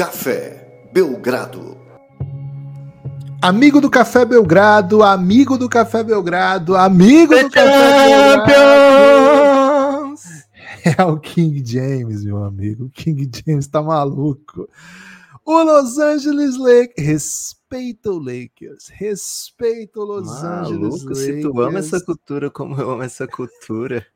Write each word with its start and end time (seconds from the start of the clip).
Café 0.00 0.88
Belgrado. 0.94 1.76
Amigo 3.42 3.82
do 3.82 3.90
Café 3.90 4.24
Belgrado, 4.24 5.02
amigo 5.02 5.58
do 5.58 5.68
Café 5.68 6.02
Belgrado, 6.02 6.74
amigo 6.74 7.36
do 7.36 7.50
Café 7.50 8.08
Belgrado. 8.08 8.54
É 10.98 11.04
o 11.04 11.20
King 11.20 11.62
James, 11.62 12.24
meu 12.24 12.42
amigo. 12.42 12.86
O 12.86 12.88
King 12.90 13.30
James 13.44 13.66
tá 13.66 13.82
maluco. 13.82 14.66
O 15.44 15.62
Los 15.62 15.98
Angeles 15.98 16.56
Lakers. 16.56 17.06
Respeita 17.06 18.10
o 18.10 18.18
Lakers. 18.18 18.88
Respeita 18.88 20.00
o 20.00 20.04
Los 20.04 20.26
Maluco, 20.26 20.46
Angeles 20.46 21.02
Lakers. 21.02 21.18
Se 21.18 21.40
tu 21.42 21.60
ama 21.60 21.78
essa 21.78 22.00
cultura 22.02 22.50
como 22.50 22.74
eu 22.80 22.90
amo 22.90 23.02
essa 23.02 23.28
cultura. 23.28 24.06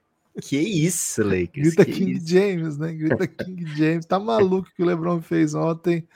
Que 0.42 0.58
isso, 0.58 1.22
Lakers. 1.22 1.74
Grita 1.74 1.84
King 1.84 2.12
isso? 2.12 2.26
James, 2.26 2.76
né? 2.76 2.92
Grita 2.92 3.26
King 3.26 3.66
James. 3.76 4.04
Tá 4.04 4.18
maluco 4.18 4.68
que 4.76 4.82
o 4.82 4.86
LeBron 4.86 5.22
fez 5.22 5.54
ontem. 5.54 6.06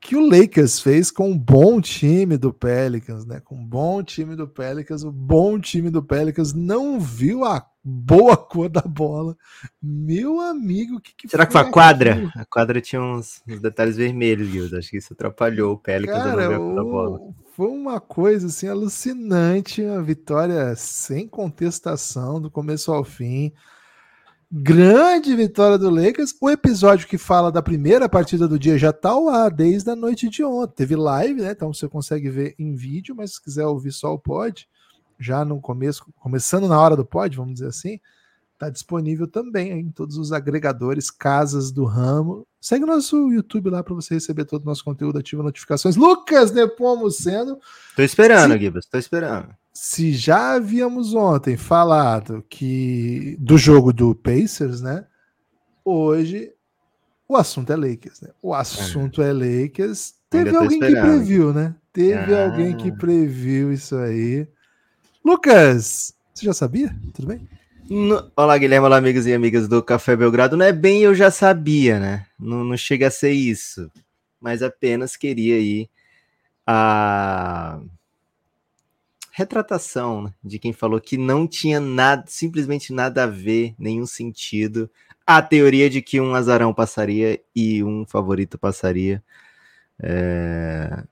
Que 0.00 0.14
o 0.14 0.24
Lakers 0.24 0.78
fez 0.80 1.10
com 1.10 1.32
um 1.32 1.38
bom 1.38 1.80
time 1.80 2.36
do 2.36 2.52
Pelicans, 2.52 3.26
né? 3.26 3.40
Com 3.40 3.56
um 3.56 3.66
bom 3.66 4.00
time 4.02 4.36
do 4.36 4.46
Pelicans. 4.46 5.02
O 5.02 5.10
bom 5.10 5.58
time 5.58 5.90
do 5.90 6.02
Pelicans 6.02 6.54
não 6.54 7.00
viu 7.00 7.44
a 7.44 7.66
boa 7.82 8.36
cor 8.36 8.68
da 8.68 8.80
bola. 8.82 9.36
Meu 9.82 10.40
amigo, 10.40 11.00
que, 11.00 11.14
que 11.16 11.28
Será 11.28 11.46
que 11.46 11.52
foi 11.52 11.62
a 11.62 11.70
quadra? 11.70 12.12
Aquilo? 12.12 12.32
A 12.36 12.44
quadra 12.44 12.80
tinha 12.80 13.02
uns, 13.02 13.42
uns 13.48 13.60
detalhes 13.60 13.96
vermelhos, 13.96 14.48
Guilherme. 14.48 14.78
Acho 14.78 14.90
que 14.90 14.98
isso 14.98 15.12
atrapalhou 15.12 15.72
o 15.74 15.78
Pelicans 15.78 16.22
Cara, 16.22 16.30
a 16.30 16.58
não 16.58 16.74
ver 16.74 16.80
a 16.80 16.84
bola. 16.84 17.20
Foi 17.58 17.66
uma 17.66 17.98
coisa 17.98 18.46
assim 18.46 18.68
alucinante, 18.68 19.82
uma 19.82 20.00
vitória 20.00 20.76
sem 20.76 21.26
contestação 21.26 22.40
do 22.40 22.48
começo 22.48 22.92
ao 22.92 23.02
fim. 23.02 23.52
Grande 24.48 25.34
vitória 25.34 25.76
do 25.76 25.90
Lakers. 25.90 26.36
O 26.40 26.48
episódio 26.48 27.08
que 27.08 27.18
fala 27.18 27.50
da 27.50 27.60
primeira 27.60 28.08
partida 28.08 28.46
do 28.46 28.60
dia 28.60 28.78
já 28.78 28.92
tá 28.92 29.12
lá 29.18 29.48
desde 29.48 29.90
a 29.90 29.96
noite 29.96 30.28
de 30.28 30.44
ontem. 30.44 30.76
Teve 30.76 30.94
live, 30.94 31.42
né? 31.42 31.50
Então 31.50 31.74
você 31.74 31.88
consegue 31.88 32.30
ver 32.30 32.54
em 32.60 32.76
vídeo, 32.76 33.12
mas 33.16 33.34
se 33.34 33.42
quiser 33.42 33.66
ouvir 33.66 33.90
só 33.90 34.14
o 34.14 34.20
pod, 34.20 34.68
já 35.18 35.44
no 35.44 35.60
começo, 35.60 36.06
começando 36.14 36.68
na 36.68 36.80
hora 36.80 36.94
do 36.94 37.04
pod, 37.04 37.36
vamos 37.36 37.54
dizer 37.54 37.66
assim, 37.66 37.98
tá 38.56 38.70
disponível 38.70 39.26
também 39.26 39.72
em 39.72 39.90
todos 39.90 40.16
os 40.16 40.30
agregadores, 40.30 41.10
casas 41.10 41.72
do 41.72 41.84
ramo. 41.84 42.46
Segue 42.60 42.84
o 42.84 42.86
nosso 42.86 43.30
YouTube 43.30 43.70
lá 43.70 43.82
para 43.82 43.94
você 43.94 44.14
receber 44.14 44.44
todo 44.44 44.62
o 44.62 44.66
nosso 44.66 44.84
conteúdo, 44.84 45.18
ativa 45.18 45.42
notificações. 45.42 45.96
Lucas 45.96 46.50
Nepomuceno. 46.52 47.58
Tô 47.94 48.02
esperando, 48.02 48.54
se, 48.54 48.58
Gibas, 48.58 48.86
tô 48.86 48.98
esperando. 48.98 49.54
Se 49.72 50.12
já 50.12 50.54
havíamos 50.54 51.14
ontem 51.14 51.56
falado 51.56 52.44
que 52.48 53.36
do 53.38 53.56
jogo 53.56 53.92
do 53.92 54.14
Pacers, 54.14 54.80
né? 54.80 55.06
Hoje 55.84 56.52
o 57.28 57.36
assunto 57.36 57.72
é 57.72 57.76
Lakers, 57.76 58.22
né? 58.22 58.30
O 58.42 58.54
assunto 58.54 59.22
é, 59.22 59.28
é 59.28 59.32
Lakers. 59.32 60.14
Teve 60.30 60.56
alguém 60.56 60.80
esperando. 60.80 61.04
que 61.04 61.16
previu, 61.18 61.52
né? 61.52 61.74
Teve 61.92 62.34
ah. 62.34 62.46
alguém 62.46 62.76
que 62.76 62.90
previu 62.90 63.72
isso 63.72 63.96
aí. 63.96 64.48
Lucas, 65.24 66.14
você 66.34 66.46
já 66.46 66.54
sabia? 66.54 66.94
Tudo 67.12 67.28
bem? 67.28 67.46
No... 67.90 68.30
Olá, 68.36 68.58
Guilherme, 68.58 68.84
olá, 68.86 68.98
amigos 68.98 69.26
e 69.26 69.32
amigas 69.32 69.66
do 69.66 69.82
Café 69.82 70.14
Belgrado. 70.14 70.58
Não 70.58 70.66
é 70.66 70.72
bem 70.72 71.02
eu 71.02 71.14
já 71.14 71.30
sabia, 71.30 71.98
né? 71.98 72.26
Não, 72.38 72.62
não 72.62 72.76
chega 72.76 73.06
a 73.06 73.10
ser 73.10 73.30
isso. 73.32 73.90
Mas 74.38 74.62
apenas 74.62 75.16
queria 75.16 75.54
aí 75.56 75.88
a 76.66 77.80
retratação 79.32 80.24
né, 80.24 80.34
de 80.44 80.58
quem 80.58 80.70
falou 80.74 81.00
que 81.00 81.16
não 81.16 81.46
tinha 81.46 81.80
nada, 81.80 82.24
simplesmente 82.26 82.92
nada 82.92 83.24
a 83.24 83.26
ver, 83.26 83.74
nenhum 83.78 84.04
sentido, 84.04 84.90
a 85.26 85.40
teoria 85.40 85.88
de 85.88 86.02
que 86.02 86.20
um 86.20 86.34
azarão 86.34 86.74
passaria 86.74 87.40
e 87.56 87.82
um 87.82 88.04
favorito 88.04 88.58
passaria. 88.58 89.22
É, 89.98 91.04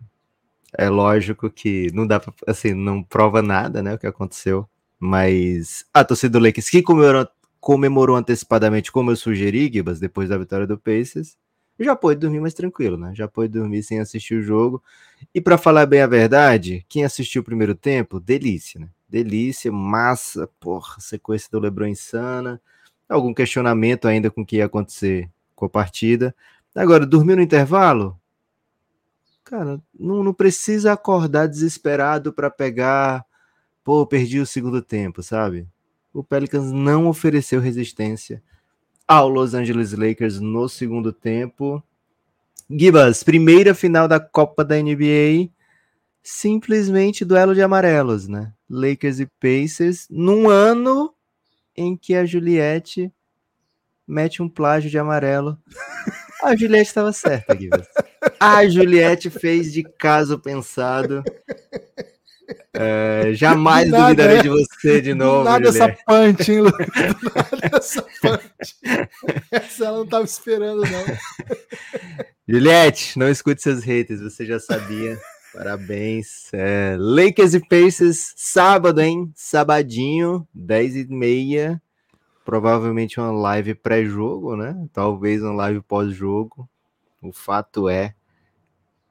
é 0.77 0.91
lógico 0.91 1.49
que 1.49 1.91
não 1.95 2.07
dá 2.07 2.21
pra, 2.21 2.35
assim, 2.47 2.75
não 2.75 3.03
prova 3.03 3.41
nada, 3.41 3.83
né, 3.83 3.95
o 3.95 3.99
que 3.99 4.07
aconteceu, 4.07 4.69
mas 4.99 5.85
a 5.93 6.05
torcida 6.05 6.39
do 6.39 6.45
Lakers 6.45 6.71
que 6.71 6.83
comemorou, 6.83 7.29
comemorou 7.61 8.17
antecipadamente, 8.17 8.93
como 8.93 9.11
eu 9.11 9.17
sugeri, 9.17 9.71
Gibas, 9.73 10.01
depois 10.01 10.29
da 10.29 10.39
vitória 10.39 10.67
do 10.67 10.79
Pacers, 10.79 11.37
já 11.79 11.95
pôde 11.95 12.21
dormir 12.21 12.41
mais 12.41 12.55
tranquilo, 12.55 12.97
né? 12.97 13.13
Já 13.15 13.29
pôde 13.29 13.53
dormir 13.53 13.83
sem 13.83 14.01
assistir 14.01 14.37
o 14.37 14.43
jogo. 14.43 14.83
E 15.35 15.41
para 15.41 15.59
falar 15.59 15.85
bem 15.87 16.01
a 16.01 16.07
verdade, 16.07 16.85
quem 16.89 17.05
assistiu 17.05 17.43
o 17.43 17.45
primeiro 17.45 17.75
tempo, 17.75 18.19
delícia, 18.19 18.81
né? 18.81 18.89
Delícia, 19.09 19.71
massa, 19.71 20.49
porra, 20.59 20.99
sequência 20.99 21.49
do 21.53 21.61
LeBron 21.61 21.87
insana. 21.87 22.61
Algum 23.09 23.33
questionamento 23.33 24.09
ainda 24.09 24.31
com 24.31 24.41
o 24.41 24.47
que 24.47 24.57
ia 24.57 24.65
acontecer 24.65 25.31
com 25.55 25.67
a 25.67 25.69
partida. 25.69 26.35
Agora, 26.75 27.07
dormiu 27.07 27.37
no 27.37 27.43
intervalo? 27.43 28.19
Cara, 29.45 29.81
não, 29.99 30.25
não 30.25 30.35
precisa 30.35 30.93
acordar 30.93 31.47
desesperado 31.47 32.33
para 32.33 32.51
pegar. 32.51 33.25
Pô, 33.87 34.05
perdi 34.05 34.41
o 34.41 34.47
segundo 34.47 34.83
tempo, 34.83 35.23
sabe? 35.23 35.65
O 36.13 36.25
Pelicans 36.25 36.73
não 36.73 37.07
ofereceu 37.07 37.61
resistência 37.61 38.43
ao 39.07 39.29
Los 39.29 39.55
Angeles 39.55 39.93
Lakers 39.93 40.41
no 40.41 40.69
segundo 40.69 41.13
tempo. 41.13 41.81
Gibas, 42.69 43.23
primeira 43.23 43.77
final 43.77 44.09
da 44.09 44.19
Copa 44.19 44.65
da 44.65 44.75
NBA, 44.75 45.51
simplesmente 46.21 47.25
duelo 47.25 47.55
de 47.55 47.63
amarelos, 47.63 48.27
né? 48.27 48.53
Lakers 48.69 49.21
e 49.21 49.27
Pacers, 49.39 50.09
num 50.11 50.51
ano 50.51 51.15
em 51.77 51.97
que 51.97 52.17
a 52.17 52.27
Juliette 52.27 53.13
mete 54.05 54.43
um 54.43 54.49
plágio 54.49 54.91
de 54.91 54.99
amarelo. 54.99 55.57
A 56.43 56.57
Juliette 56.57 56.89
estava 56.89 57.13
certa, 57.13 57.57
Gibas. 57.57 57.87
A 58.41 58.67
Juliette 58.69 59.31
fez 59.31 59.73
de 59.73 59.85
caso 59.85 60.41
pensado. 60.41 61.23
É, 62.79 63.33
jamais 63.33 63.89
nada, 63.89 64.05
duvidarei 64.05 64.43
de 64.43 64.49
você 64.49 65.01
de 65.01 65.15
novo. 65.15 65.45
Nada 65.45 65.69
essa 65.69 65.89
punch, 65.89 66.53
hein, 66.53 66.61
Lucas? 66.61 66.87
Nada 67.35 67.77
essa 67.77 68.03
punch. 68.03 68.77
Essa 69.51 69.85
ela 69.87 69.97
não 69.99 70.05
estava 70.05 70.25
esperando, 70.25 70.83
não. 70.83 71.05
Juliette, 72.49 73.19
não 73.19 73.29
escute 73.29 73.63
seus 73.63 73.83
haters, 73.83 74.21
você 74.21 74.45
já 74.45 74.61
sabia. 74.61 75.19
Parabéns. 75.53 76.53
É, 76.53 76.97
Lakers 76.99 77.55
e 77.55 77.61
Pacers, 77.61 78.35
sábado, 78.37 79.01
hein? 79.01 79.33
Sabadinho, 79.35 80.47
10 80.53 80.97
e 80.97 81.07
meia. 81.07 81.81
Provavelmente 82.45 83.19
uma 83.19 83.33
live 83.33 83.75
pré-jogo, 83.75 84.55
né? 84.55 84.77
Talvez 84.93 85.43
uma 85.43 85.55
live 85.55 85.81
pós-jogo. 85.81 86.69
O 87.23 87.33
fato 87.33 87.89
é 87.89 88.15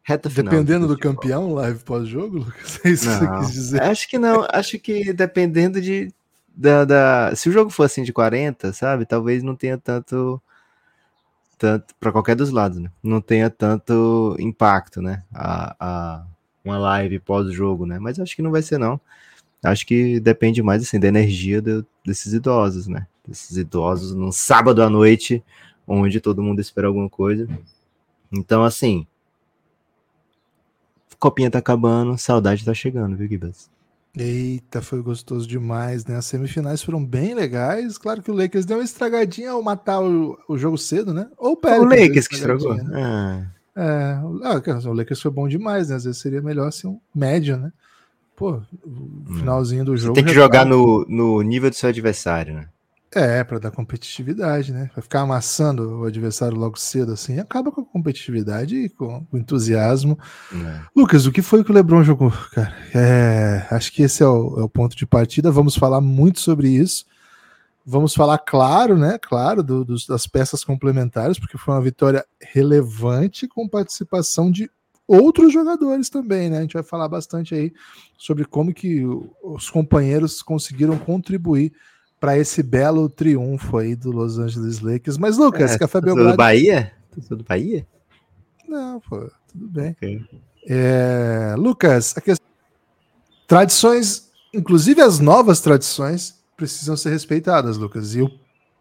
Reta 0.07 0.29
final. 0.29 0.51
Dependendo 0.51 0.87
do 0.87 0.95
campeão, 0.95 1.51
live 1.55 1.79
pós-jogo, 1.79 2.37
Lucas? 2.37 2.79
É 2.85 2.89
isso 2.91 3.09
não, 3.09 3.19
que 3.19 3.25
você 3.25 3.37
quis 3.39 3.51
dizer? 3.53 3.81
Acho 3.81 4.07
que 4.07 4.19
não. 4.19 4.47
Acho 4.53 4.77
que 4.77 5.11
dependendo 5.11 5.81
de. 5.81 6.13
Da, 6.55 6.85
da, 6.85 7.35
se 7.35 7.49
o 7.49 7.51
jogo 7.51 7.71
for 7.71 7.85
assim 7.85 8.03
de 8.03 8.13
40, 8.13 8.71
sabe? 8.71 9.03
Talvez 9.07 9.41
não 9.41 9.55
tenha 9.55 9.79
tanto. 9.79 10.39
tanto 11.57 11.95
para 11.99 12.11
qualquer 12.11 12.35
dos 12.35 12.51
lados, 12.51 12.77
né? 12.77 12.91
Não 13.01 13.19
tenha 13.19 13.49
tanto 13.49 14.35
impacto, 14.39 15.01
né? 15.01 15.23
A, 15.33 15.75
a, 15.79 16.25
uma 16.63 16.77
live 16.77 17.17
pós-jogo, 17.17 17.87
né? 17.87 17.97
Mas 17.97 18.19
acho 18.19 18.35
que 18.35 18.43
não 18.43 18.51
vai 18.51 18.61
ser, 18.61 18.77
não. 18.77 19.01
Acho 19.63 19.87
que 19.87 20.19
depende 20.19 20.61
mais 20.61 20.83
assim, 20.83 20.99
da 20.99 21.07
energia 21.07 21.59
do, 21.63 21.83
desses 22.05 22.31
idosos, 22.31 22.85
né? 22.87 23.07
Desses 23.27 23.57
idosos 23.57 24.13
num 24.13 24.31
sábado 24.31 24.83
à 24.83 24.89
noite, 24.89 25.43
onde 25.87 26.21
todo 26.21 26.43
mundo 26.43 26.61
espera 26.61 26.85
alguma 26.85 27.09
coisa. 27.09 27.47
Então, 28.31 28.63
assim, 28.63 29.07
Copinha 31.19 31.51
tá 31.51 31.59
acabando, 31.59 32.17
saudade 32.17 32.65
tá 32.65 32.73
chegando, 32.73 33.15
viu, 33.15 33.27
Gibas? 33.27 33.69
Eita, 34.17 34.81
foi 34.81 35.01
gostoso 35.01 35.45
demais, 35.45 36.05
né? 36.05 36.15
As 36.15 36.25
semifinais 36.25 36.81
foram 36.81 37.03
bem 37.03 37.33
legais. 37.33 37.97
Claro 37.97 38.21
que 38.21 38.31
o 38.31 38.33
Lakers 38.33 38.65
deu 38.65 38.77
uma 38.77 38.83
estragadinha 38.83 39.51
ao 39.51 39.61
matar 39.61 40.01
o, 40.01 40.37
o 40.47 40.57
jogo 40.57 40.77
cedo, 40.77 41.13
né? 41.13 41.27
Ou 41.37 41.51
o 41.51 41.57
Pelicans. 41.57 41.85
O 41.85 41.89
Lakers 41.89 42.27
que 42.27 42.35
estragou. 42.35 42.75
Né? 42.75 42.83
Ah. 42.93 43.45
É, 43.75 44.17
ah, 44.43 44.89
o 44.89 44.93
Lakers 44.93 45.21
foi 45.21 45.31
bom 45.31 45.49
demais, 45.49 45.89
né? 45.89 45.97
Às 45.97 46.05
vezes 46.05 46.21
seria 46.21 46.41
melhor 46.41 46.71
ser 46.71 46.87
um 46.87 46.99
médio, 47.13 47.57
né? 47.57 47.73
Pô, 48.37 48.61
o 48.85 49.33
finalzinho 49.33 49.83
do 49.83 49.97
jogo. 49.97 50.15
Você 50.15 50.21
tem 50.21 50.25
que 50.25 50.33
jogar 50.33 50.63
tá... 50.63 50.65
no, 50.65 51.05
no 51.09 51.41
nível 51.41 51.69
do 51.69 51.75
seu 51.75 51.89
adversário, 51.89 52.53
né? 52.53 52.69
É, 53.15 53.45
para 53.45 53.59
dar 53.59 53.71
competitividade, 53.71 54.73
né? 54.73 54.89
Vai 54.93 55.01
ficar 55.01 55.21
amassando 55.21 56.01
o 56.01 56.03
adversário 56.03 56.57
logo 56.57 56.77
cedo 56.77 57.13
assim, 57.13 57.39
acaba 57.39 57.71
com 57.71 57.79
a 57.79 57.85
competitividade 57.85 58.75
e 58.75 58.89
com 58.89 59.25
o 59.31 59.37
entusiasmo. 59.37 60.19
É. 60.53 60.81
Lucas, 60.93 61.25
o 61.25 61.31
que 61.31 61.41
foi 61.41 61.63
que 61.63 61.71
o 61.71 61.73
Lebron 61.73 62.03
jogou, 62.03 62.29
cara? 62.53 62.75
É, 62.93 63.65
acho 63.71 63.93
que 63.93 64.03
esse 64.03 64.21
é 64.21 64.27
o, 64.27 64.59
é 64.59 64.63
o, 64.63 64.67
ponto 64.67 64.97
de 64.97 65.05
partida. 65.05 65.49
Vamos 65.49 65.77
falar 65.77 66.01
muito 66.01 66.41
sobre 66.41 66.67
isso. 66.67 67.05
Vamos 67.85 68.13
falar, 68.13 68.37
claro, 68.37 68.97
né? 68.97 69.17
Claro, 69.17 69.63
do, 69.63 69.85
dos, 69.85 70.05
das 70.05 70.27
peças 70.27 70.65
complementares, 70.65 71.39
porque 71.39 71.57
foi 71.57 71.73
uma 71.73 71.81
vitória 71.81 72.25
relevante 72.41 73.47
com 73.47 73.65
participação 73.65 74.51
de 74.51 74.69
outros 75.07 75.53
jogadores 75.53 76.09
também, 76.09 76.49
né? 76.49 76.57
A 76.57 76.61
gente 76.63 76.73
vai 76.73 76.83
falar 76.83 77.07
bastante 77.07 77.55
aí 77.55 77.71
sobre 78.17 78.43
como 78.43 78.73
que 78.73 79.05
os 79.41 79.69
companheiros 79.69 80.41
conseguiram 80.41 80.97
contribuir 80.97 81.71
para 82.19 82.37
esse 82.37 82.63
belo 82.63 83.07
triunfo 83.09 83.77
aí 83.77 83.95
do 83.95 84.11
Los 84.11 84.37
Angeles 84.39 84.79
Lakers. 84.79 85.17
Mas, 85.17 85.37
Lucas, 85.37 85.73
é, 85.73 85.77
Café 85.77 86.01
Belgrado. 86.01 86.31
do 86.31 86.37
Bahia? 86.37 86.91
do 87.29 87.43
Bahia? 87.43 87.85
Não, 88.67 88.99
pô, 88.99 89.29
tudo 89.47 89.67
bem. 89.67 89.91
Ok. 89.91 90.21
É, 90.67 91.53
Lucas, 91.57 92.13
a 92.17 92.21
questão- 92.21 92.45
tradições, 93.47 94.29
inclusive 94.53 95.01
as 95.01 95.19
novas 95.19 95.61
tradições, 95.61 96.35
precisam 96.57 96.97
ser 96.97 97.11
respeitadas, 97.11 97.77
Lucas. 97.77 98.15
E 98.15 98.21
o 98.21 98.29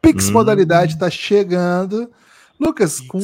Pix 0.00 0.28
Hum. 0.28 0.32
Modalidade 0.32 0.94
está 0.94 1.10
chegando. 1.10 2.10
Lucas, 2.58 3.00
com 3.00 3.20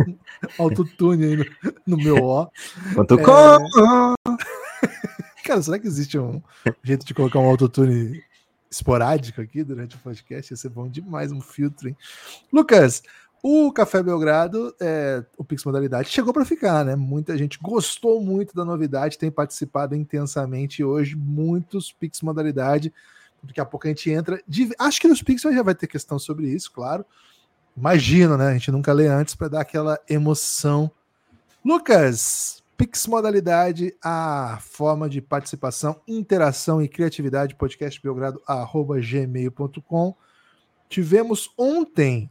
autotune 0.58 1.26
aí 1.26 1.38
no, 1.38 1.46
no 1.86 1.98
meu 1.98 2.24
ó. 2.24 2.48
Quanto 2.96 3.20
É. 3.20 3.24
com... 3.24 4.16
Cara, 5.46 5.62
será 5.62 5.80
que 5.80 5.88
existe 5.88 6.18
um 6.18 6.42
jeito 6.84 7.06
de 7.06 7.14
colocar 7.14 7.40
um 7.40 7.50
autotune 7.50 8.24
esporádico 8.70 9.42
aqui 9.42 9.64
durante 9.64 9.96
o 9.96 10.00
podcast? 10.00 10.54
Ia 10.54 10.58
ser 10.58 10.70
bom 10.70 10.88
demais, 10.88 11.32
um 11.32 11.42
filtro, 11.42 11.90
hein? 11.90 11.98
Lucas, 12.54 13.02
o 13.42 13.72
Café 13.72 14.04
Belgrado, 14.04 14.76
é, 14.80 15.24
o 15.38 15.44
Pix 15.44 15.64
Modalidade, 15.64 16.10
chegou 16.10 16.34
para 16.34 16.46
ficar, 16.46 16.84
né? 16.84 16.96
Muita 16.96 17.38
gente 17.38 17.58
gostou 17.60 18.22
muito 18.22 18.54
da 18.54 18.66
novidade, 18.66 19.18
tem 19.18 19.32
participado 19.32 19.96
intensamente 19.96 20.84
hoje, 20.84 21.16
muitos 21.16 21.92
Pix 21.92 22.22
Modalidade. 22.22 22.94
Daqui 23.44 23.59
a 23.62 23.65
pouco 23.65 23.88
a 23.88 23.89
gente 23.89 24.09
entra. 24.12 24.41
de- 24.47 24.74
Acho 24.77 25.00
que 25.01 25.07
nos 25.07 25.21
Pix 25.21 25.41
já 25.41 25.63
vai 25.63 25.75
ter 25.75 25.88
questão 25.88 26.19
sobre 26.19 26.47
isso, 26.47 26.71
claro. 26.71 27.06
Imagino, 27.75 28.38
né? 28.38 28.47
A 28.50 28.53
gente 28.53 28.71
nunca 28.71 28.91
lê 28.94 29.07
antes 29.07 29.33
para 29.36 29.47
dar 29.47 29.62
aquela 29.62 30.00
emoção. 30.09 30.91
Lucas, 31.63 32.63
Pix 32.77 33.06
Modalidade, 33.07 33.94
a 34.03 34.59
forma 34.62 35.09
de 35.09 35.21
participação, 35.21 36.01
interação 36.07 36.81
e 36.81 36.88
criatividade, 36.88 37.56
podcastbelgrado.gmail.com. 37.56 40.15
Tivemos 40.88 41.50
ontem 41.57 42.30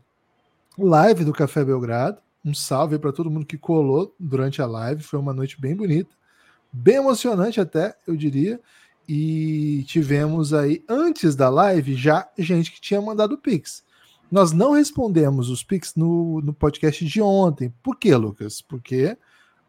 live 0.76 1.24
do 1.24 1.32
Café 1.32 1.64
Belgrado. 1.64 2.18
Um 2.44 2.54
salve 2.54 2.98
para 2.98 3.12
todo 3.12 3.30
mundo 3.30 3.46
que 3.46 3.58
colou 3.58 4.14
durante 4.18 4.62
a 4.62 4.66
live. 4.66 5.02
Foi 5.02 5.18
uma 5.18 5.32
noite 5.32 5.60
bem 5.60 5.74
bonita, 5.74 6.10
bem 6.72 6.96
emocionante 6.96 7.60
até, 7.60 7.96
eu 8.06 8.16
diria. 8.16 8.60
E 9.08 9.84
tivemos 9.86 10.52
aí, 10.52 10.84
antes 10.86 11.34
da 11.34 11.48
live, 11.48 11.94
já 11.94 12.28
gente 12.38 12.70
que 12.70 12.80
tinha 12.80 13.00
mandado 13.00 13.38
Pix. 13.38 13.82
Nós 14.30 14.52
não 14.52 14.72
respondemos 14.72 15.48
os 15.48 15.62
Pix 15.62 15.94
no, 15.96 16.42
no 16.42 16.52
podcast 16.52 17.02
de 17.02 17.22
ontem. 17.22 17.72
Por 17.82 17.96
quê, 17.96 18.14
Lucas? 18.14 18.60
Porque 18.60 19.16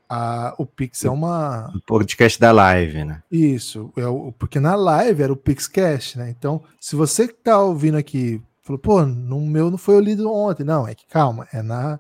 a, 0.10 0.54
o 0.58 0.66
Pix 0.66 1.06
é 1.06 1.10
uma. 1.10 1.72
O 1.74 1.82
podcast 1.82 2.38
da 2.38 2.52
live, 2.52 3.06
né? 3.06 3.24
Isso, 3.32 3.94
é 3.96 4.06
o, 4.06 4.34
porque 4.34 4.60
na 4.60 4.76
live 4.76 5.24
era 5.24 5.32
o 5.32 5.38
Pixcast, 5.38 6.18
né? 6.18 6.30
Então, 6.30 6.62
se 6.78 6.98
você 6.98 7.26
que 7.26 7.36
tá 7.36 7.62
ouvindo 7.62 7.96
aqui, 7.96 8.42
falou, 8.62 8.80
pô, 8.80 9.06
no 9.06 9.40
meu 9.40 9.72
não 9.72 9.78
foi 9.78 10.02
lido 10.02 10.30
ontem. 10.30 10.66
Não, 10.66 10.86
é 10.86 10.94
que 10.94 11.08
calma, 11.08 11.48
é 11.54 11.62
na, 11.62 11.98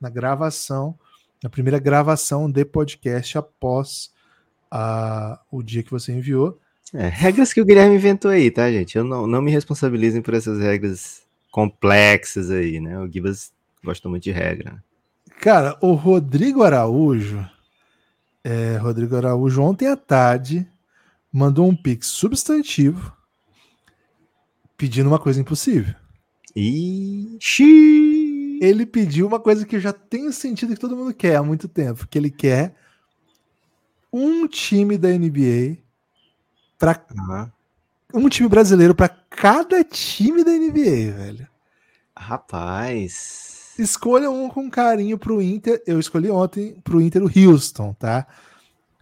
na 0.00 0.08
gravação, 0.08 0.98
na 1.42 1.50
primeira 1.50 1.78
gravação 1.78 2.50
de 2.50 2.64
podcast 2.64 3.36
após 3.36 4.10
a, 4.70 5.38
o 5.50 5.62
dia 5.62 5.82
que 5.82 5.90
você 5.90 6.12
enviou. 6.12 6.58
É, 6.94 7.08
regras 7.08 7.52
que 7.52 7.60
o 7.60 7.64
Guilherme 7.64 7.96
inventou 7.96 8.30
aí, 8.30 8.50
tá, 8.50 8.70
gente? 8.70 8.96
Eu 8.96 9.04
não, 9.04 9.26
não 9.26 9.42
me 9.42 9.50
responsabilizem 9.50 10.22
por 10.22 10.34
essas 10.34 10.58
regras 10.58 11.22
complexas 11.50 12.50
aí, 12.50 12.80
né? 12.80 12.98
O 12.98 13.10
Gibas 13.10 13.52
gosta 13.84 14.08
muito 14.08 14.24
de 14.24 14.30
regra. 14.30 14.72
né? 14.72 14.78
Cara, 15.40 15.76
o 15.80 15.92
Rodrigo 15.92 16.62
Araújo, 16.62 17.46
é, 18.42 18.76
Rodrigo 18.76 19.16
Araújo, 19.16 19.62
ontem 19.62 19.86
à 19.86 19.96
tarde, 19.96 20.66
mandou 21.32 21.68
um 21.68 21.76
pix 21.76 22.06
substantivo 22.08 23.12
pedindo 24.76 25.08
uma 25.08 25.18
coisa 25.18 25.40
impossível. 25.40 25.94
Ixi! 26.56 27.68
Ele 28.60 28.84
pediu 28.86 29.26
uma 29.26 29.38
coisa 29.38 29.64
que 29.66 29.76
eu 29.76 29.80
já 29.80 29.92
tenho 29.92 30.32
sentido 30.32 30.74
que 30.74 30.80
todo 30.80 30.96
mundo 30.96 31.14
quer 31.14 31.36
há 31.36 31.42
muito 31.42 31.68
tempo, 31.68 32.08
que 32.08 32.18
ele 32.18 32.30
quer 32.30 32.74
um 34.12 34.48
time 34.48 34.96
da 34.98 35.08
NBA 35.08 35.78
para 36.78 37.04
Aham. 37.18 37.52
um 38.14 38.28
time 38.28 38.48
brasileiro 38.48 38.94
para 38.94 39.08
cada 39.08 39.82
time 39.84 40.44
da 40.44 40.52
NBA, 40.52 41.12
velho. 41.12 41.48
Rapaz. 42.16 43.74
Escolha 43.78 44.30
um 44.30 44.48
com 44.48 44.70
carinho 44.70 45.18
pro 45.18 45.42
Inter. 45.42 45.82
Eu 45.86 46.00
escolhi 46.00 46.30
ontem 46.30 46.80
pro 46.82 47.00
Inter 47.00 47.22
o 47.22 47.30
Houston, 47.30 47.92
tá? 47.94 48.26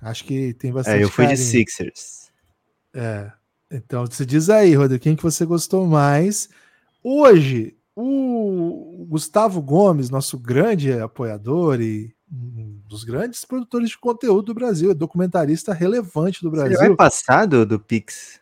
Acho 0.00 0.24
que 0.24 0.54
tem 0.54 0.72
bastante 0.72 0.98
É, 0.98 1.04
eu 1.04 1.10
fui 1.10 1.24
de 1.26 1.32
carinho. 1.32 1.48
Sixers. 1.48 2.30
É. 2.94 3.30
Então, 3.70 4.06
você 4.06 4.24
diz 4.24 4.48
aí, 4.48 4.74
Rodrigo, 4.74 5.02
quem 5.02 5.16
que 5.16 5.22
você 5.22 5.44
gostou 5.44 5.86
mais? 5.86 6.48
Hoje, 7.02 7.76
o 7.94 9.06
Gustavo 9.08 9.60
Gomes, 9.60 10.10
nosso 10.10 10.38
grande 10.38 10.92
apoiador 10.92 11.80
e 11.80 12.15
um 12.32 12.80
dos 12.88 13.04
grandes 13.04 13.44
produtores 13.44 13.90
de 13.90 13.98
conteúdo 13.98 14.46
do 14.46 14.54
Brasil, 14.54 14.90
é 14.90 14.94
documentarista 14.94 15.72
relevante 15.72 16.42
do 16.42 16.48
Ele 16.48 16.58
vai 16.58 16.68
Brasil. 16.68 16.96
passar 16.96 17.46
do, 17.46 17.64
do 17.64 17.78
Pix? 17.78 18.40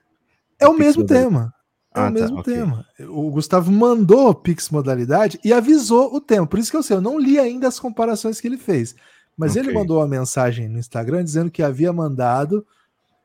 É 0.59 0.67
o 0.67 0.73
Pix 0.73 0.81
mesmo 0.85 1.03
modalidade. 1.03 1.31
tema. 1.31 1.55
É 1.95 2.01
Ah, 2.01 2.03
o 2.03 2.07
tá, 2.07 2.11
mesmo 2.11 2.39
ok. 2.41 2.55
tema. 2.55 2.87
O 3.09 3.31
Gustavo 3.31 3.71
mandou 3.71 4.29
o 4.31 4.35
Pix 4.35 4.69
modalidade 4.71 5.39
e 5.45 5.53
avisou 5.53 6.15
o 6.15 6.21
tema. 6.21 6.47
Por 6.47 6.59
isso 6.59 6.71
que 6.71 6.77
eu 6.77 6.83
sei, 6.83 6.97
eu 6.97 7.01
não 7.01 7.19
li 7.19 7.39
ainda 7.39 7.69
as 7.69 7.79
comparações 7.79 8.41
que 8.41 8.49
ele 8.49 8.59
fez. 8.59 8.95
Mas 9.37 9.55
ele 9.57 9.69
Ok. 9.69 9.81
mandou 9.81 9.99
uma 9.99 10.09
mensagem 10.09 10.69
no 10.69 10.79
Instagram 10.79 11.23
dizendo 11.25 11.51
que 11.51 11.63
havia 11.63 11.93
mandado 11.93 12.67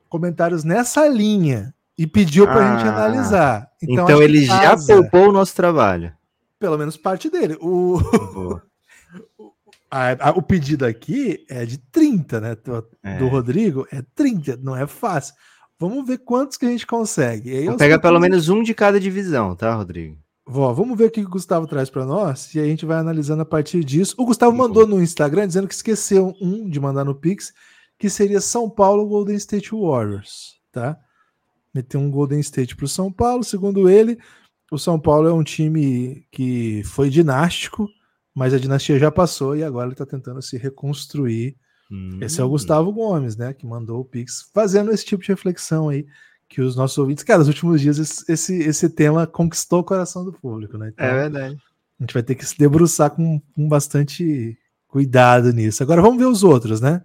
comentários 0.08 0.64
nessa 0.64 1.08
linha 1.08 1.74
e 1.98 2.06
pediu 2.08 2.46
para 2.46 2.60
a 2.60 2.64
gente 2.76 2.88
Ah, 2.88 2.96
analisar. 2.96 3.72
Então, 3.82 4.06
que 4.06 4.12
ele 4.14 4.44
já 4.44 4.60
casa, 4.60 4.94
poupou 4.94 5.30
o 5.30 5.32
nosso 5.32 5.56
trabalho. 5.56 6.14
pelo 6.60 6.78
menos 6.78 6.98
parte 6.98 7.30
dele. 7.30 7.58
O. 7.62 8.00
a- 9.92 10.30
a- 10.30 10.32
o 10.32 10.42
pedido 10.42 10.86
aqui 10.86 11.46
é 11.50 11.66
de 11.66 11.78
30, 11.78 12.40
né? 12.40 12.56
Do, 12.56 12.86
É. 13.04 13.18
do 13.18 13.28
Rodrigo 13.28 13.88
é 13.92 14.02
30, 14.16 14.58
não 14.58 14.76
é 14.76 14.86
fácil. 14.88 15.34
Vamos 15.80 16.06
ver 16.06 16.18
quantos 16.20 16.58
que 16.58 16.66
a 16.66 16.70
gente 16.70 16.86
consegue. 16.86 17.66
Vou 17.66 17.78
pegar 17.78 18.00
pelo 18.00 18.20
menos 18.20 18.50
um 18.50 18.62
de 18.62 18.74
cada 18.74 19.00
divisão, 19.00 19.56
tá, 19.56 19.74
Rodrigo? 19.74 20.18
Vó, 20.46 20.74
vamos 20.74 20.98
ver 20.98 21.06
o 21.06 21.12
que 21.12 21.22
o 21.22 21.30
Gustavo 21.30 21.68
traz 21.68 21.90
para 21.90 22.06
nós 22.06 22.54
e 22.56 22.60
a 22.60 22.66
gente 22.66 22.86
vai 22.86 22.98
analisando 22.98 23.44
a 23.44 23.46
partir 23.46 23.84
disso. 23.84 24.16
O 24.18 24.26
Gustavo 24.26 24.56
mandou 24.56 24.86
no 24.88 25.02
Instagram 25.02 25.48
dizendo 25.48 25.68
que 25.68 25.74
esqueceu 25.76 26.34
um 26.42 26.68
de 26.70 26.80
mandar 26.80 27.06
no 27.06 27.14
Pix, 27.16 27.54
que 28.00 28.10
seria 28.10 28.42
São 28.42 28.70
Paulo 28.70 29.08
Golden 29.08 29.36
State 29.36 29.70
Warriors, 29.72 30.56
tá? 30.72 30.98
Meteu 31.74 32.00
um 32.00 32.10
Golden 32.10 32.40
State 32.40 32.76
para 32.76 32.86
o 32.86 32.88
São 32.90 33.12
Paulo. 33.12 33.44
Segundo 33.44 33.88
ele, 33.90 34.18
o 34.72 34.78
São 34.80 35.00
Paulo 35.00 35.28
é 35.30 35.34
um 35.34 35.44
time 35.44 36.26
que 36.32 36.82
foi 36.84 37.10
dinástico, 37.12 37.88
mas 38.36 38.54
a 38.54 38.60
dinastia 38.60 38.98
já 39.00 39.12
passou 39.12 39.56
e 39.56 39.64
agora 39.64 39.88
ele 39.88 39.94
está 39.94 40.06
tentando 40.06 40.42
se 40.42 40.58
reconstruir. 40.58 41.56
Esse 42.22 42.40
é 42.40 42.44
o 42.44 42.48
Hum. 42.48 42.52
Gustavo 42.52 42.92
Gomes, 42.94 43.36
né? 43.36 43.52
Que 43.54 43.66
mandou 43.66 44.00
o 44.00 44.06
Pix 44.06 44.50
fazendo 44.54 44.92
esse 44.92 45.04
tipo 45.06 45.24
de 45.24 45.30
reflexão 45.30 45.90
aí. 45.90 46.06
Que 46.48 46.62
os 46.62 46.76
nossos 46.76 46.98
ouvintes, 46.98 47.24
cara, 47.24 47.40
nos 47.40 47.48
últimos 47.48 47.82
dias 47.82 47.98
esse, 48.00 48.32
esse, 48.32 48.56
esse 48.60 48.90
tema 48.90 49.26
conquistou 49.28 49.80
o 49.80 49.84
coração 49.84 50.24
do 50.24 50.32
público, 50.34 50.78
né? 50.78 50.90
Então, 50.94 51.06
É 51.06 51.14
verdade. 51.14 51.58
a 52.00 52.04
gente 52.04 52.14
vai 52.14 52.24
ter 52.24 52.36
que 52.36 52.46
se 52.46 52.58
debruçar 52.58 53.10
com, 53.12 53.40
com 53.56 53.68
bastante 53.68 54.58
cuidado 54.88 55.52
nisso. 55.52 55.82
Agora 55.84 56.02
vamos 56.02 56.18
ver 56.20 56.26
os 56.26 56.44
outros, 56.44 56.80
né? 56.82 57.04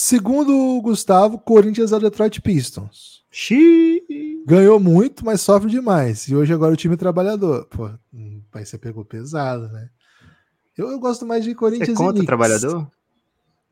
Segundo 0.00 0.56
o 0.56 0.80
Gustavo, 0.80 1.40
Corinthians 1.40 1.90
é 1.90 1.96
o 1.96 1.98
Detroit 1.98 2.40
Pistons. 2.40 3.24
Xiii. 3.32 4.44
Ganhou 4.46 4.78
muito, 4.78 5.24
mas 5.24 5.40
sofre 5.40 5.68
demais. 5.68 6.28
E 6.28 6.36
hoje 6.36 6.52
agora 6.52 6.72
o 6.72 6.76
time 6.76 6.94
é 6.94 6.96
trabalhador. 6.96 7.64
Pô, 7.64 7.90
aí 8.54 8.64
você 8.64 8.78
pegou 8.78 9.04
pesado, 9.04 9.66
né? 9.66 9.88
Eu, 10.76 10.88
eu 10.88 11.00
gosto 11.00 11.26
mais 11.26 11.42
de 11.42 11.50
Você 11.50 11.56
Corinthians 11.56 11.88
e 11.88 11.94
conta 11.94 12.12
Knicks. 12.12 12.26
trabalhador? 12.26 12.88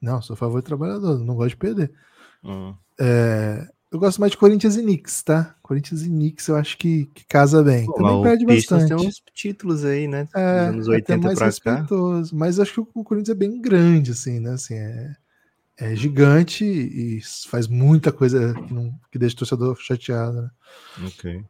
Não, 0.03 0.21
sou 0.21 0.35
a 0.35 0.37
favor 0.37 0.61
de 0.61 0.67
trabalhador, 0.67 1.17
não 1.21 1.37
gosto 1.37 1.51
de 1.51 1.57
perder. 1.59 1.93
Hum. 2.43 2.75
É, 2.99 3.65
eu 3.93 4.01
gosto 4.01 4.19
mais 4.19 4.33
de 4.33 4.39
Corinthians 4.39 4.77
e 4.77 4.83
Knicks, 4.83 5.23
tá? 5.23 5.55
Corinthians 5.63 6.03
e 6.03 6.09
Knicks 6.09 6.49
eu 6.49 6.57
acho 6.57 6.77
que, 6.77 7.05
que 7.15 7.25
casa 7.27 7.63
bem. 7.63 7.87
Pô, 7.87 7.93
Também 7.93 8.23
perde 8.25 8.45
Pistons 8.47 8.81
bastante. 8.81 8.99
tem 8.99 9.09
uns 9.09 9.23
títulos 9.33 9.85
aí, 9.85 10.09
né? 10.09 10.27
É, 10.35 10.73
dos 10.73 10.89
anos 10.89 10.89
é 10.89 10.97
até 10.97 11.15
80 11.15 11.27
mais 11.29 11.39
pra 11.39 11.47
cá. 11.47 11.71
respeitoso. 11.83 12.37
Mas 12.37 12.59
acho 12.59 12.73
que 12.73 12.81
o 12.81 13.05
Corinthians 13.05 13.37
é 13.37 13.39
bem 13.39 13.61
grande, 13.61 14.11
assim, 14.11 14.41
né? 14.41 14.55
Assim, 14.55 14.75
é, 14.75 15.15
é 15.79 15.95
gigante 15.95 16.65
e 16.65 17.21
faz 17.49 17.67
muita 17.69 18.11
coisa 18.11 18.55
que, 18.55 18.73
não, 18.73 18.93
que 19.11 19.19
deixa 19.19 19.35
o 19.35 19.39
torcedor 19.39 19.77
chateado. 19.79 20.43
Né? 20.43 20.51
Ok. 21.07 21.45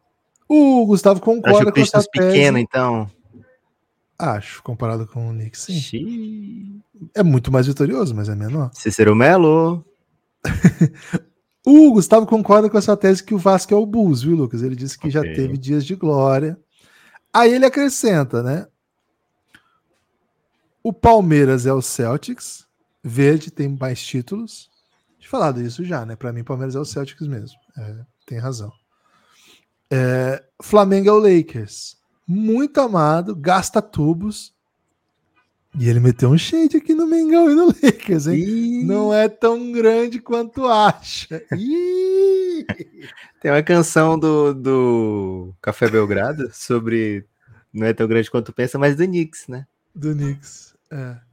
O 0.48 0.86
Gustavo 0.86 1.16
Acho 1.16 1.24
concorda 1.24 1.70
o 1.70 1.72
com 1.72 1.80
essa 1.80 1.98
Pistons 1.98 2.06
tese. 2.12 2.26
pequeno, 2.28 2.58
então. 2.58 3.10
Acho, 4.18 4.62
comparado 4.62 5.06
com 5.06 5.28
o 5.28 5.32
Knicks, 5.32 5.60
sim. 5.62 5.78
Xiii. 5.78 6.80
É 7.14 7.22
muito 7.22 7.52
mais 7.52 7.66
vitorioso, 7.66 8.14
mas 8.14 8.28
é 8.28 8.34
menor. 8.34 8.70
Cícero 8.74 9.14
Melo. 9.14 9.84
O 11.64 11.92
Gustavo 11.92 12.26
concorda 12.26 12.70
com 12.70 12.78
essa 12.78 12.96
tese 12.96 13.22
que 13.24 13.34
o 13.34 13.38
Vasco 13.38 13.74
é 13.74 13.76
o 13.76 13.84
Bulls, 13.84 14.22
viu, 14.22 14.36
Lucas? 14.36 14.62
Ele 14.62 14.76
disse 14.76 14.96
que 14.98 15.10
já 15.10 15.20
Ok. 15.20 15.34
teve 15.34 15.58
dias 15.58 15.84
de 15.84 15.94
glória. 15.96 16.56
Aí 17.32 17.52
ele 17.52 17.66
acrescenta, 17.66 18.42
né? 18.42 18.66
O 20.82 20.92
Palmeiras 20.92 21.66
é 21.66 21.72
o 21.72 21.82
Celtics, 21.82 22.65
verde 23.06 23.50
tem 23.50 23.68
mais 23.68 24.04
títulos, 24.04 24.70
falado 25.26 25.60
isso 25.60 25.84
já, 25.84 26.06
né? 26.06 26.16
Para 26.16 26.32
mim, 26.32 26.44
Palmeiras 26.44 26.74
é 26.74 26.80
o 26.80 26.84
Celtics 26.84 27.26
mesmo. 27.26 27.58
É, 27.76 27.96
tem 28.26 28.38
razão. 28.38 28.72
É, 29.90 30.42
Flamengo 30.62 31.08
é 31.08 31.12
o 31.12 31.18
Lakers. 31.18 31.96
Muito 32.26 32.80
amado, 32.80 33.34
gasta 33.34 33.82
tubos. 33.82 34.54
E 35.78 35.88
ele 35.88 36.00
meteu 36.00 36.30
um 36.30 36.38
shade 36.38 36.78
aqui 36.78 36.94
no 36.94 37.06
Mengão 37.06 37.50
e 37.50 37.54
no 37.54 37.66
Lakers, 37.66 38.28
hein? 38.28 38.38
Ih. 38.38 38.84
Não 38.84 39.12
é 39.12 39.28
tão 39.28 39.72
grande 39.72 40.18
quanto 40.20 40.66
acha. 40.66 41.42
Tem 43.40 43.50
uma 43.50 43.62
canção 43.62 44.18
do, 44.18 44.54
do 44.54 45.54
Café 45.60 45.90
Belgrado 45.90 46.50
sobre 46.52 47.26
não 47.72 47.86
é 47.86 47.92
tão 47.92 48.08
grande 48.08 48.30
quanto 48.30 48.54
pensa, 48.54 48.78
mas 48.78 48.96
do 48.96 49.04
Knicks, 49.04 49.48
né? 49.48 49.66
Do 49.94 50.14
Knicks, 50.14 50.74
é. 50.90 51.25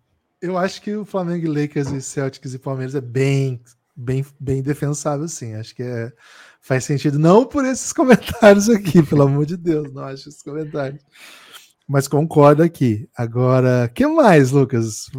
Eu 0.44 0.58
acho 0.58 0.82
que 0.82 0.94
o 0.94 1.06
Flamengo, 1.06 1.48
Lakers 1.48 1.90
e 1.94 2.02
Celtics 2.02 2.54
e 2.54 2.60
Palmeiras 2.60 2.94
é 2.96 3.00
bem, 3.00 3.62
bem, 3.96 4.26
bem 4.38 4.62
defensável, 4.62 5.26
sim. 5.26 5.54
Acho 5.54 5.74
que 5.74 5.82
é, 5.82 6.12
faz 6.62 6.84
sentido. 6.84 7.18
Não 7.18 7.46
por 7.46 7.64
esses 7.64 7.94
comentários 7.96 8.70
aqui, 8.70 9.02
pelo 9.02 9.24
amor 9.24 9.46
de 9.46 9.56
Deus, 9.56 9.94
não 9.94 10.04
acho 10.04 10.28
esses 10.28 10.44
comentários. 10.44 11.02
Mas 11.88 12.10
concordo 12.10 12.62
aqui. 12.62 13.08
Agora, 13.16 13.90
que 13.96 14.06
mais, 14.06 14.52
Lucas? 14.52 15.10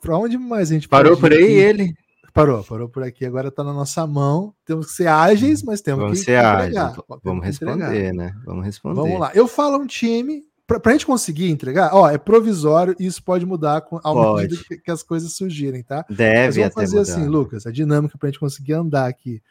Para 0.00 0.18
onde 0.18 0.36
mais 0.36 0.72
a 0.72 0.74
gente 0.74 0.88
parou 0.88 1.16
por 1.16 1.32
aí 1.32 1.44
ele? 1.44 1.94
Parou, 2.34 2.64
parou 2.64 2.88
por 2.88 3.04
aqui. 3.04 3.24
Agora 3.24 3.50
está 3.50 3.62
na 3.62 3.72
nossa 3.72 4.04
mão. 4.04 4.52
Temos 4.64 4.86
que 4.86 4.94
ser 4.94 5.06
ágeis, 5.06 5.62
mas 5.62 5.80
temos 5.80 6.02
Vamos 6.02 6.18
que 6.18 6.24
ser 6.24 6.32
entregar. 6.32 6.86
Ágeis. 6.86 7.04
Vamos 7.22 7.44
responder, 7.44 7.84
entregar. 7.84 8.14
né? 8.14 8.34
Vamos 8.44 8.64
responder. 8.64 9.00
Vamos 9.00 9.20
lá. 9.20 9.30
Eu 9.32 9.46
falo 9.46 9.78
um 9.78 9.86
time 9.86 10.42
para 10.66 10.80
a 10.86 10.92
gente 10.92 11.06
conseguir 11.06 11.50
entregar. 11.50 11.90
Ó, 11.92 12.08
é 12.08 12.16
provisório 12.16 12.94
e 12.98 13.06
isso 13.06 13.22
pode 13.22 13.44
mudar 13.44 13.82
com, 13.82 14.00
ao 14.02 14.36
medida 14.36 14.62
que, 14.64 14.78
que, 14.78 14.90
as 14.90 15.02
coisas 15.02 15.32
surgirem, 15.34 15.82
tá? 15.82 16.04
Deve 16.08 16.46
mas 16.46 16.56
vamos 16.56 16.74
fazer 16.74 16.98
mudar. 16.98 17.12
assim, 17.12 17.26
Lucas. 17.26 17.66
A 17.66 17.70
dinâmica 17.70 18.16
para 18.16 18.28
a 18.28 18.30
gente 18.30 18.40
conseguir 18.40 18.74
andar 18.74 19.06
aqui. 19.06 19.42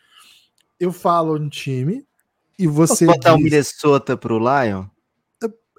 Eu 0.80 0.92
falo 0.92 1.38
um 1.38 1.50
time 1.50 2.06
e 2.58 2.66
você. 2.68 3.06
Posso 3.06 3.18
botar 3.18 3.32
diz... 3.32 3.40
o 3.40 3.44
Minnesota 3.44 4.18
para 4.18 4.34
o 4.34 4.40
Lion? 4.40 4.86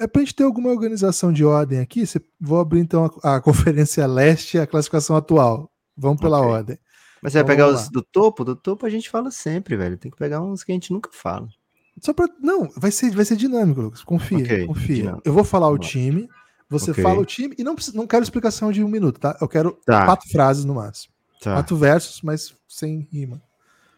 é 0.00 0.06
para 0.06 0.20
a 0.20 0.24
gente 0.24 0.34
ter 0.34 0.44
alguma 0.44 0.70
organização 0.70 1.32
de 1.32 1.44
ordem 1.44 1.78
aqui. 1.78 2.04
vou 2.40 2.60
abrir 2.60 2.80
então 2.80 3.10
a, 3.22 3.36
a, 3.36 3.40
Conferência 3.42 4.06
Leste 4.06 4.56
e 4.56 4.60
a 4.60 4.66
classificação 4.66 5.16
atual. 5.16 5.70
Vamos 5.96 6.20
pela 6.20 6.40
okay. 6.40 6.50
ordem. 6.50 6.78
Mas 7.22 7.32
você 7.32 7.38
então, 7.38 7.46
vai 7.46 7.56
pegar 7.56 7.68
os 7.68 7.88
do 7.88 8.02
topo? 8.02 8.44
Do 8.44 8.56
topo 8.56 8.84
a 8.84 8.90
gente 8.90 9.08
fala 9.08 9.30
sempre, 9.30 9.76
velho. 9.76 9.96
Tem 9.96 10.10
que 10.10 10.16
pegar 10.16 10.42
uns 10.42 10.64
que 10.64 10.72
a 10.72 10.74
gente 10.74 10.92
nunca 10.92 11.10
fala. 11.12 11.48
Só 12.00 12.12
para 12.12 12.26
não, 12.40 12.70
vai 12.76 12.90
ser, 12.90 13.10
vai 13.10 13.24
ser 13.24 13.36
dinâmico, 13.36 13.80
Lucas. 13.80 14.02
Confia, 14.02 14.38
okay, 14.38 14.66
confia. 14.66 14.96
Dinâmico. 14.96 15.22
Eu 15.24 15.32
vou 15.32 15.44
falar 15.44 15.68
o 15.68 15.78
time, 15.78 16.28
você 16.68 16.90
okay. 16.90 17.02
fala 17.02 17.20
o 17.20 17.24
time 17.24 17.54
e 17.58 17.62
não 17.62 17.76
não 17.94 18.06
quero 18.06 18.22
explicação 18.22 18.72
de 18.72 18.82
um 18.82 18.88
minuto, 18.88 19.20
tá? 19.20 19.36
Eu 19.40 19.48
quero 19.48 19.78
tá. 19.84 20.04
quatro 20.04 20.28
frases 20.30 20.64
no 20.64 20.74
máximo. 20.74 21.12
Tá. 21.40 21.54
Quatro 21.54 21.76
versos, 21.76 22.22
mas 22.22 22.56
sem 22.68 23.06
rima. 23.12 23.42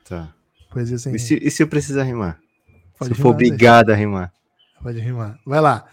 Tá. 0.08 0.34
Poesia 0.70 0.98
sem 0.98 1.14
e 1.14 1.18
se, 1.18 1.34
rima. 1.34 1.46
E 1.46 1.50
se 1.50 1.62
eu 1.62 1.68
precisar 1.68 2.02
rimar? 2.02 2.40
Pode 2.98 3.10
se 3.10 3.16
rimar, 3.16 3.22
for 3.22 3.28
obrigado 3.30 3.86
deixa. 3.86 3.96
a 3.96 4.00
rimar. 4.00 4.32
Pode 4.82 4.98
rimar. 4.98 5.38
Vai 5.46 5.60
lá. 5.60 5.86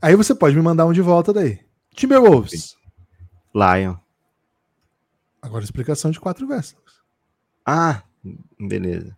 Aí 0.00 0.14
você 0.14 0.34
pode 0.34 0.54
me 0.56 0.62
mandar 0.62 0.86
um 0.86 0.92
de 0.92 1.00
volta 1.00 1.32
daí. 1.32 1.60
Timberwolves. 1.94 2.76
Lion. 3.54 3.96
Agora 5.40 5.64
explicação 5.64 6.10
de 6.10 6.20
quatro 6.20 6.46
versos. 6.46 6.76
Ah, 7.66 8.02
beleza. 8.58 9.16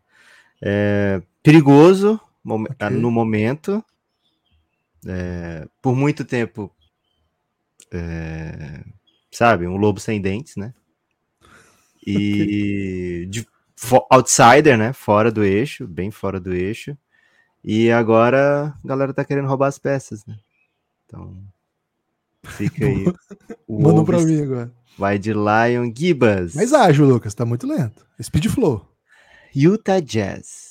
É, 0.61 1.23
perigoso 1.45 2.19
okay. 2.45 2.91
no 2.91 3.11
momento. 3.11 3.85
É, 5.07 5.69
por 5.83 5.95
muito 5.95 6.25
tempo, 6.25 6.75
é, 7.93 8.83
sabe, 9.31 9.69
um 9.69 9.77
lobo 9.77 10.01
sem 10.01 10.21
dentes, 10.21 10.57
né? 10.57 10.73
E 12.07 13.27
de, 13.31 13.47
outsider, 14.11 14.79
né? 14.79 14.95
Fora 14.95 15.31
do 15.31 15.45
eixo, 15.45 15.87
bem 15.87 16.11
fora 16.11 16.41
do 16.41 16.55
eixo. 16.55 16.97
E 17.63 17.91
agora 17.91 18.75
a 18.83 18.89
galera 18.89 19.13
tá 19.13 19.25
querendo 19.25 19.49
roubar 19.49 19.69
as 19.69 19.79
peças, 19.79 20.25
né? 20.25 20.37
Então, 21.07 21.37
fica 22.45 22.87
aí. 22.87 23.05
Manda 23.69 24.05
pra 24.05 24.21
mim 24.21 24.43
agora. 24.43 24.73
Vai 24.97 25.19
de 25.19 25.33
Lion 25.33 25.93
Gibas. 25.95 26.55
Mas 26.55 26.73
ágil, 26.73 27.07
Lucas, 27.07 27.35
tá 27.35 27.45
muito 27.45 27.67
lento. 27.67 28.07
Speed 28.23 28.47
Flow. 28.47 28.87
Utah 29.55 30.01
Jazz. 30.01 30.64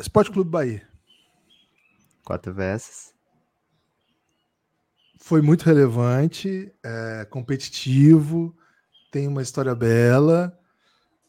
Esporte 0.00 0.30
Clube 0.30 0.50
Bahia. 0.50 0.88
Quatro 2.24 2.54
versos. 2.54 3.12
Foi 5.18 5.42
muito 5.42 5.62
relevante, 5.62 6.72
é, 6.82 7.26
competitivo, 7.26 8.56
tem 9.12 9.28
uma 9.28 9.42
história 9.42 9.74
bela, 9.74 10.58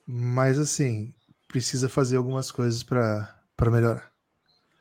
mas 0.07 0.57
assim, 0.57 1.13
precisa 1.49 1.89
fazer 1.89 2.15
algumas 2.15 2.49
coisas 2.49 2.81
para 2.81 3.35
melhorar. 3.59 4.09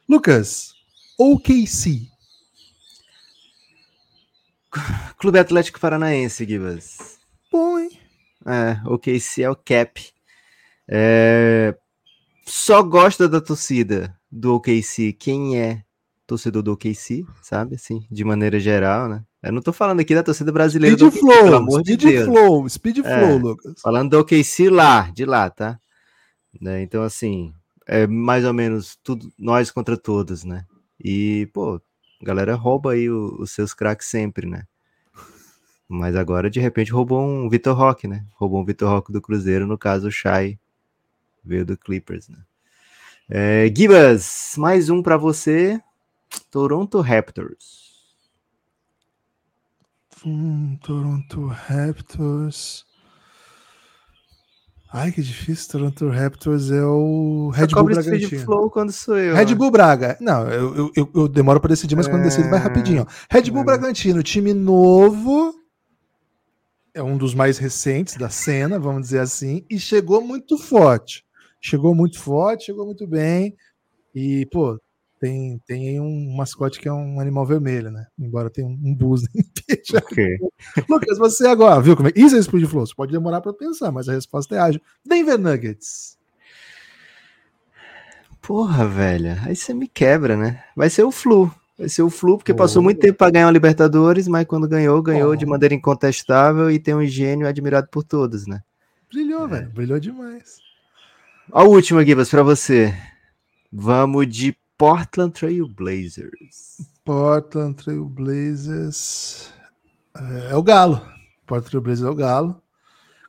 Lucas, 0.09 0.73
OKC. 1.19 2.09
Clube 5.19 5.41
Atlético 5.41 5.81
Paranaense, 5.81 6.47
Gibas. 6.47 7.19
Bom, 7.51 7.81
hein? 7.81 7.99
É, 8.47 8.89
OKC 8.89 9.43
é 9.43 9.51
o 9.51 9.57
cap. 9.57 10.09
É, 10.89 11.77
só 12.51 12.83
gosta 12.83 13.29
da 13.29 13.41
torcida 13.41 14.17
do 14.31 14.55
OKC 14.55 15.13
quem 15.13 15.59
é 15.59 15.83
torcedor 16.27 16.63
do 16.63 16.73
OKC, 16.73 17.25
sabe? 17.43 17.75
Assim, 17.75 18.07
de 18.11 18.25
maneira 18.25 18.61
geral, 18.61 19.09
né? 19.09 19.25
Eu 19.43 19.53
não 19.53 19.63
tô 19.63 19.73
falando 19.73 20.01
aqui 20.01 20.15
da 20.15 20.23
torcida 20.23 20.53
brasileira 20.53 20.97
speed 20.97 21.13
do 21.13 21.17
OKC, 21.17 21.21
flow, 21.21 21.45
pelo 21.45 21.57
amor 21.57 21.81
speed 21.81 22.01
de 22.01 22.07
Deus. 22.07 22.27
Flow, 22.27 22.69
speed 22.69 22.99
é, 22.99 23.03
flow, 23.03 23.39
Lucas. 23.39 23.81
Falando 23.81 24.11
do 24.11 24.19
OKC 24.21 24.69
lá, 24.69 25.11
de 25.11 25.25
lá, 25.25 25.49
tá? 25.49 25.81
Né? 26.61 26.83
Então, 26.83 27.03
assim, 27.03 27.53
é 27.87 28.07
mais 28.07 28.45
ou 28.45 28.53
menos 28.53 28.99
tudo 29.03 29.33
nós 29.39 29.71
contra 29.71 29.97
todos, 29.97 30.45
né? 30.45 30.65
E, 31.03 31.49
pô, 31.53 31.81
a 32.21 32.25
galera 32.25 32.55
rouba 32.55 32.93
aí 32.93 33.09
os 33.09 33.51
seus 33.53 33.73
craques 33.73 34.07
sempre, 34.07 34.47
né? 34.47 34.65
Mas 35.89 36.15
agora, 36.15 36.49
de 36.49 36.61
repente, 36.61 36.93
roubou 36.93 37.21
um 37.21 37.49
Vitor 37.49 37.77
Roque, 37.77 38.07
né? 38.07 38.25
Roubou 38.35 38.61
um 38.61 38.65
Vitor 38.65 38.89
Roque 38.89 39.13
do 39.13 39.21
Cruzeiro, 39.21 39.67
no 39.67 39.79
caso, 39.79 40.09
o 40.09 40.13
Shai 40.13 40.59
veio 41.45 41.65
do 41.65 41.77
Clippers, 41.77 42.29
né? 42.29 42.39
É, 43.29 43.73
Gibas, 43.75 44.55
mais 44.57 44.91
um 44.91 45.03
para 45.03 45.17
você. 45.17 45.81
Toronto 46.51 47.01
Raptors. 47.01 47.91
Hum, 50.25 50.77
Toronto 50.83 51.47
Raptors. 51.47 52.85
Ai, 54.93 55.13
que 55.13 55.23
difícil. 55.23 55.71
Toronto 55.71 56.09
Raptors 56.09 56.71
é 56.71 56.85
o 56.85 57.51
Red 57.55 57.69
Bull 57.69 57.85
Bragantino. 57.85 58.45
Flow 58.45 58.71
quando 58.71 58.91
sou 58.91 59.17
eu. 59.17 59.37
Red 59.37 59.55
Bull 59.55 59.71
Braga. 59.71 60.19
Não, 60.21 60.49
eu, 60.49 60.93
eu, 60.97 61.11
eu 61.15 61.29
demoro 61.29 61.61
para 61.61 61.69
decidir, 61.69 61.95
mas 61.95 62.09
é... 62.09 62.11
quando 62.11 62.25
decido 62.25 62.51
vai 62.51 62.59
rapidinho. 62.59 63.07
Red 63.31 63.51
Bull 63.53 63.63
é... 63.63 63.65
Bragantino, 63.65 64.23
time 64.23 64.53
novo. 64.53 65.55
É 66.93 67.01
um 67.01 67.17
dos 67.17 67.35
mais 67.35 67.57
recentes 67.57 68.17
da 68.17 68.29
cena, 68.29 68.81
vamos 68.81 69.03
dizer 69.03 69.21
assim, 69.21 69.65
e 69.71 69.79
chegou 69.79 70.21
muito 70.21 70.59
forte. 70.59 71.25
Chegou 71.61 71.95
muito 71.95 72.19
forte, 72.19 72.67
chegou 72.67 72.87
muito 72.87 73.07
bem. 73.07 73.55
E, 74.15 74.47
pô, 74.47 74.81
tem, 75.21 75.61
tem 75.67 76.01
um 76.01 76.35
mascote 76.35 76.81
que 76.81 76.89
é 76.89 76.93
um 76.93 77.21
animal 77.21 77.45
vermelho, 77.45 77.91
né? 77.91 78.07
Embora 78.19 78.49
tenha 78.49 78.67
um, 78.67 78.79
um 78.83 78.95
bus. 78.95 79.23
Okay. 79.95 80.37
Lucas, 80.89 81.17
você 81.17 81.47
agora, 81.47 81.81
viu 81.81 81.97
como 81.97 82.09
é? 82.09 82.13
Isso 82.17 82.37
é 82.37 82.43
Speed 82.43 82.67
Flow. 82.67 82.85
Você 82.85 82.95
pode 82.95 83.13
demorar 83.13 83.41
para 83.41 83.53
pensar, 83.53 83.93
mas 83.93 84.09
a 84.09 84.13
resposta 84.13 84.57
é 84.57 84.59
ágil. 84.59 84.81
Denver 85.07 85.39
Nuggets. 85.39 86.19
Porra, 88.43 88.87
velho. 88.87 89.37
Aí 89.45 89.55
você 89.55 89.73
me 89.73 89.87
quebra, 89.87 90.37
né? 90.37 90.65
Vai 90.77 90.91
ser 90.91 91.05
o 91.05 91.13
Flu. 91.13 91.53
Vai 91.79 91.89
ser 91.89 92.03
o 92.03 92.11
Flu, 92.11 92.37
porque 92.37 92.51
oh. 92.51 92.57
passou 92.57 92.83
muito 92.83 93.01
tempo 93.01 93.19
para 93.19 93.31
ganhar 93.31 93.49
o 93.49 93.53
Libertadores, 93.53 94.27
mas 94.27 94.45
quando 94.45 94.69
ganhou, 94.69 95.01
ganhou 95.01 95.31
oh. 95.31 95.37
de 95.37 95.47
maneira 95.47 95.75
incontestável 95.75 96.69
e 96.69 96.79
tem 96.79 96.95
um 96.95 97.07
gênio 97.07 97.47
admirado 97.47 97.89
por 97.89 98.03
todos, 98.03 98.47
né? 98.49 98.61
Brilhou, 99.09 99.45
é. 99.45 99.49
velho. 99.49 99.71
Brilhou 99.71 100.01
demais. 100.01 100.59
A 101.53 101.65
última, 101.65 102.05
Gibas, 102.05 102.31
para 102.31 102.45
você. 102.45 102.95
Vamos 103.73 104.29
de 104.29 104.57
Portland 104.79 105.33
Trail 105.33 105.67
Blazers. 105.69 106.81
Portland 107.05 107.75
Trail 107.75 108.05
Blazers 108.05 109.53
é, 110.17 110.53
é 110.53 110.57
o 110.57 110.63
Galo. 110.63 111.03
Portland 111.47 111.71
Trail 111.71 111.83
Blazers 111.83 112.09
é 112.09 112.11
o 112.11 112.15
Galo. 112.15 112.63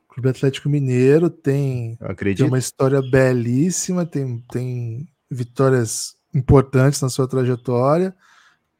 Clube 0.07 0.29
Atlético 0.29 0.69
Mineiro 0.69 1.29
tem, 1.29 1.97
tem 2.35 2.45
uma 2.45 2.59
história 2.59 3.01
belíssima, 3.01 4.05
tem, 4.05 4.43
tem 4.51 5.07
vitórias 5.29 6.15
importantes 6.33 7.01
na 7.01 7.09
sua 7.09 7.27
trajetória, 7.27 8.13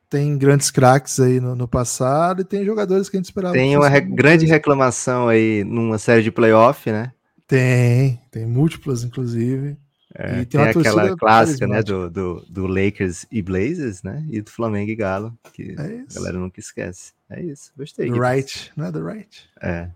tem 0.10 0.38
grandes 0.38 0.70
craques 0.70 1.20
aí 1.20 1.40
no, 1.40 1.56
no, 1.56 1.68
passado 1.70 2.42
e 2.42 2.46
tem 2.46 2.66
jogadores 2.66 3.10
que 3.10 3.16
a 3.16 3.20
gente 3.20 3.28
esperava. 3.28 3.54
Tem 3.54 3.78
uma 3.78 3.88
re 3.88 4.02
grande 4.02 4.46
reclamação 4.46 5.30
aí 5.30 5.64
numa 5.64 5.98
série 5.98 6.22
de 6.22 6.32
playoff, 6.32 6.92
né? 6.92 7.14
Tem, 7.52 8.18
tem 8.32 8.46
múltiplas, 8.46 9.04
inclusive. 9.04 9.76
É, 10.16 10.46
tem, 10.46 10.46
tem 10.46 10.62
aquela 10.62 11.18
clássica, 11.18 11.68
né, 11.68 11.84
do, 11.84 12.10
do, 12.10 12.46
do, 12.48 12.66
Lakers 12.66 13.26
e 13.30 13.42
Blazers, 13.42 14.02
né, 14.04 14.26
e 14.30 14.42
do 14.42 14.50
Flamengo 14.50 14.90
e 14.90 14.96
Galo, 14.96 15.38
que 15.52 15.76
é 15.78 16.04
a 16.10 16.14
galera 16.16 16.40
nunca 16.40 16.62
esquece. 16.62 17.12
É 17.30 17.42
isso, 17.42 17.74
gostei. 17.78 18.10
Do 18.10 18.22
Right, 18.22 18.72
não 18.74 18.86
é 18.86 18.92
do 18.94 19.06
Right? 19.06 19.50
É. 19.62 19.68
é 19.70 19.90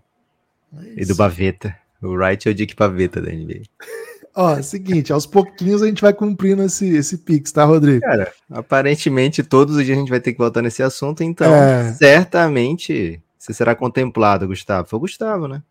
e 0.98 1.06
do 1.06 1.14
Baveta. 1.14 1.74
O 2.02 2.08
Wright 2.08 2.46
é 2.46 2.50
o 2.50 2.54
Dick 2.54 2.76
Paveta 2.76 3.22
da 3.22 3.32
NBA. 3.32 3.62
Ó, 4.36 4.60
seguinte, 4.60 5.10
aos 5.10 5.24
pouquinhos 5.24 5.82
a 5.82 5.86
gente 5.86 6.02
vai 6.02 6.12
cumprindo 6.12 6.62
esse, 6.62 6.86
esse 6.94 7.16
Pix, 7.16 7.52
tá, 7.52 7.64
Rodrigo? 7.64 8.02
Cara, 8.02 8.30
aparentemente 8.50 9.42
todos 9.42 9.76
os 9.76 9.82
dias 9.82 9.96
a 9.96 10.00
gente 10.00 10.10
vai 10.10 10.20
ter 10.20 10.34
que 10.34 10.38
voltar 10.38 10.60
nesse 10.60 10.82
assunto, 10.82 11.24
então 11.24 11.54
é... 11.54 11.94
certamente 11.94 13.18
você 13.38 13.54
será 13.54 13.74
contemplado, 13.74 14.46
Gustavo. 14.46 14.86
Foi 14.86 14.98
o 14.98 15.00
Gustavo, 15.00 15.48
né? 15.48 15.62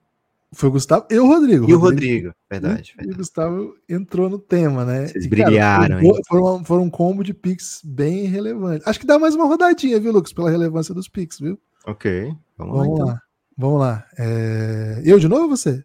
Foi 0.53 0.69
o 0.69 0.71
Gustavo 0.71 1.05
e 1.09 1.19
o 1.19 1.27
Rodrigo. 1.27 1.69
E 1.69 1.73
o 1.73 1.79
Rodrigo, 1.79 2.33
verdade. 2.49 2.95
E, 3.01 3.11
o 3.11 3.15
Gustavo 3.15 3.75
entrou 3.89 4.29
no 4.29 4.39
tema, 4.39 4.85
né? 4.85 5.07
Vocês 5.07 5.25
e, 5.25 5.27
brilharam, 5.27 5.99
cara, 5.99 6.21
foi, 6.27 6.41
um, 6.41 6.63
foi 6.63 6.77
um 6.79 6.89
combo 6.89 7.23
de 7.23 7.33
Pix 7.33 7.81
bem 7.83 8.25
relevante. 8.25 8.87
Acho 8.87 8.99
que 8.99 9.05
dá 9.05 9.19
mais 9.19 9.35
uma 9.35 9.45
rodadinha, 9.45 9.99
viu, 9.99 10.11
Lucas, 10.11 10.31
pela 10.31 10.49
relevância 10.49 10.93
dos 10.93 11.09
Pix, 11.09 11.39
viu? 11.39 11.59
Ok, 11.85 12.33
vamos, 12.57 12.77
vamos 12.77 12.87
lá. 12.87 12.93
Então. 12.93 13.05
lá. 13.07 13.21
Vamos 13.57 13.79
lá. 13.79 14.05
É... 14.17 15.01
Eu 15.05 15.19
de 15.19 15.27
novo 15.27 15.43
ou 15.43 15.49
você? 15.49 15.83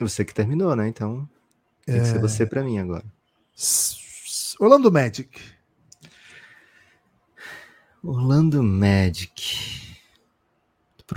Você 0.00 0.24
que 0.24 0.34
terminou, 0.34 0.74
né? 0.74 0.88
Então 0.88 1.28
tem 1.86 2.00
que 2.00 2.06
ser 2.06 2.16
é. 2.16 2.20
você 2.20 2.46
para 2.46 2.62
mim 2.62 2.78
agora. 2.78 3.04
Orlando 4.58 4.90
Magic. 4.90 5.40
Orlando 8.02 8.62
Magic. 8.62 9.91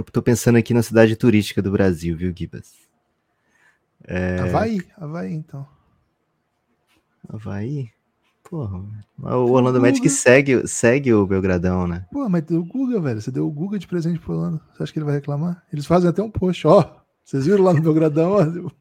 Tô 0.04 0.22
pensando 0.22 0.58
aqui 0.58 0.74
na 0.74 0.84
cidade 0.84 1.16
turística 1.16 1.62
do 1.62 1.72
Brasil, 1.72 2.18
viu, 2.18 2.34
Gibas? 2.36 2.74
É... 4.08 4.40
Havaí, 4.40 4.82
Havaí, 4.98 5.34
então. 5.34 5.66
Havaí? 7.28 7.90
Porra, 8.50 8.84
o 9.20 9.52
Orlando 9.52 9.82
Magic 9.82 10.08
segue, 10.08 10.68
segue 10.68 11.12
o 11.14 11.26
Belgradão, 11.26 11.88
né? 11.88 12.06
Pô, 12.12 12.30
mas 12.30 12.44
deu 12.44 12.60
o 12.60 12.66
Guga, 12.66 13.00
velho. 13.00 13.20
Você 13.20 13.32
deu 13.32 13.48
o 13.48 13.52
Guga 13.52 13.80
de 13.80 13.88
presente 13.88 14.20
pro 14.20 14.34
Orlando. 14.34 14.62
Você 14.72 14.84
acha 14.84 14.94
que 14.94 15.00
ele 15.00 15.06
vai 15.06 15.16
reclamar? 15.16 15.64
Eles 15.74 15.88
fazem 15.88 16.10
até 16.10 16.22
um 16.22 16.30
post, 16.30 16.68
ó. 16.68 16.98
Vocês 17.24 17.46
viram 17.46 17.64
lá 17.64 17.74
no 17.74 17.82
Belgradão, 17.82 18.34
ó. 18.34 18.46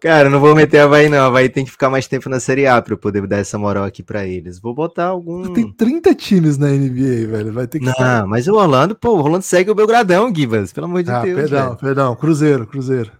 Cara, 0.03 0.29
não 0.29 0.41
vou 0.41 0.53
meter 0.53 0.79
a 0.79 0.83
Havaí, 0.83 1.07
não. 1.07 1.19
A 1.19 1.27
Havaí 1.27 1.47
tem 1.47 1.63
que 1.63 1.71
ficar 1.71 1.89
mais 1.89 2.05
tempo 2.09 2.27
na 2.27 2.37
Série 2.37 2.67
A 2.67 2.81
para 2.81 2.93
eu 2.93 2.97
poder 2.97 3.25
dar 3.25 3.37
essa 3.37 3.57
moral 3.57 3.85
aqui 3.85 4.03
para 4.03 4.27
eles. 4.27 4.59
Vou 4.59 4.75
botar 4.75 5.05
algum. 5.05 5.53
Tem 5.53 5.71
30 5.71 6.13
times 6.13 6.57
na 6.57 6.67
NBA, 6.67 7.25
velho. 7.25 7.53
Vai 7.53 7.67
ter 7.67 7.79
que. 7.79 7.85
Não, 7.85 7.93
ficar... 7.93 8.27
mas 8.27 8.45
o 8.49 8.53
Orlando, 8.53 8.97
pô, 8.97 9.11
o 9.11 9.19
Orlando 9.19 9.43
segue 9.43 9.71
o 9.71 9.75
Belgradão, 9.75 10.29
Gibas, 10.35 10.73
pelo 10.73 10.87
amor 10.87 11.03
de 11.03 11.09
ah, 11.09 11.21
Deus. 11.21 11.39
Perdão, 11.39 11.67
velho. 11.67 11.77
perdão. 11.77 12.15
Cruzeiro, 12.17 12.67
Cruzeiro. 12.67 13.13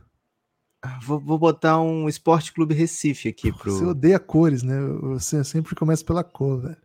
Ah, 0.83 0.99
vou, 1.01 1.21
vou, 1.21 1.39
botar 1.39 1.79
um 1.79 2.09
Esporte 2.09 2.51
Clube 2.51 2.75
Recife 2.75 3.29
aqui 3.29 3.53
pro. 3.53 3.71
Você 3.71 3.85
odeia 3.85 4.19
cores, 4.19 4.61
né? 4.61 4.77
Você 5.03 5.41
sempre 5.45 5.75
começa 5.75 6.03
pela 6.03 6.21
cor, 6.21 6.63
velho. 6.63 6.77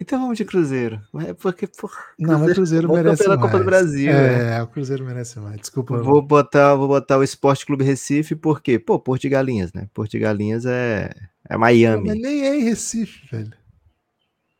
Então 0.00 0.18
vamos 0.18 0.38
de 0.38 0.46
Cruzeiro. 0.46 0.98
É 1.26 1.34
porque, 1.34 1.66
porra, 1.66 1.98
Não, 2.18 2.38
mas 2.38 2.54
Cruzeiro 2.54 2.90
merece 2.90 3.22
pela 3.22 3.36
mais. 3.36 3.50
Copa 3.50 3.62
do 3.62 3.64
Brasil. 3.66 4.10
É, 4.10 4.56
é, 4.56 4.62
o 4.62 4.66
Cruzeiro 4.66 5.04
merece 5.04 5.38
mais. 5.38 5.60
Desculpa. 5.60 6.02
Vou 6.02 6.22
botar, 6.22 6.74
vou 6.74 6.88
botar 6.88 7.18
o 7.18 7.22
Esporte 7.22 7.66
Clube 7.66 7.84
Recife, 7.84 8.34
porque, 8.34 8.78
pô, 8.78 8.98
Porto 8.98 9.20
de 9.20 9.28
Galinhas, 9.28 9.74
né? 9.74 9.88
Porto 9.92 10.12
de 10.12 10.18
Galinhas 10.18 10.64
é, 10.64 11.10
é 11.46 11.56
Miami. 11.58 12.08
Não, 12.08 12.14
mas 12.14 12.22
nem 12.22 12.42
é 12.42 12.56
em 12.58 12.64
Recife, 12.64 13.28
velho. 13.30 13.52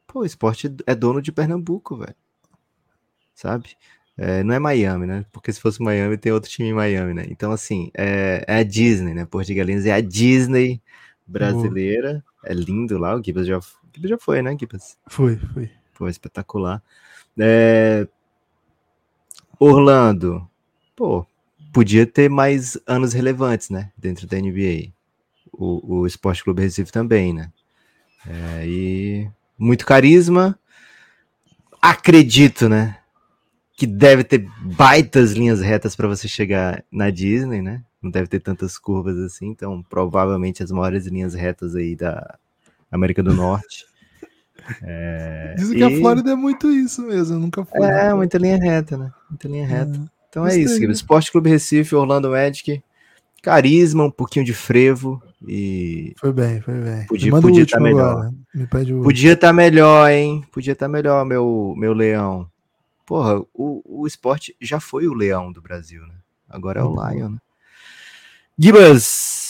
Pô, 0.06 0.20
o 0.20 0.24
esporte 0.26 0.74
é 0.86 0.94
dono 0.94 1.22
de 1.22 1.32
Pernambuco, 1.32 1.96
velho. 1.96 2.16
Sabe? 3.34 3.70
É, 4.18 4.42
não 4.42 4.54
é 4.54 4.58
Miami, 4.58 5.06
né? 5.06 5.24
Porque 5.32 5.50
se 5.50 5.60
fosse 5.60 5.82
Miami, 5.82 6.18
tem 6.18 6.32
outro 6.32 6.50
time 6.50 6.68
em 6.68 6.74
Miami, 6.74 7.14
né? 7.14 7.24
Então, 7.30 7.50
assim, 7.50 7.90
é, 7.96 8.44
é 8.46 8.56
a 8.56 8.62
Disney, 8.62 9.14
né? 9.14 9.24
Porto 9.24 9.46
de 9.46 9.54
Galinhas 9.54 9.86
é 9.86 9.92
a 9.92 10.00
Disney 10.02 10.82
brasileira. 11.26 12.22
É 12.44 12.52
lindo 12.52 12.98
lá, 12.98 13.16
o 13.16 13.24
Gibbs 13.24 13.46
já 13.46 13.58
Gibbs 13.92 14.10
já 14.10 14.18
foi, 14.18 14.42
né, 14.42 14.56
Gibbs? 14.58 14.96
Foi, 15.08 15.36
foi. 15.36 15.70
Foi 15.92 16.10
espetacular. 16.10 16.82
É... 17.38 18.06
Orlando, 19.58 20.48
pô, 20.96 21.26
podia 21.72 22.06
ter 22.06 22.30
mais 22.30 22.78
anos 22.86 23.12
relevantes, 23.12 23.68
né, 23.68 23.92
dentro 23.96 24.26
da 24.26 24.38
NBA. 24.38 24.92
O, 25.52 25.98
o 25.98 26.06
Esporte 26.06 26.42
Clube 26.42 26.62
Recife 26.62 26.90
também, 26.90 27.34
né? 27.34 27.52
É, 28.26 28.66
e 28.66 29.30
muito 29.58 29.84
carisma. 29.84 30.58
Acredito, 31.82 32.68
né? 32.68 32.98
Que 33.76 33.86
deve 33.86 34.24
ter 34.24 34.46
baitas 34.62 35.32
linhas 35.32 35.60
retas 35.60 35.96
para 35.96 36.08
você 36.08 36.28
chegar 36.28 36.84
na 36.90 37.10
Disney, 37.10 37.60
né? 37.60 37.82
Não 38.00 38.10
deve 38.10 38.28
ter 38.28 38.40
tantas 38.40 38.78
curvas 38.78 39.18
assim, 39.18 39.48
então 39.48 39.82
provavelmente 39.82 40.62
as 40.62 40.70
maiores 40.70 41.06
linhas 41.06 41.34
retas 41.34 41.74
aí 41.74 41.94
da, 41.94 42.38
América 42.90 43.22
do 43.22 43.34
Norte. 43.34 43.88
É, 44.84 45.54
Dizem 45.58 45.78
que 45.78 45.82
a 45.82 45.90
Flórida 45.98 46.30
é 46.30 46.36
muito 46.36 46.70
isso 46.70 47.02
mesmo, 47.02 47.34
eu 47.34 47.40
nunca 47.40 47.64
fui. 47.64 47.82
É, 47.82 48.14
muita 48.14 48.38
linha 48.38 48.56
reta, 48.56 48.96
né? 48.96 49.10
Muita 49.28 49.48
linha 49.48 49.66
reta. 49.66 49.96
É. 49.96 50.20
Então 50.28 50.46
é 50.46 50.56
isso, 50.56 50.84
Esporte 50.84 51.32
Clube 51.32 51.50
Recife, 51.50 51.96
Orlando 51.96 52.30
Magic, 52.30 52.80
carisma, 53.42 54.04
um 54.04 54.10
pouquinho 54.10 54.44
de 54.44 54.54
frevo 54.54 55.20
e. 55.46 56.14
Foi 56.16 56.32
bem, 56.32 56.60
foi 56.60 56.74
bem. 56.74 57.06
Podia 57.06 57.30
estar 57.30 57.40
podia 57.40 57.66
tá 57.66 57.80
melhor. 57.80 58.30
Podia 59.02 59.32
estar 59.32 59.46
tá 59.48 59.52
melhor, 59.52 60.10
hein? 60.10 60.44
Podia 60.52 60.72
estar 60.72 60.86
tá 60.86 60.92
melhor, 60.92 61.24
meu, 61.24 61.74
meu 61.76 61.92
leão. 61.92 62.48
Porra, 63.04 63.40
o, 63.52 63.82
o 63.84 64.06
esporte 64.06 64.54
já 64.60 64.78
foi 64.78 65.08
o 65.08 65.14
leão 65.14 65.50
do 65.50 65.60
Brasil, 65.60 66.02
né? 66.06 66.14
Agora 66.48 66.80
é 66.80 66.84
o 66.84 66.90
uhum. 66.90 67.10
Lion, 67.10 67.28
né? 67.30 67.38
Gibas, 68.56 69.49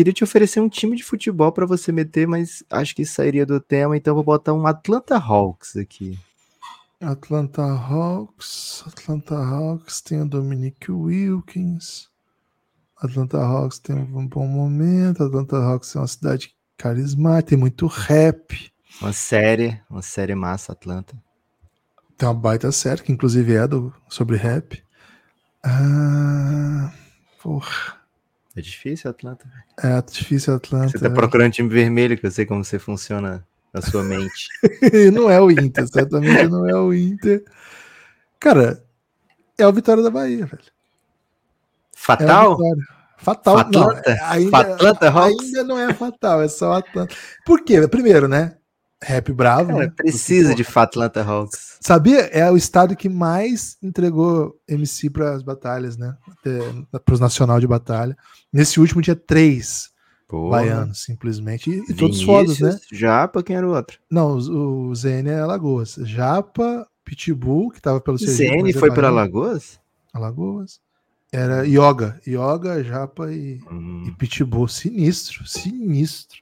Queria 0.00 0.14
te 0.14 0.24
oferecer 0.24 0.60
um 0.60 0.68
time 0.70 0.96
de 0.96 1.04
futebol 1.04 1.52
para 1.52 1.66
você 1.66 1.92
meter, 1.92 2.26
mas 2.26 2.64
acho 2.70 2.96
que 2.96 3.04
sairia 3.04 3.44
do 3.44 3.60
tema, 3.60 3.94
então 3.94 4.14
vou 4.14 4.24
botar 4.24 4.54
um 4.54 4.66
Atlanta 4.66 5.18
Hawks 5.18 5.76
aqui. 5.76 6.18
Atlanta 6.98 7.60
Hawks, 7.62 8.82
Atlanta 8.86 9.36
Hawks 9.36 10.00
tem 10.00 10.22
o 10.22 10.26
Dominic 10.26 10.90
Wilkins. 10.90 12.08
Atlanta 12.96 13.42
Hawks 13.44 13.78
tem 13.78 13.94
um 13.94 14.26
bom 14.26 14.46
momento. 14.46 15.22
Atlanta 15.22 15.58
Hawks 15.58 15.94
é 15.94 15.98
uma 15.98 16.08
cidade 16.08 16.54
carismática, 16.78 17.50
tem 17.50 17.58
muito 17.58 17.86
rap. 17.86 18.72
Uma 19.02 19.12
série, 19.12 19.82
uma 19.90 20.00
série 20.00 20.34
massa 20.34 20.72
Atlanta. 20.72 21.14
Tem 22.16 22.26
uma 22.26 22.34
baita 22.34 22.72
série, 22.72 23.02
que 23.02 23.12
inclusive 23.12 23.52
é 23.52 23.68
do, 23.68 23.92
sobre 24.08 24.38
rap. 24.38 24.82
Ah, 25.62 26.90
porra. 27.42 27.99
É 28.56 28.60
difícil 28.60 29.10
Atlanta. 29.10 29.46
É 29.82 30.02
difícil 30.02 30.54
Atlanta. 30.54 30.88
Você 30.88 30.98
tá 30.98 31.10
procurando 31.10 31.52
time 31.52 31.68
vermelho, 31.68 32.18
que 32.18 32.26
eu 32.26 32.30
sei 32.30 32.44
como 32.44 32.64
você 32.64 32.78
funciona 32.78 33.46
na 33.72 33.80
sua 33.80 34.02
mente. 34.02 34.48
não 35.12 35.30
é 35.30 35.40
o 35.40 35.50
Inter, 35.50 35.86
certamente 35.86 36.48
não 36.48 36.68
é 36.68 36.74
o 36.74 36.92
Inter. 36.92 37.44
Cara, 38.40 38.82
é 39.56 39.62
a 39.62 39.70
vitória 39.70 40.02
da 40.02 40.10
Bahia, 40.10 40.46
velho. 40.46 40.64
Fatal? 41.94 42.58
É 42.64 43.22
fatal. 43.22 43.58
Fatlanta? 43.58 44.14
Não, 44.16 44.26
ainda, 44.28 44.50
Fatlanta 44.50 45.24
ainda 45.24 45.64
não 45.64 45.78
é 45.78 45.92
fatal, 45.92 46.42
é 46.42 46.48
só 46.48 46.72
Atlanta. 46.72 47.14
Por 47.44 47.62
quê? 47.62 47.86
Primeiro, 47.86 48.26
né? 48.26 48.56
Rap 49.02 49.32
bravo. 49.32 49.68
Cara, 49.68 49.86
né? 49.86 49.92
precisa 49.94 50.54
Porque, 50.54 50.62
de 50.64 50.78
Atlanta 50.78 51.22
Hawks. 51.22 51.69
Sabia? 51.80 52.20
É 52.26 52.50
o 52.50 52.56
estado 52.56 52.94
que 52.94 53.08
mais 53.08 53.78
entregou 53.82 54.54
MC 54.68 55.08
para 55.08 55.34
as 55.34 55.42
batalhas, 55.42 55.96
né? 55.96 56.14
Para 57.04 57.14
os 57.14 57.20
nacional 57.20 57.58
de 57.58 57.66
batalha. 57.66 58.16
Nesse 58.52 58.78
último 58.78 59.00
tinha 59.00 59.16
três 59.16 59.90
baianos, 60.30 61.02
simplesmente. 61.02 61.70
E, 61.70 61.90
e 61.90 61.94
todos 61.94 62.22
fodas, 62.22 62.60
né? 62.60 62.78
Japa, 62.92 63.42
quem 63.42 63.56
era 63.56 63.66
o 63.66 63.74
outro? 63.74 63.98
Não, 64.10 64.36
o, 64.36 64.88
o 64.88 64.94
ZN 64.94 65.28
é 65.28 65.40
Alagoas. 65.40 65.94
Japa, 66.02 66.86
Pitbull, 67.04 67.70
que 67.70 67.80
tava 67.80 68.00
pelo 68.00 68.18
ZN 68.18 68.72
foi 68.78 68.92
para 68.92 69.08
Alagoas? 69.08 69.80
Alagoas. 70.12 70.80
Era 71.32 71.66
Yoga. 71.66 72.20
Yoga, 72.26 72.82
Japa 72.84 73.32
e, 73.32 73.60
hum. 73.70 74.04
e 74.06 74.10
Pitbull. 74.12 74.68
Sinistro, 74.68 75.46
sinistro. 75.46 76.40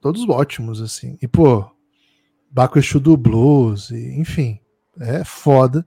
Todos 0.00 0.28
ótimos, 0.28 0.80
assim. 0.80 1.18
E, 1.20 1.28
pô, 1.28 1.66
Baco 2.54 2.78
Exu 2.78 3.00
do 3.00 3.16
Blues, 3.16 3.90
e, 3.90 4.14
enfim, 4.16 4.60
é 5.00 5.24
foda. 5.24 5.84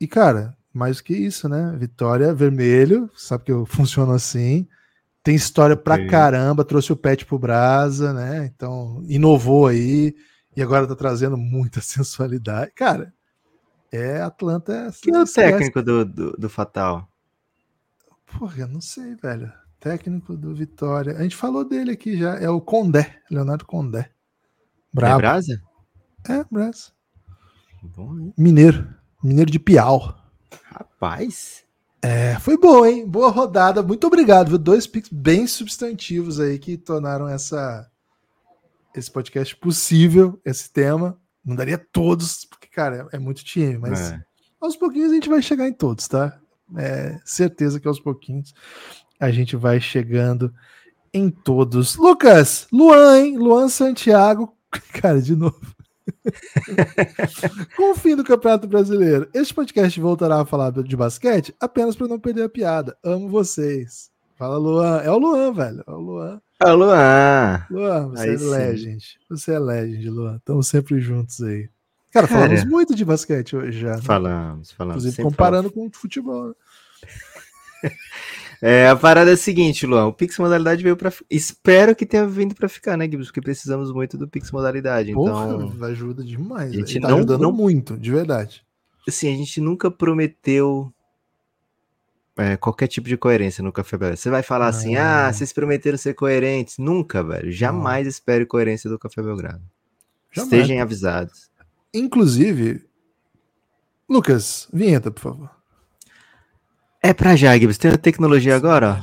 E, 0.00 0.08
cara, 0.08 0.56
mais 0.74 1.00
que 1.00 1.14
isso, 1.14 1.48
né? 1.48 1.72
Vitória 1.78 2.34
Vermelho, 2.34 3.08
sabe 3.14 3.44
que 3.44 3.52
eu 3.52 3.64
funciono 3.70 4.10
assim. 4.10 4.66
Tem 5.22 5.36
história 5.36 5.76
pra 5.76 6.04
caramba, 6.08 6.64
trouxe 6.64 6.92
o 6.92 6.96
pet 6.96 7.24
pro 7.24 7.38
Brasa, 7.38 8.12
né? 8.12 8.46
Então, 8.46 9.04
inovou 9.06 9.68
aí 9.68 10.16
e 10.56 10.60
agora 10.60 10.84
tá 10.84 10.96
trazendo 10.96 11.36
muita 11.36 11.80
sensualidade. 11.82 12.72
Cara, 12.74 13.14
é 13.92 14.20
Atlanta. 14.20 14.72
É, 14.72 14.90
Quem 15.00 15.14
é 15.14 15.22
o 15.22 15.26
técnico 15.26 15.80
do, 15.80 16.04
do, 16.04 16.32
do 16.32 16.48
Fatal? 16.48 17.08
Porra, 18.36 18.62
eu 18.62 18.68
não 18.68 18.80
sei, 18.80 19.14
velho. 19.14 19.52
Técnico 19.78 20.36
do 20.36 20.52
Vitória. 20.52 21.16
A 21.16 21.22
gente 21.22 21.36
falou 21.36 21.64
dele 21.64 21.92
aqui 21.92 22.18
já. 22.18 22.34
É 22.34 22.50
o 22.50 22.60
Condé, 22.60 23.22
Leonardo 23.30 23.64
Condé. 23.64 24.10
Bravo. 24.92 25.18
É 25.18 25.22
Brasa? 25.22 25.67
É, 26.28 26.44
Brás. 26.50 26.92
Bom, 27.82 28.32
Mineiro. 28.36 28.88
Mineiro 29.22 29.50
de 29.50 29.58
Piau. 29.58 30.14
Rapaz. 30.64 31.64
É, 32.00 32.38
foi 32.38 32.56
boa, 32.56 32.88
hein? 32.88 33.06
Boa 33.06 33.30
rodada. 33.30 33.82
Muito 33.82 34.06
obrigado. 34.06 34.48
Viu? 34.48 34.58
Dois 34.58 34.86
picks 34.86 35.10
bem 35.12 35.46
substantivos 35.46 36.38
aí 36.38 36.58
que 36.58 36.76
tornaram 36.76 37.28
essa 37.28 37.88
esse 38.94 39.10
podcast 39.10 39.54
possível, 39.56 40.40
esse 40.44 40.72
tema. 40.72 41.18
Não 41.44 41.54
daria 41.54 41.78
todos, 41.78 42.44
porque, 42.44 42.66
cara, 42.68 43.08
é 43.12 43.18
muito 43.18 43.44
time, 43.44 43.78
mas 43.78 44.12
É. 44.12 44.20
aos 44.60 44.76
pouquinhos 44.76 45.12
a 45.12 45.14
gente 45.14 45.28
vai 45.28 45.40
chegar 45.40 45.68
em 45.68 45.72
todos, 45.72 46.08
tá? 46.08 46.38
É, 46.76 47.18
certeza 47.24 47.78
que 47.80 47.86
aos 47.88 48.00
pouquinhos 48.00 48.52
a 49.20 49.30
gente 49.30 49.56
vai 49.56 49.80
chegando 49.80 50.52
em 51.12 51.30
todos. 51.30 51.96
Lucas, 51.96 52.66
Luan, 52.72 53.18
hein? 53.18 53.38
Luan 53.38 53.68
Santiago. 53.68 54.56
Cara, 55.00 55.20
de 55.22 55.34
novo. 55.36 55.60
Com 57.76 57.92
o 57.92 57.94
fim 57.94 58.16
do 58.16 58.24
Campeonato 58.24 58.66
Brasileiro, 58.66 59.28
este 59.34 59.54
podcast 59.54 59.98
voltará 60.00 60.40
a 60.40 60.46
falar 60.46 60.70
de 60.70 60.96
basquete 60.96 61.54
apenas 61.60 61.96
para 61.96 62.08
não 62.08 62.18
perder 62.18 62.44
a 62.44 62.48
piada. 62.48 62.96
Amo 63.04 63.28
vocês. 63.28 64.10
Fala, 64.36 64.56
Luan. 64.56 64.98
É 65.00 65.10
o 65.10 65.18
Luan, 65.18 65.52
velho. 65.52 65.84
É 65.86 65.90
o 65.90 65.98
Luan. 66.00 66.40
Alô, 66.60 66.86
Luan. 66.86 67.66
Luan, 67.70 68.08
você 68.08 68.22
Aí 68.22 68.34
é 68.34 68.38
sim. 68.38 68.50
legend. 68.50 69.04
Você 69.30 69.52
é 69.52 69.58
legend, 69.58 70.10
Luan. 70.10 70.36
Estamos 70.36 70.66
sempre 70.66 70.98
juntos 71.00 71.40
aí. 71.42 71.68
Cara, 72.10 72.26
Cara. 72.26 72.40
falamos 72.40 72.64
muito 72.64 72.94
de 72.94 73.04
basquete 73.04 73.54
hoje 73.54 73.80
já. 73.80 73.96
né? 73.96 74.02
Falamos, 74.02 74.72
falamos. 74.72 75.04
Inclusive 75.04 75.22
comparando 75.22 75.70
com 75.70 75.86
o 75.86 75.90
futebol. 75.92 76.48
né? 76.48 76.54
É, 78.60 78.88
a 78.88 78.96
parada 78.96 79.30
é 79.30 79.34
a 79.34 79.36
seguinte, 79.36 79.86
Luan. 79.86 80.06
O 80.06 80.12
Pix 80.12 80.36
Modalidade 80.38 80.82
veio 80.82 80.96
fi- 81.10 81.24
Espero 81.30 81.94
que 81.94 82.04
tenha 82.04 82.26
vindo 82.26 82.54
pra 82.54 82.68
ficar, 82.68 82.96
né, 82.96 83.04
Gibbs? 83.08 83.28
Porque 83.28 83.40
precisamos 83.40 83.92
muito 83.92 84.18
do 84.18 84.26
Pix 84.26 84.50
Modalidade. 84.50 85.12
Porra, 85.12 85.44
Então, 85.54 85.84
ajuda 85.86 86.24
demais. 86.24 86.72
a 86.72 86.74
gente 86.74 87.00
tá 87.00 87.08
não- 87.08 87.18
ajudando 87.18 87.40
não- 87.42 87.52
muito, 87.52 87.96
de 87.96 88.10
verdade. 88.10 88.64
assim, 89.06 89.32
a 89.32 89.36
gente 89.36 89.60
nunca 89.60 89.90
prometeu 89.90 90.92
é, 92.36 92.56
qualquer 92.56 92.86
tipo 92.86 93.08
de 93.08 93.16
coerência 93.16 93.64
no 93.64 93.72
Café 93.72 93.96
Belgrado. 93.96 94.16
Você 94.20 94.30
vai 94.30 94.42
falar 94.44 94.68
assim, 94.68 94.94
Não. 94.94 95.02
ah, 95.02 95.32
vocês 95.32 95.52
prometeram 95.52 95.98
ser 95.98 96.14
coerentes. 96.14 96.78
Nunca, 96.78 97.20
velho. 97.22 97.50
Jamais 97.50 98.06
espere 98.06 98.46
coerência 98.46 98.88
do 98.88 98.96
Café 98.98 99.20
Belgrado. 99.22 99.60
Jamais. 100.30 100.52
Estejam 100.52 100.80
avisados. 100.82 101.50
Inclusive, 101.92 102.84
Lucas, 104.08 104.68
vinheta, 104.72 105.10
por 105.10 105.20
favor. 105.20 105.50
É 107.00 107.14
pra 107.14 107.36
já, 107.36 107.56
Gibbs. 107.56 107.78
Tem 107.78 107.92
a 107.92 107.96
tecnologia 107.96 108.56
agora. 108.56 109.00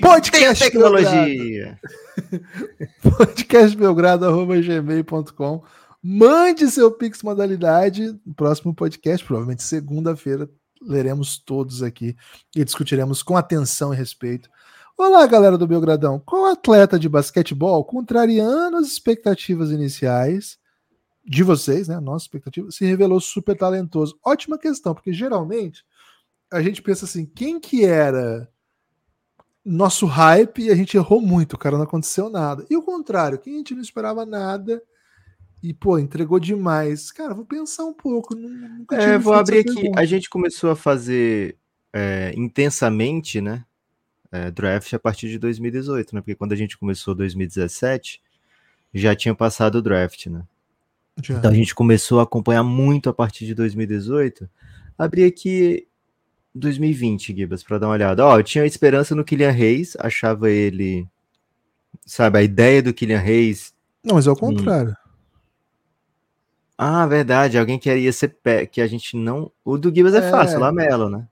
Podcast 0.00 0.64
Tecnologia. 0.64 1.78
podcastbelgrado.gmail.com 3.02 5.62
Mande 6.02 6.70
seu 6.70 6.90
Pix 6.90 7.22
modalidade 7.22 8.18
no 8.24 8.32
próximo 8.32 8.74
podcast, 8.74 9.22
provavelmente 9.26 9.62
segunda-feira, 9.62 10.48
leremos 10.80 11.36
todos 11.38 11.82
aqui 11.82 12.16
e 12.56 12.64
discutiremos 12.64 13.22
com 13.22 13.36
atenção 13.36 13.92
e 13.92 13.96
respeito. 13.96 14.48
Olá, 14.96 15.26
galera 15.26 15.58
do 15.58 15.66
Belgradão. 15.66 16.18
Qual 16.24 16.46
atleta 16.46 16.98
de 16.98 17.06
basquetebol, 17.08 17.84
contrariando 17.84 18.78
as 18.78 18.86
expectativas 18.86 19.70
iniciais 19.70 20.56
de 21.28 21.42
vocês, 21.42 21.88
né? 21.88 22.00
Nossa 22.00 22.24
expectativa, 22.24 22.70
se 22.70 22.84
revelou 22.86 23.20
super 23.20 23.56
talentoso? 23.56 24.18
Ótima 24.24 24.58
questão, 24.58 24.94
porque 24.94 25.12
geralmente 25.12 25.84
a 26.50 26.62
gente 26.62 26.80
pensa 26.80 27.04
assim, 27.04 27.26
quem 27.26 27.60
que 27.60 27.84
era 27.84 28.48
nosso 29.64 30.06
hype 30.06 30.62
e 30.62 30.70
a 30.70 30.74
gente 30.74 30.96
errou 30.96 31.20
muito, 31.20 31.58
cara, 31.58 31.76
não 31.76 31.84
aconteceu 31.84 32.30
nada. 32.30 32.64
E 32.70 32.76
o 32.76 32.82
contrário, 32.82 33.38
quem 33.38 33.54
a 33.54 33.56
gente 33.58 33.74
não 33.74 33.82
esperava 33.82 34.24
nada 34.24 34.82
e, 35.62 35.74
pô, 35.74 35.98
entregou 35.98 36.38
demais. 36.40 37.12
Cara, 37.12 37.34
vou 37.34 37.44
pensar 37.44 37.84
um 37.84 37.92
pouco. 37.92 38.34
nu- 38.34 38.48
Nunca 38.48 38.96
É, 38.96 39.18
vou 39.18 39.34
abrir 39.34 39.58
aqui. 39.58 39.74
pergunta. 39.74 40.00
A 40.00 40.04
gente 40.06 40.30
começou 40.30 40.70
a 40.70 40.76
fazer 40.76 41.58
é, 41.92 42.32
intensamente, 42.36 43.40
né? 43.40 43.64
é, 44.30 44.50
draft 44.50 44.92
a 44.92 44.98
partir 44.98 45.28
de 45.30 45.38
2018, 45.38 46.14
né? 46.14 46.20
Porque 46.20 46.34
quando 46.34 46.52
a 46.52 46.56
gente 46.56 46.76
começou 46.78 47.14
2017, 47.14 48.22
já 48.92 49.16
tinha 49.16 49.34
passado 49.34 49.76
o 49.76 49.82
draft, 49.82 50.26
né? 50.26 50.42
Já. 51.22 51.34
Então 51.38 51.50
a 51.50 51.54
gente 51.54 51.74
começou 51.74 52.20
a 52.20 52.24
acompanhar 52.24 52.62
muito 52.62 53.08
a 53.08 53.14
partir 53.14 53.46
de 53.46 53.54
2018. 53.54 54.48
Abri 54.96 55.24
aqui 55.24 55.86
2020, 56.54 57.34
Gibas, 57.34 57.62
para 57.62 57.78
dar 57.78 57.86
uma 57.86 57.94
olhada. 57.94 58.24
Ó, 58.24 58.38
eu 58.38 58.42
tinha 58.42 58.64
esperança 58.64 59.14
no 59.14 59.24
Kylian 59.24 59.50
Reis, 59.50 59.96
achava 59.98 60.50
ele. 60.50 61.06
Sabe, 62.04 62.38
a 62.38 62.42
ideia 62.42 62.82
do 62.82 62.92
Kylian 62.94 63.18
Reis. 63.18 63.74
Não, 64.04 64.14
mas 64.16 64.26
é 64.26 64.30
o 64.30 64.36
contrário. 64.36 64.96
Ah, 66.76 67.06
verdade, 67.06 67.58
alguém 67.58 67.78
que 67.78 67.92
ia 67.92 68.12
ser 68.12 68.28
pé, 68.28 68.64
que 68.64 68.80
a 68.80 68.86
gente 68.86 69.16
não. 69.16 69.50
O 69.64 69.76
do 69.76 69.92
Gibas 69.92 70.14
é, 70.14 70.18
É. 70.18 70.30
fácil, 70.30 70.60
Lamelo, 70.60 71.08
né? 71.08 71.26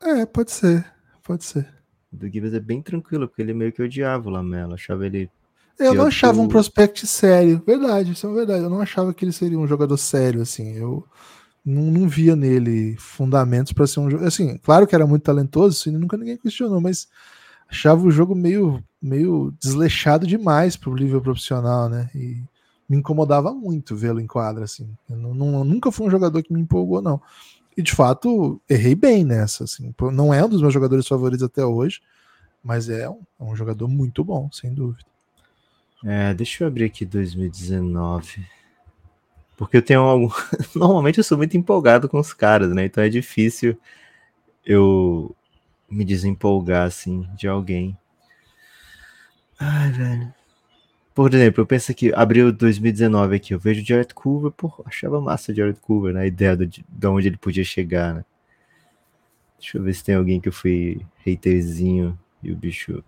É, 0.00 0.24
pode 0.26 0.52
ser. 0.52 0.84
Pode 1.24 1.44
ser. 1.44 1.66
O 2.12 2.16
do 2.16 2.28
Gibas 2.28 2.54
é 2.54 2.60
bem 2.60 2.80
tranquilo, 2.80 3.26
porque 3.26 3.42
ele 3.42 3.52
meio 3.52 3.72
que 3.72 3.82
odiava 3.82 4.28
o 4.28 4.32
Lamelo, 4.32 4.74
achava 4.74 5.04
ele. 5.04 5.28
Eu 5.78 5.94
não 5.94 6.06
achava 6.06 6.40
um 6.40 6.48
prospect 6.48 7.06
sério. 7.06 7.62
Verdade, 7.66 8.12
isso 8.12 8.26
é 8.26 8.32
verdade. 8.32 8.64
Eu 8.64 8.70
não 8.70 8.80
achava 8.80 9.12
que 9.12 9.24
ele 9.24 9.32
seria 9.32 9.58
um 9.58 9.66
jogador 9.66 9.96
sério, 9.96 10.40
assim. 10.42 10.72
Eu 10.74 11.04
não, 11.64 11.82
não 11.84 12.08
via 12.08 12.34
nele 12.36 12.96
fundamentos 12.98 13.72
para 13.72 13.86
ser 13.86 14.00
um 14.00 14.10
jogo. 14.10 14.24
Assim, 14.24 14.56
claro 14.58 14.86
que 14.86 14.94
era 14.94 15.06
muito 15.06 15.22
talentoso, 15.24 15.76
isso 15.76 15.92
nunca 15.92 16.16
ninguém 16.16 16.36
questionou, 16.38 16.80
mas 16.80 17.08
achava 17.68 18.06
o 18.06 18.10
jogo 18.10 18.34
meio, 18.34 18.82
meio 19.02 19.52
desleixado 19.60 20.26
demais 20.26 20.76
pro 20.76 20.94
nível 20.94 21.20
profissional, 21.20 21.88
né? 21.88 22.08
E 22.14 22.42
me 22.88 22.96
incomodava 22.96 23.52
muito 23.52 23.96
vê-lo 23.96 24.20
em 24.20 24.26
quadra, 24.26 24.64
assim. 24.64 24.88
Eu 25.10 25.16
não, 25.16 25.34
não- 25.34 25.64
nunca 25.64 25.90
foi 25.92 26.06
um 26.06 26.10
jogador 26.10 26.42
que 26.42 26.52
me 26.52 26.60
empolgou, 26.60 27.02
não. 27.02 27.20
E 27.76 27.82
de 27.82 27.92
fato, 27.92 28.60
errei 28.68 28.94
bem 28.94 29.24
nessa, 29.24 29.64
assim. 29.64 29.94
Não 30.12 30.32
é 30.32 30.44
um 30.44 30.48
dos 30.48 30.62
meus 30.62 30.72
jogadores 30.72 31.06
favoritos 31.06 31.42
até 31.44 31.64
hoje, 31.66 32.00
mas 32.64 32.88
é 32.88 33.08
um, 33.08 33.20
é 33.40 33.44
um 33.44 33.56
jogador 33.56 33.88
muito 33.88 34.24
bom, 34.24 34.48
sem 34.52 34.72
dúvida. 34.72 35.04
É, 36.04 36.34
deixa 36.34 36.64
eu 36.64 36.68
abrir 36.68 36.84
aqui 36.84 37.04
2019. 37.04 38.44
Porque 39.56 39.78
eu 39.78 39.82
tenho 39.82 40.00
algum. 40.00 40.28
Normalmente 40.74 41.18
eu 41.18 41.24
sou 41.24 41.38
muito 41.38 41.56
empolgado 41.56 42.08
com 42.08 42.18
os 42.18 42.32
caras, 42.32 42.72
né? 42.72 42.84
Então 42.84 43.02
é 43.02 43.08
difícil 43.08 43.78
eu 44.64 45.34
me 45.88 46.04
desempolgar, 46.04 46.86
assim, 46.86 47.26
de 47.36 47.48
alguém. 47.48 47.96
Ai, 49.58 49.90
velho. 49.92 50.34
Por 51.14 51.32
exemplo, 51.32 51.62
eu 51.62 51.66
penso 51.66 51.90
aqui, 51.90 52.12
abriu 52.14 52.52
2019 52.52 53.36
aqui, 53.36 53.54
eu 53.54 53.58
vejo 53.58 53.80
o 53.80 53.84
Jared 53.86 54.12
Coover, 54.12 54.50
pô, 54.50 54.70
achava 54.84 55.18
massa 55.18 55.50
o 55.50 55.54
Jared 55.54 55.80
Coover, 55.80 56.12
né? 56.12 56.22
A 56.22 56.26
ideia 56.26 56.54
do, 56.54 56.66
de 56.66 56.84
onde 57.06 57.28
ele 57.28 57.38
podia 57.38 57.64
chegar, 57.64 58.16
né? 58.16 58.24
Deixa 59.58 59.78
eu 59.78 59.82
ver 59.82 59.94
se 59.94 60.04
tem 60.04 60.14
alguém 60.14 60.40
que 60.40 60.48
eu 60.48 60.52
fui 60.52 61.00
haterzinho 61.26 62.18
e 62.42 62.52
o 62.52 62.56
bicho. 62.56 63.02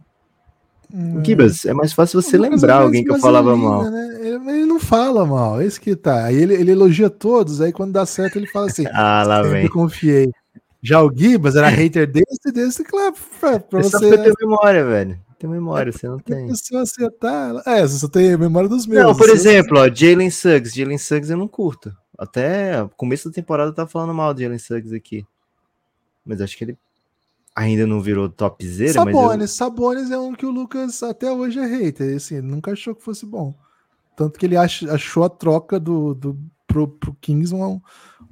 Hum, 0.93 1.23
Gibas, 1.25 1.65
é 1.67 1.75
mais 1.75 1.93
fácil 1.93 2.21
você 2.23 2.39
lembrar 2.39 2.81
é 2.81 2.85
alguém 2.85 3.05
que 3.05 3.11
eu 3.13 3.19
falava 3.19 3.55
mal. 3.57 3.85
né? 3.91 4.19
Ele, 4.21 4.51
ele 4.51 4.65
não 4.67 4.81
fala 4.81 5.27
mal, 5.27 5.61
é 5.61 5.67
isso 5.67 5.81
que 5.81 5.95
tá. 5.95 6.25
Aí 6.25 6.37
ele, 6.37 6.55
ele 6.55 6.73
elogia 6.73 7.11
todos, 7.11 7.61
aí 7.61 7.73
quando 7.73 7.93
dá 7.93 8.07
certo 8.07 8.37
ele 8.37 8.47
fala 8.47 8.67
assim: 8.67 8.85
Ah, 8.95 9.23
lá 9.27 9.43
vem. 9.43 9.69
confiei. 9.69 10.33
Já 10.83 11.03
o 11.03 11.13
Gibas 11.15 11.57
era 11.57 11.69
hater 11.71 12.11
desse, 12.11 12.53
desse, 12.53 12.85
claro, 12.85 13.15
pra, 13.41 13.61
pra 13.61 13.81
É 13.81 13.83
só 13.83 13.99
você. 13.99 14.17
tenho 14.17 14.35
memória, 14.41 14.85
velho. 14.85 15.21
Tem 15.39 15.49
memória, 15.49 15.93
você 15.93 16.09
não 16.09 16.17
a 16.17 16.21
tem. 16.21 16.49
pessoa 16.49 16.83
acertar. 16.83 17.51
ela- 17.51 17.63
É, 17.67 17.83
você 17.87 17.99
só 17.99 18.09
tem 18.09 18.37
memória 18.37 18.69
dos 18.69 18.87
meus. 18.87 19.05
Não, 19.05 19.15
por 19.15 19.27
Você- 19.29 19.33
exemplo, 19.35 19.79
ó, 19.79 19.89
Jalen 19.93 20.31
Suggs. 20.31 20.75
Jalen 20.77 20.99
Suggs 20.99 21.31
eu 21.31 21.37
não 21.37 21.47
curto. 21.47 21.93
Até 22.19 22.83
o 22.83 22.89
começo 22.89 23.29
da 23.29 23.35
temporada 23.35 23.71
eu 23.71 23.75
tava 23.75 23.89
falando 23.89 24.13
mal 24.15 24.35
do 24.35 24.41
Jalen 24.43 24.59
Suggs 24.59 24.93
aqui. 24.95 25.25
Mas 26.27 26.41
acho 26.41 26.57
que 26.57 26.65
ele 26.65 26.77
ainda 27.59 27.87
não 27.87 28.01
virou 28.01 28.29
topzera, 28.29 29.05
mas 29.05 29.15
eu... 29.43 29.49
Sabonis 29.49 30.11
é 30.11 30.19
um 30.19 30.33
que 30.35 30.47
o 30.47 30.51
Lucas 30.51 31.03
até 31.03 31.31
hoje 31.33 31.59
é 31.59 31.67
hater. 31.67 32.17
Assim, 32.17 32.37
ele 32.37 32.47
nunca 32.47 32.73
achou 32.73 32.95
que 32.95 33.03
fosse 33.03 33.27
bom. 33.27 33.55
Tanto 34.17 34.39
que 34.39 34.47
ele 34.47 34.57
ach- 34.57 34.85
achou 34.89 35.25
a 35.25 35.29
troca 35.29 35.79
do, 35.79 36.15
do, 36.15 36.39
pro, 36.67 36.89
pro 36.89 37.15
Kings 37.21 37.55
um, 37.55 37.81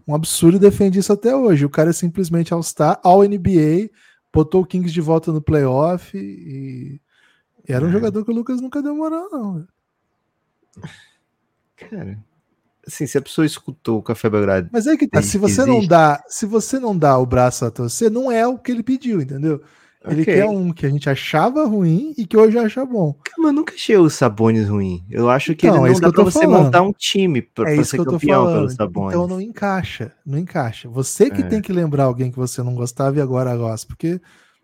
um 0.07 0.15
absurdo 0.15 0.57
e 0.57 0.61
defende 0.61 0.99
isso 0.99 1.13
até 1.13 1.35
hoje. 1.35 1.65
O 1.65 1.71
cara 1.71 1.91
é 1.91 1.93
simplesmente 1.93 2.53
All-Star, 2.55 3.01
All-NBA, 3.03 3.91
botou 4.33 4.63
o 4.63 4.67
Kings 4.67 4.93
de 4.93 5.01
volta 5.01 5.33
no 5.33 5.41
playoff 5.41 6.17
e, 6.17 7.01
e 7.69 7.73
era 7.73 7.85
um 7.85 7.89
É. 7.89 7.93
jogador 7.93 8.25
que 8.25 8.31
o 8.31 8.35
Lucas 8.35 8.61
nunca 8.61 8.83
deu 8.83 8.95
moral, 8.97 9.29
não. 9.31 9.67
Cara, 11.77 12.19
assim, 12.87 13.07
se 13.07 13.19
a 13.19 13.23
pessoa 13.23 13.45
escutou 13.47 13.99
o 13.99 14.03
Café 14.03 14.29
Belgrado... 14.31 14.69
Mas 14.73 14.87
é 14.87 14.97
que 14.97 15.07
tá, 15.09 15.21
Tem- 15.21 15.29
se 15.29 15.39
você 15.39 15.65
não 15.65 15.75
existe. 15.75 15.89
dá, 15.89 16.23
se 16.29 16.47
você 16.47 16.79
não 16.79 16.97
dá 16.97 17.19
o 17.19 17.27
braço 17.27 17.65
a 17.65 17.71
torcer, 17.71 18.11
não 18.11 18.31
é 18.31 18.47
o 18.47 18.57
que 18.59 18.71
ele 18.73 18.83
pediu, 18.83 19.21
entendeu? 19.21 19.61
Ele 20.09 20.23
Ok. 20.23 20.35
quer 20.37 20.45
um 20.47 20.73
que 20.73 20.87
a 20.87 20.89
gente 20.89 21.11
achava 21.11 21.65
ruim 21.67 22.15
e 22.17 22.25
que 22.25 22.37
hoje 22.37 22.57
acha 22.57 22.85
bom. 22.85 23.17
Mas 23.39 23.47
eu 23.49 23.53
nunca 23.53 23.75
achei 23.75 23.97
o 23.97 24.09
Sabonis 24.09 24.69
ruim. 24.69 25.05
Eu 25.11 25.29
acho 25.29 25.53
que 25.57 25.67
Então, 25.67 25.79
é 25.79 25.81
ele 25.81 25.87
não 25.89 25.93
isso 25.93 26.01
dá 26.01 26.09
que 26.11 26.15
pra 26.15 26.23
você 26.25 26.41
falando. 26.45 26.63
montar 26.65 26.83
um 26.83 26.93
time 26.93 27.43
pra, 27.43 27.65
É 27.71 27.75
pra 27.75 27.83
isso 27.83 27.91
ser 27.91 27.97
que 27.97 28.01
eu 28.03 28.05
tô 28.05 28.11
campeão 28.13 28.47
pelo 28.47 28.71
Sabonis. 28.71 29.15
Então 29.15 29.27
não 29.27 29.41
encaixa, 29.41 30.13
não 30.25 30.39
encaixa. 30.39 30.89
Você 30.89 31.29
que 31.29 31.41
É. 31.43 31.45
tem 31.47 31.61
que 31.61 31.73
lembrar 31.73 32.05
alguém 32.05 32.31
que 32.31 32.37
você 32.39 32.63
não 32.63 32.77
gostava 32.77 33.19
e 33.19 33.21
agora 33.21 33.57
gosta, 33.57 33.85
porque 33.89 34.21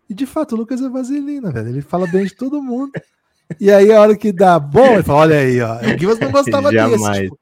e 0.09 0.13
de 0.13 0.25
fato 0.25 0.53
o 0.53 0.57
Lucas 0.57 0.81
é 0.81 0.87
vaselina, 0.87 1.51
velho. 1.51 1.67
Ele 1.67 1.81
fala 1.81 2.07
bem 2.07 2.23
de 2.23 2.33
todo 2.35 2.61
mundo. 2.63 2.91
E 3.59 3.69
aí 3.69 3.91
a 3.91 3.99
hora 4.01 4.15
que 4.15 4.31
dá 4.31 4.57
bom, 4.57 4.93
ele 4.93 5.03
fala, 5.03 5.19
olha 5.19 5.37
aí, 5.37 5.61
ó, 5.61 5.75
o 5.77 5.99
Givas 5.99 6.17
não 6.17 6.31
gostava 6.31 6.71
desse. 6.71 6.77
Jamais. 6.97 7.19
Tipo, 7.23 7.37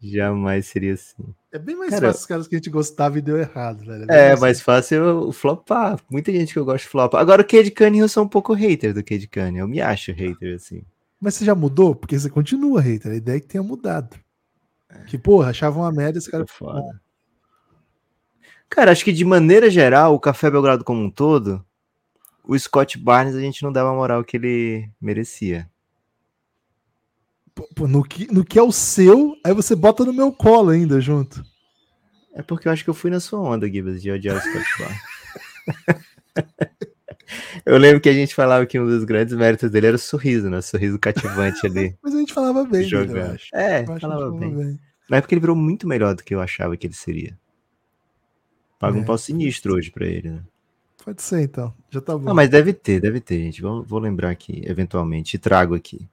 Jamais 0.00 0.66
seria 0.66 0.94
assim. 0.94 1.34
É 1.52 1.58
bem 1.58 1.76
mais 1.76 1.90
Cara, 1.90 2.08
fácil 2.08 2.20
os 2.20 2.26
caras 2.26 2.48
que 2.48 2.54
a 2.54 2.58
gente 2.58 2.70
gostava 2.70 3.18
e 3.18 3.22
deu 3.22 3.38
errado, 3.38 3.84
velho. 3.84 4.06
bem 4.06 4.16
É 4.16 4.30
mais 4.30 4.40
mais 4.40 4.60
fácil 4.60 5.04
eu 5.04 5.32
flopar. 5.32 5.98
Muita 6.10 6.32
gente 6.32 6.52
que 6.52 6.58
eu 6.58 6.64
gosto 6.64 6.84
de 6.84 6.90
flopar. 6.90 7.20
Agora 7.20 7.42
o 7.42 7.44
Cade 7.44 7.70
Cunningham 7.70 8.04
eu 8.04 8.08
sou 8.08 8.24
um 8.24 8.28
pouco 8.28 8.52
hater 8.52 8.92
do 8.92 9.04
Cade 9.04 9.28
Cunningham. 9.28 9.60
Eu 9.60 9.68
me 9.68 9.80
acho 9.80 10.12
hater, 10.12 10.56
assim. 10.56 10.82
Mas 11.20 11.34
você 11.34 11.44
já 11.44 11.54
mudou? 11.54 11.94
Porque 11.94 12.18
você 12.18 12.30
continua 12.30 12.80
hater. 12.80 13.12
A 13.12 13.16
ideia 13.16 13.36
é 13.36 13.40
que 13.40 13.46
tenha 13.46 13.62
mudado. 13.62 14.16
Que, 15.06 15.18
porra, 15.18 15.50
achavam 15.50 15.82
uma 15.82 15.92
merda 15.92 16.18
esse 16.18 16.30
cara. 16.30 16.46
Ficou 16.46 16.72
foda. 16.72 17.00
Cara, 18.68 18.92
acho 18.92 19.04
que 19.04 19.12
de 19.12 19.24
maneira 19.24 19.68
geral, 19.68 20.14
o 20.14 20.20
Café 20.20 20.50
Belgrado 20.50 20.84
como 20.84 21.02
um 21.02 21.10
todo, 21.10 21.64
o 22.44 22.58
Scott 22.58 22.96
Barnes 22.98 23.34
a 23.34 23.40
gente 23.40 23.62
não 23.62 23.72
dava 23.72 23.90
a 23.90 23.94
moral 23.94 24.24
que 24.24 24.36
ele 24.36 24.88
merecia. 25.00 25.68
Pô, 27.74 27.86
no, 27.86 28.02
que, 28.02 28.32
no 28.32 28.44
que 28.44 28.58
é 28.58 28.62
o 28.62 28.72
seu, 28.72 29.34
aí 29.44 29.52
você 29.52 29.74
bota 29.74 30.04
no 30.04 30.12
meu 30.12 30.32
colo 30.32 30.70
ainda 30.70 31.00
junto. 31.00 31.44
É 32.34 32.42
porque 32.42 32.68
eu 32.68 32.72
acho 32.72 32.84
que 32.84 32.90
eu 32.90 32.94
fui 32.94 33.10
na 33.10 33.20
sua 33.20 33.40
onda, 33.40 33.68
Gibbs, 33.68 34.00
de 34.00 34.10
odiar 34.10 34.36
o 34.36 34.40
Scott 34.40 34.64
Barnes. 34.78 35.00
eu 37.66 37.76
lembro 37.76 38.00
que 38.00 38.08
a 38.08 38.12
gente 38.12 38.34
falava 38.34 38.64
que 38.66 38.78
um 38.78 38.86
dos 38.86 39.04
grandes 39.04 39.34
méritos 39.34 39.70
dele 39.70 39.88
era 39.88 39.96
o 39.96 39.98
sorriso, 39.98 40.48
né? 40.48 40.58
O 40.58 40.62
sorriso 40.62 40.98
cativante 40.98 41.66
ali. 41.66 41.96
Mas 42.02 42.14
a 42.14 42.18
gente 42.18 42.32
falava 42.32 42.62
bem, 42.62 42.82
dele, 42.82 42.84
eu 42.84 42.88
jogando. 43.06 43.34
acho. 43.34 43.48
É, 43.54 43.84
Eu 43.84 43.92
acho 43.92 44.00
falava 44.00 44.30
bem. 44.32 44.54
bem. 44.54 44.78
Na 45.08 45.16
época 45.18 45.34
ele 45.34 45.40
virou 45.40 45.56
muito 45.56 45.86
melhor 45.88 46.14
do 46.14 46.22
que 46.22 46.34
eu 46.34 46.40
achava 46.40 46.76
que 46.76 46.86
ele 46.86 46.94
seria. 46.94 47.36
Paga 48.78 48.96
um 48.96 49.02
É. 49.02 49.04
pau 49.04 49.18
sinistro 49.18 49.74
hoje 49.74 49.90
pra 49.90 50.06
ele, 50.06 50.30
né? 50.30 50.40
Pode 51.04 51.20
ser, 51.22 51.42
então. 51.42 51.74
Já 51.90 52.00
tá 52.00 52.16
bom. 52.16 52.30
Ah, 52.30 52.34
mas 52.34 52.48
deve 52.48 52.72
ter, 52.72 53.00
deve 53.00 53.20
ter, 53.20 53.38
gente. 53.38 53.60
Vou, 53.60 53.82
vou 53.82 53.98
lembrar 53.98 54.30
aqui, 54.30 54.62
eventualmente. 54.64 55.34
E 55.34 55.38
trago 55.38 55.74
aqui. 55.74 56.08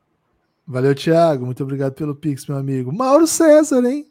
Valeu, 0.67 0.93
Thiago. 0.93 1.45
Muito 1.45 1.63
obrigado 1.63 1.93
pelo 1.93 2.13
Pix, 2.15 2.45
meu 2.45 2.58
amigo. 2.58 2.91
Mauro 2.93 3.25
César, 3.25 3.84
hein? 3.86 4.08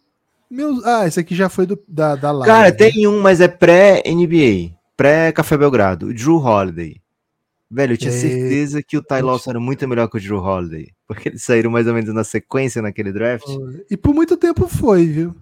Meu... 0.50 0.80
Ah, 0.84 1.06
esse 1.06 1.20
aqui 1.20 1.34
já 1.34 1.48
foi 1.48 1.66
do, 1.66 1.78
da, 1.86 2.16
da 2.16 2.30
live. 2.32 2.46
Cara, 2.46 2.68
né? 2.70 2.72
tem 2.72 3.06
um, 3.06 3.20
mas 3.20 3.40
é 3.40 3.48
pré-NBA. 3.48 4.74
Pré-Café 4.96 5.56
Belgrado. 5.58 6.06
O 6.06 6.14
Drew 6.14 6.36
Holiday. 6.38 7.00
Velho, 7.70 7.94
eu 7.94 7.98
tinha 7.98 8.12
É. 8.12 8.16
certeza 8.16 8.82
que 8.82 8.96
o 8.96 9.02
Ty 9.02 9.20
Lawson 9.22 9.50
era 9.50 9.60
muito 9.60 9.86
melhor 9.88 10.08
que 10.08 10.16
o 10.16 10.20
Drew 10.20 10.38
Holiday. 10.38 10.88
Porque 11.06 11.28
eles 11.30 11.42
saíram 11.42 11.70
mais 11.70 11.86
ou 11.86 11.92
menos 11.94 12.14
na 12.14 12.24
sequência 12.24 12.80
naquele 12.80 13.12
draft. 13.12 13.44
E 13.90 13.96
por 13.96 14.14
muito 14.14 14.36
tempo 14.36 14.66
foi, 14.68 15.04
viu? 15.06 15.34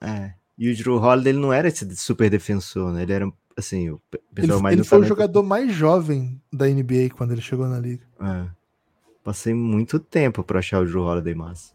É. 0.00 0.32
E 0.58 0.70
o 0.70 0.76
Drew 0.76 0.96
Holiday, 0.96 1.32
ele 1.32 1.40
não 1.40 1.52
era 1.52 1.68
esse 1.68 1.88
super 1.96 2.28
defensor, 2.28 2.92
né? 2.92 3.02
Ele 3.04 3.12
era, 3.12 3.32
assim, 3.56 3.88
o 3.90 4.00
pe- 4.10 4.18
Ele, 4.36 4.42
pessoal 4.46 4.60
mais 4.60 4.74
ele 4.74 4.84
foi 4.84 4.98
o 4.98 5.04
jogador 5.04 5.42
mais 5.42 5.72
jovem 5.72 6.38
da 6.52 6.66
NBA 6.66 7.10
quando 7.16 7.32
ele 7.32 7.40
chegou 7.40 7.66
na 7.66 7.78
liga. 7.78 8.04
É. 8.20 8.59
Passei 9.22 9.54
muito 9.54 9.98
tempo 9.98 10.42
pra 10.42 10.60
achar 10.60 10.80
o 10.80 10.86
Drew 10.86 11.02
Holiday 11.02 11.34
massa. 11.34 11.72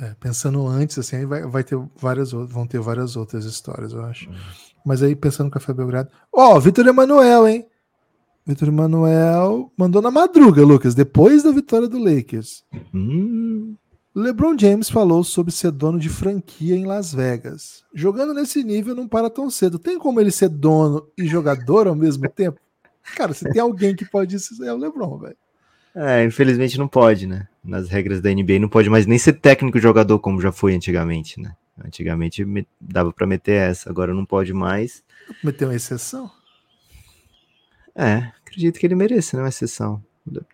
É, 0.00 0.14
pensando 0.18 0.66
antes, 0.66 0.98
assim, 0.98 1.16
aí 1.16 1.26
vai, 1.26 1.46
vai 1.46 1.62
ter 1.62 1.78
várias 1.96 2.32
outras, 2.32 2.52
vão 2.52 2.66
ter 2.66 2.80
várias 2.80 3.16
outras 3.16 3.44
histórias, 3.44 3.92
eu 3.92 4.04
acho. 4.04 4.28
Uhum. 4.28 4.36
Mas 4.84 5.02
aí, 5.02 5.14
pensando 5.14 5.46
no 5.46 5.52
Café 5.52 5.72
Belgrado. 5.72 6.10
Ó, 6.32 6.58
Vitor 6.58 6.86
Emanuel, 6.86 7.46
hein? 7.46 7.66
Vitor 8.44 8.68
Emanuel 8.68 9.70
mandou 9.76 10.02
na 10.02 10.10
madruga, 10.10 10.64
Lucas, 10.64 10.94
depois 10.94 11.42
da 11.42 11.52
vitória 11.52 11.88
do 11.88 11.98
Lakers. 11.98 12.64
Hum, 12.92 13.76
LeBron 14.14 14.58
James 14.58 14.90
falou 14.90 15.22
sobre 15.24 15.52
ser 15.52 15.70
dono 15.70 15.98
de 15.98 16.08
franquia 16.08 16.76
em 16.76 16.84
Las 16.84 17.14
Vegas. 17.14 17.84
Jogando 17.94 18.34
nesse 18.34 18.62
nível 18.62 18.94
não 18.94 19.08
para 19.08 19.30
tão 19.30 19.48
cedo. 19.48 19.78
Tem 19.78 19.98
como 19.98 20.20
ele 20.20 20.30
ser 20.30 20.48
dono 20.48 21.06
e 21.16 21.26
jogador 21.26 21.86
ao 21.86 21.94
mesmo 21.94 22.28
tempo? 22.28 22.60
Cara, 23.16 23.32
se 23.32 23.50
tem 23.50 23.62
alguém 23.62 23.94
que 23.94 24.04
pode 24.04 24.36
isso, 24.36 24.62
é 24.64 24.72
o 24.72 24.76
LeBron, 24.76 25.18
velho. 25.18 25.36
É, 25.94 26.24
infelizmente 26.24 26.78
não 26.78 26.88
pode, 26.88 27.26
né? 27.26 27.46
Nas 27.62 27.88
regras 27.88 28.20
da 28.20 28.30
NBA 28.30 28.58
não 28.58 28.68
pode 28.68 28.88
mais 28.88 29.06
nem 29.06 29.18
ser 29.18 29.34
técnico 29.34 29.78
jogador 29.78 30.18
como 30.18 30.40
já 30.40 30.50
foi 30.50 30.74
antigamente, 30.74 31.38
né? 31.40 31.54
Antigamente 31.84 32.44
me- 32.44 32.66
dava 32.80 33.12
pra 33.12 33.26
meter 33.26 33.52
essa, 33.70 33.90
agora 33.90 34.14
não 34.14 34.24
pode 34.24 34.52
mais. 34.52 35.02
Meteu 35.42 35.68
uma 35.68 35.74
exceção? 35.74 36.30
É, 37.94 38.30
acredito 38.46 38.78
que 38.78 38.86
ele 38.86 38.94
merece, 38.94 39.36
né? 39.36 39.42
Uma 39.42 39.48
exceção. 39.50 40.02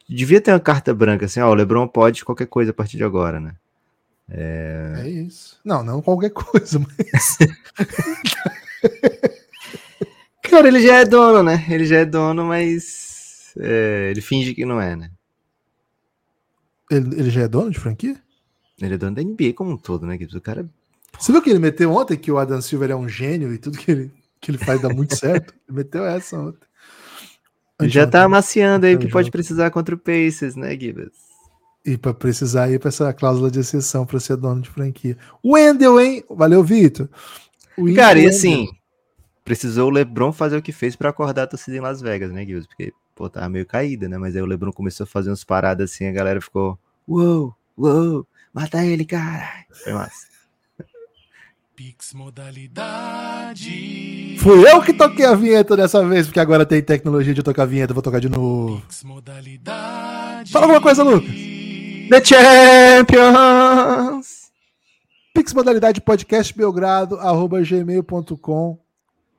Devia 0.09 0.41
ter 0.41 0.51
uma 0.51 0.59
carta 0.61 0.93
branca 0.95 1.27
assim, 1.27 1.41
ó, 1.41 1.51
o 1.51 1.55
LeBron 1.55 1.87
pode 1.87 2.25
qualquer 2.25 2.47
coisa 2.47 2.71
a 2.71 2.75
partir 2.75 2.97
de 2.97 3.05
agora, 3.05 3.39
né? 3.39 3.55
É 4.31 5.09
isso. 5.09 5.59
Não, 5.65 5.83
não 5.85 6.03
qualquer 6.03 6.31
coisa, 6.35 6.79
mas. 6.81 7.39
Cara, 10.43 10.69
ele 10.69 10.81
já 10.81 10.97
é 10.97 11.05
dono, 11.05 11.43
né? 11.43 11.65
Ele 11.69 11.85
já 11.85 11.99
é 11.99 12.05
dono, 12.05 12.45
mas 12.45 13.53
é, 13.59 14.09
ele 14.11 14.21
finge 14.21 14.55
que 14.55 14.65
não 14.65 14.81
é, 14.81 14.97
né? 14.97 15.11
Ele, 16.91 17.21
ele 17.21 17.31
já 17.31 17.43
é 17.43 17.49
dono 17.49 17.71
de 17.71 17.79
franquia? 17.79 18.17
Ele 18.81 18.95
é 18.95 18.99
dono 18.99 19.17
da 19.17 19.23
NBA 19.23 19.53
como 19.55 19.73
um 19.73 19.77
todo, 19.77 20.07
né? 20.07 20.17
Gibbs? 20.17 20.35
O 20.35 20.41
cara 20.41 20.69
Você 21.19 21.33
viu 21.33 21.43
que 21.43 21.51
ele 21.51 21.59
meteu 21.59 21.93
ontem 21.93 22.17
que 22.17 22.31
o 22.31 22.39
Adam 22.39 22.61
Silver 22.61 22.91
é 22.91 22.97
um 22.97 23.09
gênio 23.09 23.53
e 23.53 23.59
tudo 23.59 23.79
que 23.79 23.91
ele, 23.91 24.13
que 24.41 24.51
ele 24.51 24.59
faz 24.59 24.81
dá 24.81 24.89
muito 24.89 25.15
certo? 25.17 25.55
Ele 25.69 25.79
meteu 25.79 26.05
essa 26.05 26.39
ontem. 26.39 26.67
já 27.83 28.07
tá 28.07 28.25
amaciando 28.25 28.87
aí 28.87 28.95
o 28.95 28.99
que 28.99 29.09
pode 29.09 29.31
precisar 29.31 29.71
contra 29.71 29.95
o 29.95 29.99
Pacers, 29.99 30.57
né, 30.57 30.71
Gibbs? 30.79 31.29
E 31.85 31.97
para 31.97 32.13
precisar 32.13 32.71
ir 32.71 32.79
para 32.79 32.89
essa 32.89 33.13
cláusula 33.13 33.51
de 33.51 33.61
exceção 33.61 34.05
para 34.05 34.21
ser 34.21 34.37
dono 34.37 34.61
de 34.61 34.69
franquia. 34.69 35.17
Wendel, 35.45 36.01
hein? 36.01 36.25
Valeu, 36.29 36.63
Vitor. 36.63 37.09
Cara, 37.95 38.19
e 38.19 38.27
assim, 38.27 38.69
precisou 39.45 39.89
o 39.89 39.91
LeBron 39.91 40.33
fazer 40.33 40.57
o 40.57 40.63
que 40.63 40.73
fez 40.73 40.95
pra 40.95 41.11
acordar 41.11 41.45
a 41.45 41.47
torcida 41.47 41.77
em 41.77 41.81
Las 41.81 42.03
Vegas, 42.03 42.31
né, 42.31 42.45
Gibbs? 42.45 42.67
Porque, 42.67 42.93
pô, 43.19 43.29
tava 43.29 43.49
meio 43.49 43.67
caída, 43.67 44.09
né? 44.09 44.17
Mas 44.17 44.37
aí 44.37 44.43
o 44.43 44.47
LeBron 44.47 44.71
começou 44.71 45.03
a 45.03 45.07
fazer 45.07 45.33
uns 45.33 45.43
paradas 45.43 45.91
assim, 45.91 46.07
a 46.07 46.13
galera 46.13 46.41
ficou, 46.41 46.79
uou, 47.07 47.53
uou, 47.77 48.25
mata 48.55 48.85
ele, 48.85 49.05
cara. 49.05 49.67
Foi 49.83 49.93
massa. 49.93 50.29
Pix 51.75 52.15
modalidade. 52.15 53.67
Fui 54.39 54.71
eu 54.71 54.81
que 54.83 54.93
toquei 54.93 55.25
a 55.25 55.35
vinheta 55.35 55.77
dessa 55.77 56.07
vez, 56.07 56.27
porque 56.27 56.39
agora 56.39 56.65
tem 56.65 56.81
tecnologia 56.81 57.35
de 57.35 57.41
eu 57.41 57.45
tocar 57.45 57.65
a 57.65 57.67
vinheta, 57.67 57.93
vou 57.93 58.03
tocar 58.03 58.21
de 58.21 58.29
novo. 58.29 58.81
Pix 58.83 59.03
modalidade. 59.03 60.53
Fala 60.53 60.67
alguma 60.67 60.81
coisa, 60.81 61.03
Lucas. 61.03 61.29
The 62.09 62.25
Champions! 63.05 64.49
Pix 65.35 65.53
modalidade 65.53 66.01
podcast 66.01 66.57
belgrado, 66.57 67.19
arroba 67.19 67.61
gmail.com. 67.63 68.79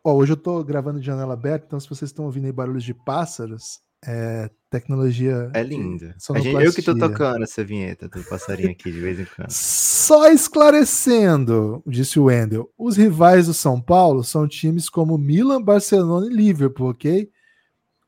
Ó, 0.03 0.13
hoje 0.13 0.33
eu 0.33 0.37
tô 0.37 0.63
gravando 0.63 0.99
de 0.99 1.05
janela 1.05 1.33
aberta, 1.33 1.65
então 1.67 1.79
se 1.79 1.89
vocês 1.89 2.09
estão 2.09 2.25
ouvindo 2.25 2.45
aí 2.45 2.51
barulhos 2.51 2.83
de 2.83 2.93
pássaros, 2.93 3.79
é 4.05 4.49
tecnologia. 4.69 5.51
É 5.53 5.63
de 5.63 5.69
lindo. 5.71 6.05
A 6.05 6.07
gente, 6.07 6.23
sonoplastia. 6.23 6.63
eu 6.63 6.73
que 6.73 6.81
tô 6.81 6.97
tocando 6.97 7.43
essa 7.43 7.63
vinheta 7.63 8.07
do 8.07 8.23
passarinho 8.23 8.71
aqui 8.71 8.91
de 8.91 8.99
vez 8.99 9.19
em 9.19 9.25
quando. 9.25 9.49
Só 9.51 10.31
esclarecendo, 10.31 11.83
disse 11.85 12.19
o 12.19 12.25
Wendel, 12.25 12.71
os 12.77 12.95
rivais 12.95 13.47
do 13.47 13.53
São 13.53 13.81
Paulo 13.81 14.23
são 14.23 14.47
times 14.47 14.89
como 14.89 15.17
Milan, 15.17 15.61
Barcelona 15.61 16.27
e 16.27 16.29
Liverpool, 16.29 16.89
ok? 16.91 17.29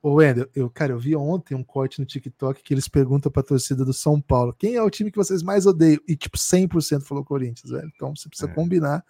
Ô 0.02 0.14
Wendel, 0.16 0.48
eu, 0.56 0.70
cara, 0.70 0.94
eu 0.94 1.00
vi 1.00 1.16
ontem 1.16 1.54
um 1.54 1.64
corte 1.64 2.00
no 2.00 2.06
TikTok 2.06 2.64
que 2.64 2.74
eles 2.74 2.88
perguntam 2.88 3.32
pra 3.32 3.44
torcida 3.44 3.86
do 3.86 3.94
São 3.94 4.20
Paulo, 4.20 4.56
quem 4.58 4.76
é 4.76 4.82
o 4.82 4.90
time 4.90 5.12
que 5.12 5.18
vocês 5.18 5.44
mais 5.44 5.66
odeiam? 5.66 6.00
E 6.08 6.16
tipo, 6.16 6.38
100% 6.38 7.02
falou 7.04 7.24
Corinthians, 7.24 7.70
velho. 7.70 7.92
Então 7.96 8.16
você 8.16 8.28
precisa 8.28 8.50
É. 8.50 8.54
combinar 8.54 9.04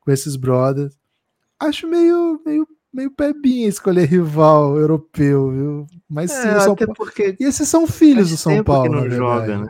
com 0.00 0.10
esses 0.10 0.36
brothers. 0.36 0.96
Acho 1.60 1.88
meio, 1.88 2.40
meio, 2.44 2.68
meio 2.92 3.10
pebinha 3.10 3.68
escolher 3.68 4.06
rival 4.08 4.76
europeu, 4.78 5.50
viu? 5.50 5.86
Mas 6.08 6.30
sim, 6.30 6.48
É, 6.48 6.60
São 6.60 6.72
até 6.72 6.86
Paulo. 6.86 6.96
porque 6.96 7.36
E 7.38 7.44
esses 7.44 7.68
são 7.68 7.86
filhos 7.86 8.30
do 8.30 8.36
São 8.36 8.62
Paulo, 8.62 8.82
que 8.84 8.88
não 8.88 9.10
joga, 9.10 9.58
né? 9.58 9.68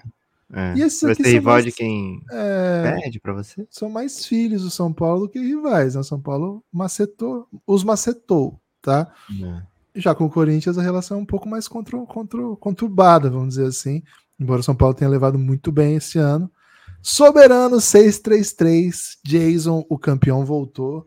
É. 0.51 0.74
E 0.79 0.83
esses 0.83 1.03
Vai 1.03 1.12
aqui 1.12 1.22
ser 1.24 1.31
rival 1.33 1.55
mais- 1.55 1.64
de 1.66 1.72
quem 1.72 2.22
É, 2.31 2.94
perde 3.01 3.20
pra 3.20 3.35
você? 3.35 3.66
são 3.70 3.90
mais 3.90 4.24
filhos 4.24 4.62
do 4.62 4.70
São 4.70 4.92
Paulo 4.92 5.22
do 5.22 5.29
que 5.29 5.38
rivais. 5.38 5.94
Né? 5.94 6.03
São 6.03 6.18
Paulo 6.20 6.64
macetou, 6.72 7.46
os 7.66 7.85
macetou, 7.85 8.59
tá? 8.81 9.12
É. 9.42 9.62
Já 9.94 10.14
com 10.14 10.24
o 10.24 10.31
Corinthians 10.31 10.79
a 10.79 10.83
relação 10.83 11.18
é 11.18 11.20
um 11.20 11.27
pouco 11.27 11.46
mais 11.48 11.68
contro, 11.68 12.07
contro, 12.07 12.57
conturbada, 12.57 13.29
vamos 13.29 13.51
dizer 13.57 13.66
assim. 13.66 14.03
Embora 14.40 14.61
o 14.61 14.64
São 14.64 14.74
Paulo 14.74 14.94
tenha 14.94 15.11
levado 15.11 15.38
muito 15.38 15.70
bem 15.72 15.96
esse 15.96 16.18
ano. 16.18 16.51
Soberano 17.03 17.79
633, 17.81 19.18
Jason, 19.24 19.85
o 19.88 19.98
campeão, 19.98 20.44
voltou. 20.46 21.07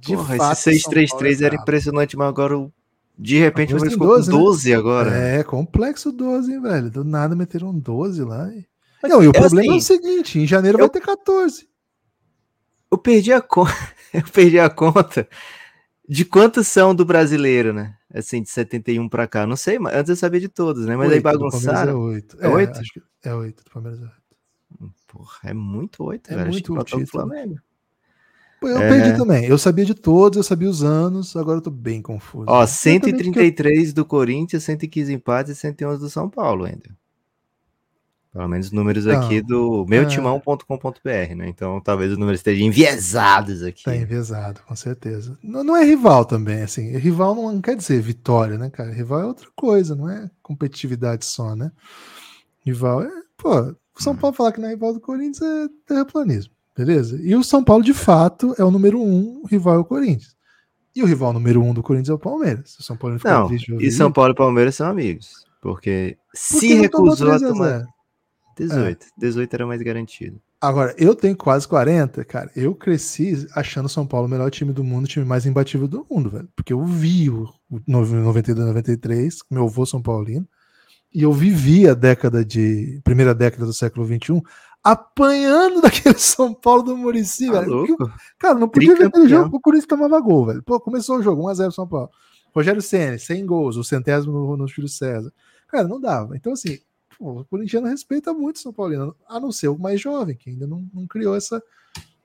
De 0.00 0.14
Porra, 0.16 0.36
fato, 0.36 0.52
esse 0.52 0.82
Paulo 0.82 0.96
633 0.96 1.42
é 1.42 1.44
era 1.46 1.54
impressionante, 1.56 2.16
mas 2.16 2.28
agora 2.28 2.58
o- 2.58 2.72
de 3.18 3.38
repente 3.38 3.74
o 3.74 3.76
Agora 3.76 3.90
ficou 3.90 4.06
12, 4.08 4.30
com 4.30 4.36
né? 4.38 4.42
12 4.42 4.74
agora. 4.74 5.10
É, 5.14 5.44
complexo 5.44 6.10
12, 6.10 6.52
hein, 6.52 6.60
velho? 6.62 6.90
Do 6.90 7.04
nada 7.04 7.36
meteram 7.36 7.78
12 7.78 8.24
lá. 8.24 8.48
E... 8.52 8.66
Não, 9.06 9.22
e 9.22 9.26
o 9.26 9.30
é 9.30 9.32
problema 9.32 9.72
é 9.72 9.74
o 9.74 9.76
assim, 9.78 9.80
seguinte: 9.98 10.38
em 10.40 10.46
janeiro 10.46 10.78
eu- 10.78 10.82
vai 10.82 10.88
ter 10.90 11.00
14. 11.00 11.68
Eu 12.90 12.98
perdi 12.98 13.32
a 13.32 13.40
conta. 13.40 13.72
Eu 14.12 14.22
perdi 14.24 14.58
a 14.60 14.68
conta 14.68 15.26
de 16.06 16.22
quantos 16.26 16.68
são 16.68 16.94
do 16.94 17.02
brasileiro, 17.02 17.72
né? 17.72 17.94
Assim, 18.12 18.42
de 18.42 18.50
71 18.50 19.08
pra 19.08 19.26
cá. 19.26 19.46
Não 19.46 19.56
sei, 19.56 19.78
mas 19.78 19.94
antes 19.94 20.10
eu 20.10 20.16
sabia 20.16 20.38
de 20.38 20.50
todos, 20.50 20.84
né? 20.84 20.94
Mas 20.96 21.10
aí 21.10 21.14
Oito, 21.16 21.22
do 21.22 21.38
Palmeiras 21.38 21.64
É 21.64 21.66
bagunçaram. 21.68 22.00
8. 22.02 22.36
É 22.38 22.48
oito? 22.48 22.78
acho 22.78 22.92
que 22.92 23.00
é 23.24 23.34
8 23.34 23.64
do 23.64 23.70
Palmeiras. 23.70 24.00
é 24.00 24.04
oito. 24.04 24.92
Porra, 25.06 25.38
é 25.44 25.54
muito 25.54 26.04
oito, 26.04 26.30
É 26.30 26.36
velho. 26.36 26.50
Muito 26.50 26.70
que 26.70 26.74
faltava 26.76 27.02
o. 27.02 27.06
Flamengo. 27.06 27.56
Eu 28.68 28.78
É. 28.78 28.88
perdi 28.88 29.16
também. 29.16 29.44
Eu 29.46 29.58
sabia 29.58 29.84
de 29.84 29.94
todos, 29.94 30.36
eu 30.36 30.42
sabia 30.42 30.68
os 30.68 30.82
anos, 30.82 31.34
agora 31.36 31.58
eu 31.58 31.62
tô 31.62 31.70
bem 31.70 32.00
confuso. 32.02 32.46
Ó, 32.48 32.62
Exatamente 32.62 33.00
porque 33.00 33.22
133 33.24 33.92
do 33.92 34.04
Corinthians, 34.04 34.64
115 34.64 35.12
empates 35.12 35.52
e 35.52 35.54
111 35.56 36.00
do 36.00 36.10
São 36.10 36.28
Paulo 36.28 36.64
ainda. 36.64 36.90
Pelo 38.32 38.48
menos 38.48 38.72
números 38.72 39.04
Não, 39.04 39.20
aqui 39.20 39.42
do 39.42 39.84
é. 39.86 39.90
meutimão.com.br, 39.90 41.34
né? 41.36 41.48
Então 41.48 41.78
talvez 41.82 42.12
os 42.12 42.16
números 42.18 42.40
estejam 42.40 42.66
enviesados 42.66 43.62
aqui. 43.62 43.84
Tá 43.84 43.94
enviesado, 43.94 44.62
com 44.66 44.74
certeza. 44.74 45.36
Não, 45.42 45.62
não 45.62 45.76
é 45.76 45.84
rival 45.84 46.24
também, 46.24 46.62
assim. 46.62 46.96
Rival 46.96 47.34
não, 47.34 47.52
não 47.52 47.60
quer 47.60 47.76
dizer 47.76 48.00
vitória, 48.00 48.56
né, 48.56 48.70
cara? 48.70 48.90
Rival 48.90 49.20
é 49.20 49.26
outra 49.26 49.48
coisa, 49.54 49.94
não 49.94 50.08
é 50.08 50.30
competitividade 50.42 51.26
só, 51.26 51.54
né? 51.54 51.70
Rival 52.64 53.02
é. 53.02 53.10
Pô, 53.36 53.60
o 53.60 54.02
São 54.02 54.16
Paulo 54.16 54.34
falar 54.34 54.52
que 54.52 54.60
não 54.62 54.68
é 54.68 54.70
rival 54.70 54.94
do 54.94 55.00
Corinthians 55.00 55.42
é 55.42 55.68
terraplanismo, 55.86 56.54
beleza? 56.76 57.18
E 57.22 57.34
o 57.34 57.42
São 57.42 57.62
Paulo, 57.62 57.82
de 57.82 57.94
fato, 57.94 58.54
é 58.58 58.64
o 58.64 58.70
número 58.70 59.00
um, 59.00 59.40
o 59.42 59.46
rival 59.46 59.76
é 59.76 59.78
o 59.78 59.84
Corinthians. 59.84 60.36
E 60.94 61.02
o 61.02 61.06
rival 61.06 61.32
número 61.32 61.62
um 61.62 61.72
do 61.72 61.82
Corinthians 61.82 62.10
é 62.10 62.14
o 62.14 62.18
Palmeiras. 62.18 62.76
O 62.78 62.82
São 62.82 62.96
Paulo 62.96 63.18
fica 63.18 63.40
Não, 63.40 63.48
triste 63.48 63.74
e. 63.80 63.90
São 63.90 64.12
Paulo 64.12 64.32
e 64.32 64.36
Palmeiras 64.36 64.74
são 64.74 64.88
amigos. 64.88 65.44
Porque 65.60 66.18
se 66.34 66.54
Porque 66.54 66.74
não 66.74 66.88
tomou 66.88 67.10
recusou 67.10 67.30
a 67.30 67.38
3 67.38 67.42
a 67.42 67.54
tomar 67.54 67.78
0. 67.78 67.88
18. 68.58 69.06
18 69.16 69.54
era 69.54 69.66
mais 69.66 69.80
garantido. 69.80 70.40
Agora, 70.60 70.94
eu 70.96 71.14
tenho 71.14 71.36
quase 71.36 71.66
40, 71.66 72.24
cara. 72.24 72.50
Eu 72.54 72.74
cresci 72.74 73.48
achando 73.54 73.86
o 73.86 73.88
São 73.88 74.06
Paulo 74.06 74.26
o 74.26 74.30
melhor 74.30 74.50
time 74.50 74.72
do 74.72 74.84
mundo, 74.84 75.06
o 75.06 75.08
time 75.08 75.24
mais 75.24 75.46
imbatível 75.46 75.88
do 75.88 76.06
mundo, 76.08 76.30
velho. 76.30 76.48
Porque 76.54 76.72
eu 76.72 76.84
vi 76.84 77.30
o 77.30 77.48
o 77.70 77.80
92, 77.86 78.66
93, 78.68 79.38
meu 79.50 79.64
avô 79.64 79.86
São 79.86 80.02
Paulino, 80.02 80.46
e 81.12 81.22
eu 81.22 81.32
vivi 81.32 81.88
a 81.88 81.94
década 81.94 82.44
de. 82.44 83.00
primeira 83.02 83.34
década 83.34 83.64
do 83.64 83.72
século 83.72 84.06
XXI, 84.06 84.42
apanhando 84.82 85.80
daquele 85.82 86.18
São 86.18 86.52
Paulo 86.52 86.82
do 86.82 86.96
Murici, 86.96 87.46
Tá 87.50 87.60
velho. 87.60 87.86
Porque, 87.86 88.12
cara, 88.38 88.58
não 88.58 88.68
podia 88.68 88.96
ver 88.96 89.06
aquele 89.06 89.28
jogo, 89.28 89.56
o 89.56 89.60
Corinthians 89.60 89.88
tomava 89.88 90.20
gol, 90.20 90.46
velho. 90.46 90.62
Pô, 90.62 90.80
começou 90.80 91.18
o 91.18 91.22
jogo, 91.22 91.42
1x0 91.42 91.70
São 91.70 91.86
Paulo. 91.86 92.10
Rogério 92.54 92.82
Senna, 92.82 93.18
100 93.18 93.46
gols, 93.46 93.76
o 93.76 93.84
centésimo 93.84 94.32
no, 94.32 94.56
no 94.56 94.68
Júlio 94.68 94.88
César. 94.88 95.32
Cara, 95.68 95.88
não 95.88 96.00
dava. 96.00 96.36
Então, 96.36 96.52
assim, 96.52 96.78
pô, 97.18 97.40
o 97.40 97.44
corintiano 97.44 97.86
respeita 97.86 98.32
muito 98.34 98.56
o 98.56 98.58
São 98.58 98.72
Paulino, 98.72 99.16
a 99.26 99.40
não 99.40 99.50
ser 99.50 99.68
o 99.68 99.78
mais 99.78 100.00
jovem, 100.00 100.36
que 100.36 100.50
ainda 100.50 100.66
não, 100.66 100.84
não 100.92 101.06
criou 101.06 101.34
essa. 101.34 101.62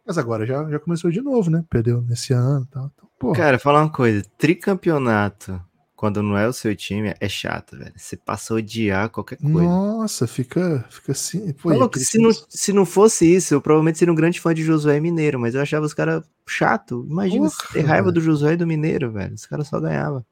Mas 0.05 0.17
agora 0.17 0.45
já, 0.45 0.69
já 0.69 0.79
começou 0.79 1.11
de 1.11 1.21
novo, 1.21 1.49
né? 1.49 1.63
Perdeu 1.69 2.01
nesse 2.01 2.33
ano 2.33 2.65
e 2.65 2.73
tal. 2.73 2.91
Então, 2.95 3.33
Cara, 3.33 3.57
falar 3.57 3.83
uma 3.83 3.91
coisa. 3.91 4.23
Tricampeonato, 4.37 5.61
quando 5.97 6.21
não 6.21 6.37
é 6.37 6.47
o 6.47 6.53
seu 6.53 6.75
time, 6.75 7.15
é 7.19 7.27
chato, 7.27 7.75
velho. 7.75 7.91
Você 7.97 8.15
passa 8.15 8.53
a 8.53 8.57
odiar 8.57 9.09
qualquer 9.09 9.37
coisa. 9.37 9.63
nossa, 9.63 10.27
fica, 10.27 10.85
fica 10.91 11.11
assim. 11.11 11.51
Pô, 11.53 11.71
e 11.71 11.73
Maluco, 11.73 11.87
aquele 11.87 12.05
se, 12.05 12.19
não, 12.19 12.31
se 12.47 12.71
não 12.71 12.85
fosse 12.85 13.25
isso, 13.25 13.55
eu 13.55 13.59
provavelmente 13.59 13.97
seria 13.97 14.11
um 14.11 14.15
grande 14.15 14.39
fã 14.39 14.53
de 14.53 14.63
Josué 14.63 14.99
Mineiro, 14.99 15.39
mas 15.39 15.55
eu 15.55 15.61
achava 15.61 15.87
os 15.87 15.95
caras 15.95 16.23
chato. 16.45 17.03
Imagina 17.09 17.49
Porra, 17.49 17.73
ter 17.73 17.81
raiva 17.81 18.03
velho. 18.03 18.13
do 18.13 18.21
Josué 18.21 18.53
e 18.53 18.57
do 18.57 18.67
Mineiro, 18.67 19.11
velho. 19.11 19.33
Os 19.33 19.47
caras 19.47 19.67
só 19.67 19.79
ganhavam. 19.79 20.23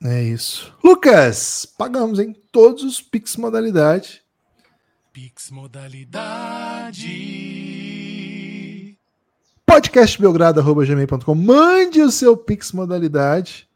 É 0.00 0.22
isso. 0.22 0.72
Lucas, 0.82 1.66
pagamos, 1.76 2.20
hein? 2.20 2.36
Todos 2.52 2.84
os 2.84 3.02
Pix 3.02 3.36
modalidade. 3.36 4.22
Pix 5.12 5.50
modalidade. 5.50 7.08
podcastbelgrado.gmail.com. 9.66 11.34
Mande 11.34 12.00
o 12.00 12.12
seu 12.12 12.36
Pix 12.36 12.70
modalidade. 12.70 13.67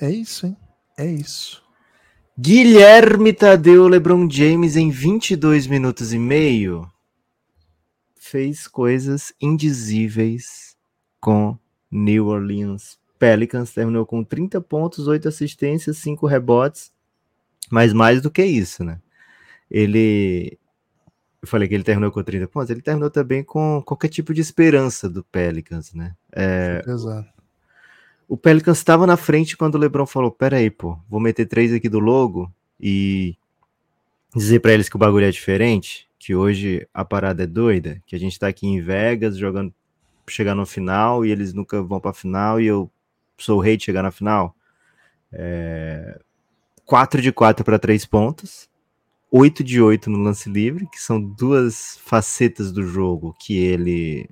É 0.00 0.10
isso, 0.10 0.46
hein? 0.46 0.56
É 0.96 1.06
isso. 1.06 1.62
Guilherme 2.38 3.32
Tadeu 3.32 3.88
LeBron 3.88 4.30
James 4.30 4.76
em 4.76 4.90
22 4.90 5.66
minutos 5.66 6.12
e 6.12 6.18
meio 6.18 6.88
fez 8.16 8.68
coisas 8.68 9.32
indizíveis 9.40 10.76
com 11.20 11.58
New 11.90 12.26
Orleans 12.26 12.98
Pelicans. 13.18 13.72
Terminou 13.72 14.06
com 14.06 14.22
30 14.22 14.60
pontos, 14.60 15.08
8 15.08 15.28
assistências, 15.28 15.98
5 15.98 16.26
rebotes. 16.26 16.92
Mas 17.70 17.92
mais 17.92 18.22
do 18.22 18.30
que 18.30 18.44
isso, 18.44 18.84
né? 18.84 19.00
Ele. 19.70 20.58
Eu 21.40 21.48
falei 21.48 21.68
que 21.68 21.74
ele 21.74 21.84
terminou 21.84 22.10
com 22.10 22.22
30 22.22 22.48
pontos. 22.48 22.70
Ele 22.70 22.82
terminou 22.82 23.10
também 23.10 23.42
com 23.42 23.82
qualquer 23.84 24.08
tipo 24.08 24.32
de 24.32 24.40
esperança 24.40 25.08
do 25.08 25.24
Pelicans, 25.24 25.92
né? 25.92 26.14
É, 26.32 26.82
Exato. 26.86 27.37
O 28.28 28.36
Pelicans 28.36 28.76
estava 28.76 29.06
na 29.06 29.16
frente 29.16 29.56
quando 29.56 29.76
o 29.76 29.78
LeBron 29.78 30.06
falou: 30.06 30.30
Pera 30.30 30.58
aí, 30.58 30.70
pô, 30.70 30.98
vou 31.08 31.18
meter 31.18 31.46
três 31.46 31.72
aqui 31.72 31.88
do 31.88 31.98
logo 31.98 32.52
e 32.78 33.36
dizer 34.36 34.60
pra 34.60 34.72
eles 34.72 34.88
que 34.88 34.96
o 34.96 34.98
bagulho 34.98 35.24
é 35.24 35.30
diferente, 35.30 36.06
que 36.18 36.34
hoje 36.34 36.86
a 36.92 37.04
parada 37.04 37.44
é 37.44 37.46
doida, 37.46 38.02
que 38.06 38.14
a 38.14 38.18
gente 38.18 38.38
tá 38.38 38.46
aqui 38.46 38.66
em 38.66 38.80
Vegas 38.82 39.38
jogando, 39.38 39.72
chegar 40.28 40.54
no 40.54 40.66
final 40.66 41.24
e 41.24 41.30
eles 41.30 41.54
nunca 41.54 41.82
vão 41.82 41.98
pra 41.98 42.12
final 42.12 42.60
e 42.60 42.66
eu 42.66 42.90
sou 43.38 43.58
o 43.58 43.60
rei 43.62 43.78
de 43.78 43.84
chegar 43.84 44.02
na 44.02 44.10
final. 44.10 44.54
É... 45.32 46.20
4 46.84 47.22
de 47.22 47.32
4 47.32 47.64
para 47.64 47.78
três 47.78 48.04
pontos, 48.04 48.68
8 49.30 49.64
de 49.64 49.80
8 49.80 50.08
no 50.10 50.18
lance 50.18 50.50
livre, 50.50 50.86
que 50.86 51.00
são 51.00 51.20
duas 51.20 51.98
facetas 52.02 52.72
do 52.72 52.82
jogo 52.82 53.34
que 53.38 53.58
ele 53.58 54.28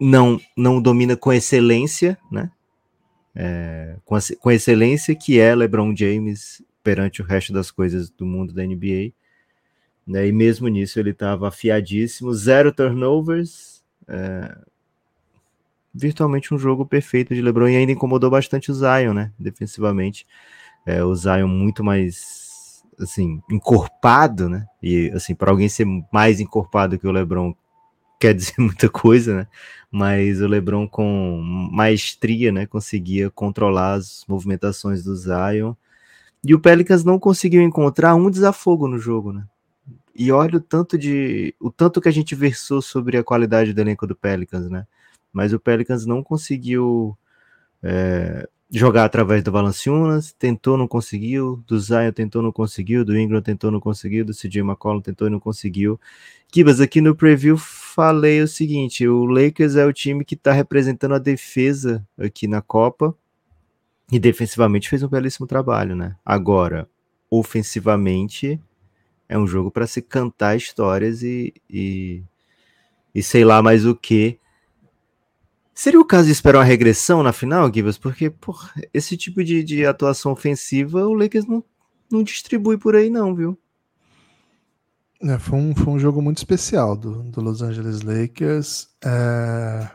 não, 0.00 0.40
não 0.56 0.80
domina 0.80 1.16
com 1.16 1.32
excelência, 1.32 2.18
né? 2.30 2.50
É, 3.34 3.96
com, 4.04 4.14
a- 4.16 4.20
com 4.40 4.50
excelência 4.50 5.14
que 5.14 5.38
é 5.40 5.54
LeBron 5.54 5.94
James 5.96 6.62
perante 6.82 7.22
o 7.22 7.24
resto 7.24 7.52
das 7.52 7.70
coisas 7.70 8.10
do 8.10 8.26
mundo 8.26 8.52
da 8.54 8.64
NBA. 8.64 9.14
Né? 10.12 10.28
E 10.28 10.32
mesmo 10.32 10.68
nisso 10.68 11.00
ele 11.00 11.10
estava 11.10 11.48
afiadíssimo, 11.48 12.32
zero 12.34 12.72
turnovers, 12.72 13.82
é, 14.08 14.56
virtualmente 15.92 16.52
um 16.52 16.58
jogo 16.58 16.84
perfeito 16.84 17.34
de 17.34 17.40
LeBron 17.42 17.68
e 17.68 17.76
ainda 17.76 17.92
incomodou 17.92 18.30
bastante 18.30 18.70
o 18.70 18.74
Zion, 18.74 19.12
né? 19.14 19.32
Defensivamente, 19.38 20.26
É, 20.86 21.04
o 21.04 21.14
Zion 21.14 21.48
muito 21.48 21.84
mais 21.84 22.82
assim 23.00 23.42
encorpado, 23.50 24.48
né? 24.48 24.66
E 24.82 25.10
assim 25.14 25.34
para 25.34 25.50
alguém 25.50 25.68
ser 25.68 25.86
mais 26.12 26.40
encorpado 26.40 26.98
que 26.98 27.06
o 27.06 27.12
LeBron 27.12 27.54
quer 28.20 28.34
dizer 28.34 28.54
muita 28.58 28.88
coisa, 28.88 29.36
né? 29.36 29.46
Mas 29.90 30.40
o 30.40 30.48
LeBron 30.48 30.88
com 30.88 31.40
maestria, 31.72 32.50
né, 32.50 32.66
conseguia 32.66 33.30
controlar 33.30 33.94
as 33.94 34.24
movimentações 34.28 35.04
do 35.04 35.14
Zion. 35.14 35.74
E 36.42 36.54
o 36.54 36.60
Pelicans 36.60 37.04
não 37.04 37.18
conseguiu 37.18 37.62
encontrar 37.62 38.14
um 38.14 38.30
desafogo 38.30 38.88
no 38.88 38.98
jogo, 38.98 39.32
né? 39.32 39.44
E 40.14 40.30
olha 40.30 40.58
o 40.58 40.60
tanto 40.60 40.98
de 40.98 41.54
o 41.60 41.70
tanto 41.70 42.00
que 42.00 42.08
a 42.08 42.12
gente 42.12 42.34
versou 42.34 42.82
sobre 42.82 43.16
a 43.16 43.24
qualidade 43.24 43.72
do 43.72 43.80
elenco 43.80 44.06
do 44.06 44.14
Pelicans, 44.14 44.68
né? 44.70 44.86
Mas 45.32 45.52
o 45.52 45.60
Pelicans 45.60 46.06
não 46.06 46.22
conseguiu 46.22 47.16
é, 47.82 48.48
jogar 48.70 49.04
através 49.04 49.42
do 49.42 49.52
Valanciunas, 49.52 50.32
tentou, 50.32 50.76
não 50.76 50.88
conseguiu, 50.88 51.62
do 51.66 51.78
Zion 51.78 52.12
tentou, 52.12 52.42
não 52.42 52.52
conseguiu, 52.52 53.04
do 53.04 53.16
Ingram 53.16 53.40
tentou, 53.40 53.70
não 53.70 53.80
conseguiu, 53.80 54.24
do 54.24 54.32
CJ 54.32 54.60
McCollum 54.60 55.00
tentou 55.00 55.28
e 55.28 55.30
não 55.30 55.40
conseguiu. 55.40 56.00
Kibas, 56.48 56.80
aqui 56.80 57.00
no 57.00 57.14
preview 57.14 57.56
falei 57.56 58.40
o 58.40 58.48
seguinte: 58.48 59.06
o 59.06 59.24
Lakers 59.24 59.76
é 59.76 59.84
o 59.84 59.92
time 59.92 60.24
que 60.24 60.34
está 60.34 60.52
representando 60.52 61.14
a 61.14 61.18
defesa 61.18 62.06
aqui 62.18 62.46
na 62.46 62.60
Copa 62.60 63.16
e 64.10 64.18
defensivamente 64.18 64.88
fez 64.88 65.02
um 65.02 65.08
belíssimo 65.08 65.46
trabalho, 65.46 65.96
né? 65.96 66.16
Agora, 66.24 66.88
ofensivamente, 67.30 68.60
é 69.28 69.38
um 69.38 69.46
jogo 69.46 69.70
para 69.70 69.86
se 69.86 70.02
cantar 70.02 70.56
histórias 70.56 71.22
e, 71.22 71.54
e, 71.68 72.22
e 73.14 73.22
sei 73.22 73.44
lá 73.44 73.62
mais 73.62 73.86
o 73.86 73.94
que. 73.94 74.38
Seria 75.74 76.00
o 76.00 76.04
caso 76.04 76.26
de 76.26 76.32
esperar 76.32 76.58
uma 76.58 76.64
regressão 76.64 77.22
na 77.22 77.32
final, 77.32 77.72
Gibas? 77.72 77.98
Porque, 77.98 78.30
porra, 78.30 78.70
esse 78.92 79.16
tipo 79.16 79.42
de, 79.42 79.64
de 79.64 79.84
atuação 79.84 80.30
ofensiva 80.30 81.04
o 81.04 81.14
Lakers 81.14 81.46
não, 81.46 81.64
não 82.10 82.22
distribui 82.22 82.78
por 82.78 82.94
aí, 82.94 83.10
não, 83.10 83.34
viu? 83.34 83.58
É, 85.20 85.36
foi, 85.38 85.58
um, 85.58 85.74
foi 85.74 85.92
um 85.92 85.98
jogo 85.98 86.22
muito 86.22 86.38
especial 86.38 86.96
do, 86.96 87.24
do 87.24 87.40
Los 87.40 87.60
Angeles 87.60 88.02
Lakers. 88.02 88.88
É... 89.04 89.90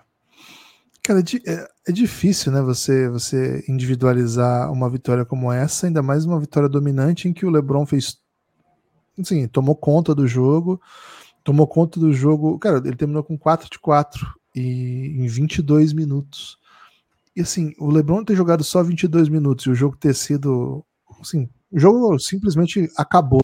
Cara, 1.02 1.22
é, 1.22 1.52
é- 1.52 1.68
é 1.88 1.92
difícil, 1.94 2.52
né? 2.52 2.62
Você, 2.62 3.08
você 3.10 3.64
individualizar 3.68 4.72
uma 4.72 4.90
vitória 4.90 5.24
como 5.24 5.52
essa, 5.52 5.88
ainda 5.88 6.04
mais 6.04 6.26
uma 6.26 6.40
vitória 6.40 6.68
dominante 6.68 7.28
em 7.28 7.34
que 7.34 7.46
o 7.46 7.50
LeBron 7.50 7.86
fez. 7.86 8.18
Assim, 9.18 9.48
tomou 9.48 9.76
conta 9.76 10.14
do 10.14 10.28
jogo, 10.28 10.82
tomou 11.44 11.68
conta 11.68 12.00
do 12.00 12.12
jogo. 12.12 12.60
Cara, 12.60 12.78
ele 12.80 12.96
terminou 12.96 13.24
com 13.24 13.38
4 13.38 13.70
de 13.70 13.80
4 13.80 14.39
e, 14.60 15.24
em 15.24 15.28
22 15.28 15.94
minutos. 15.94 16.58
E 17.36 17.42
assim, 17.42 17.74
o 17.80 17.90
LeBron 17.90 18.24
ter 18.24 18.36
jogado 18.36 18.64
só 18.64 18.84
22 18.84 19.30
minutos 19.30 19.66
e 19.66 19.70
o 19.70 19.76
jogo 19.76 19.98
ter 19.98 20.16
sido. 20.16 20.84
Assim, 21.22 21.50
o 21.72 21.80
jogo 21.80 22.20
simplesmente 22.20 22.90
acabou 22.98 23.42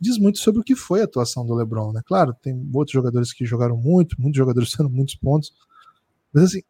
diz 0.00 0.18
muito 0.18 0.38
sobre 0.38 0.60
o 0.60 0.64
que 0.64 0.74
foi 0.74 1.02
a 1.02 1.04
atuação 1.04 1.44
do 1.44 1.54
LeBron, 1.54 1.92
né? 1.92 2.00
Claro, 2.06 2.34
tem 2.42 2.68
outros 2.72 2.92
jogadores 2.92 3.32
que 3.32 3.44
jogaram 3.44 3.76
muito, 3.76 4.16
muitos 4.18 4.38
jogadores 4.38 4.72
tendo 4.76 4.88
muitos 4.88 5.14
pontos, 5.14 5.52
mas 6.32 6.44
assim, 6.44 6.62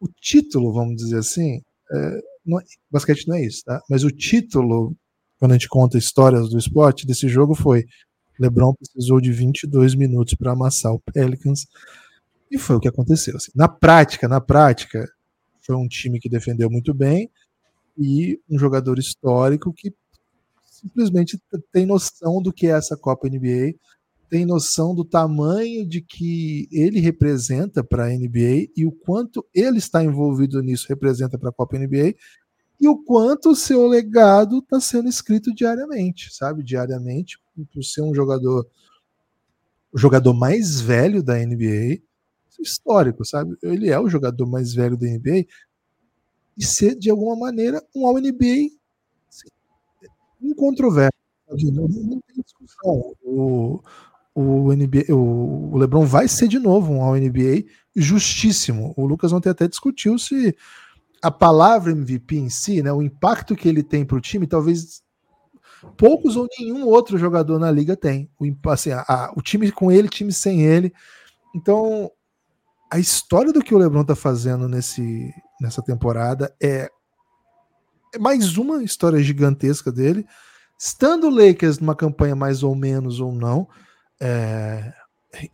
o 0.00 0.08
título, 0.20 0.72
vamos 0.72 0.96
dizer 0.96 1.18
assim, 1.18 1.62
é, 1.92 2.20
não 2.44 2.58
é- 2.58 2.64
basquete 2.90 3.28
não 3.28 3.36
é 3.36 3.44
isso, 3.44 3.64
tá? 3.64 3.80
Mas 3.88 4.02
o 4.02 4.10
título, 4.10 4.96
quando 5.38 5.52
a 5.52 5.54
gente 5.54 5.68
conta 5.68 5.98
histórias 5.98 6.48
do 6.50 6.58
esporte, 6.58 7.06
desse 7.06 7.28
jogo 7.28 7.54
foi 7.54 7.86
LeBron 8.38 8.74
precisou 8.74 9.20
de 9.20 9.30
22 9.30 9.94
minutos 9.94 10.34
para 10.34 10.52
amassar 10.52 10.92
o 10.92 11.00
Pelicans 11.00 11.66
e 12.50 12.58
foi 12.58 12.76
o 12.76 12.80
que 12.80 12.88
aconteceu. 12.88 13.36
assim. 13.36 13.52
Na 13.54 13.68
prática, 13.68 14.26
na 14.26 14.40
prática, 14.40 15.06
foi 15.60 15.76
um 15.76 15.86
time 15.86 16.18
que 16.18 16.28
defendeu 16.28 16.70
muito 16.70 16.92
bem 16.92 17.30
e 17.96 18.40
um 18.50 18.58
jogador 18.58 18.98
histórico 18.98 19.72
que 19.72 19.94
simplesmente 20.62 21.40
tem 21.70 21.86
noção 21.86 22.42
do 22.42 22.52
que 22.52 22.66
é 22.66 22.70
essa 22.70 22.96
Copa 22.96 23.28
NBA, 23.28 23.74
tem 24.28 24.46
noção 24.46 24.94
do 24.94 25.04
tamanho 25.04 25.86
de 25.86 26.00
que 26.00 26.68
ele 26.72 27.00
representa 27.00 27.84
para 27.84 28.06
a 28.06 28.08
NBA 28.08 28.70
e 28.76 28.86
o 28.86 28.92
quanto 28.92 29.44
ele 29.54 29.78
está 29.78 30.02
envolvido 30.02 30.62
nisso 30.62 30.86
representa 30.88 31.36
para 31.36 31.50
a 31.50 31.52
Copa 31.52 31.78
NBA 31.78 32.14
e 32.80 32.88
o 32.88 32.96
quanto 32.96 33.50
o 33.50 33.56
seu 33.56 33.86
legado 33.86 34.60
está 34.60 34.80
sendo 34.80 35.08
escrito 35.08 35.52
diariamente, 35.54 36.34
sabe? 36.34 36.62
Diariamente, 36.62 37.38
por 37.72 37.84
ser 37.84 38.02
um 38.02 38.14
jogador 38.14 38.66
o 39.92 39.98
jogador 39.98 40.32
mais 40.32 40.80
velho 40.80 41.20
da 41.22 41.36
NBA, 41.36 42.00
histórico, 42.62 43.24
sabe? 43.24 43.56
Ele 43.62 43.88
é 43.90 43.98
o 43.98 44.08
jogador 44.08 44.46
mais 44.46 44.74
velho 44.74 44.96
da 44.96 45.06
NBA 45.06 45.46
e 46.56 46.64
ser 46.64 46.94
de 46.94 47.10
alguma 47.10 47.36
maneira 47.36 47.82
um 47.94 48.06
All-NBA 48.06 48.68
assim, 49.28 49.48
incontroverso. 50.42 51.12
Não, 51.48 51.88
tem 52.20 52.42
discussão. 52.44 53.14
O, 53.22 53.80
o, 54.34 54.72
NBA, 54.72 55.12
o, 55.12 55.76
LeBron 55.76 56.04
vai 56.04 56.28
ser 56.28 56.48
de 56.48 56.58
novo 56.58 56.92
um 56.92 57.02
All-NBA 57.02 57.64
justíssimo. 57.96 58.94
O 58.96 59.04
Lucas 59.04 59.32
ontem 59.32 59.48
até 59.48 59.66
discutiu 59.66 60.18
se 60.18 60.54
a 61.22 61.30
palavra 61.30 61.92
MVP 61.92 62.36
em 62.36 62.48
si, 62.48 62.82
né, 62.82 62.92
o 62.92 63.02
impacto 63.02 63.56
que 63.56 63.68
ele 63.68 63.82
tem 63.82 64.04
para 64.04 64.16
o 64.16 64.20
time, 64.20 64.46
talvez 64.46 65.02
poucos 65.96 66.36
ou 66.36 66.46
nenhum 66.58 66.86
outro 66.86 67.18
jogador 67.18 67.58
na 67.58 67.70
liga 67.70 67.96
tem. 67.96 68.30
O, 68.38 68.70
assim, 68.70 68.90
a, 68.90 69.00
a, 69.00 69.32
o 69.36 69.42
time 69.42 69.70
com 69.72 69.90
ele, 69.90 70.08
time 70.08 70.32
sem 70.32 70.62
ele. 70.62 70.92
Então, 71.54 72.10
a 72.90 72.98
história 72.98 73.52
do 73.52 73.62
que 73.62 73.74
o 73.74 73.78
LeBron 73.78 74.04
tá 74.04 74.16
fazendo 74.16 74.68
nesse, 74.68 75.32
nessa 75.60 75.80
temporada 75.80 76.54
é, 76.60 76.90
é 78.12 78.18
mais 78.18 78.56
uma 78.56 78.82
história 78.82 79.22
gigantesca 79.22 79.92
dele. 79.92 80.26
Estando 80.78 81.28
o 81.28 81.30
Lakers 81.30 81.78
numa 81.78 81.94
campanha 81.94 82.34
mais 82.34 82.62
ou 82.62 82.74
menos 82.74 83.20
ou 83.20 83.32
não, 83.32 83.68
é, 84.20 84.92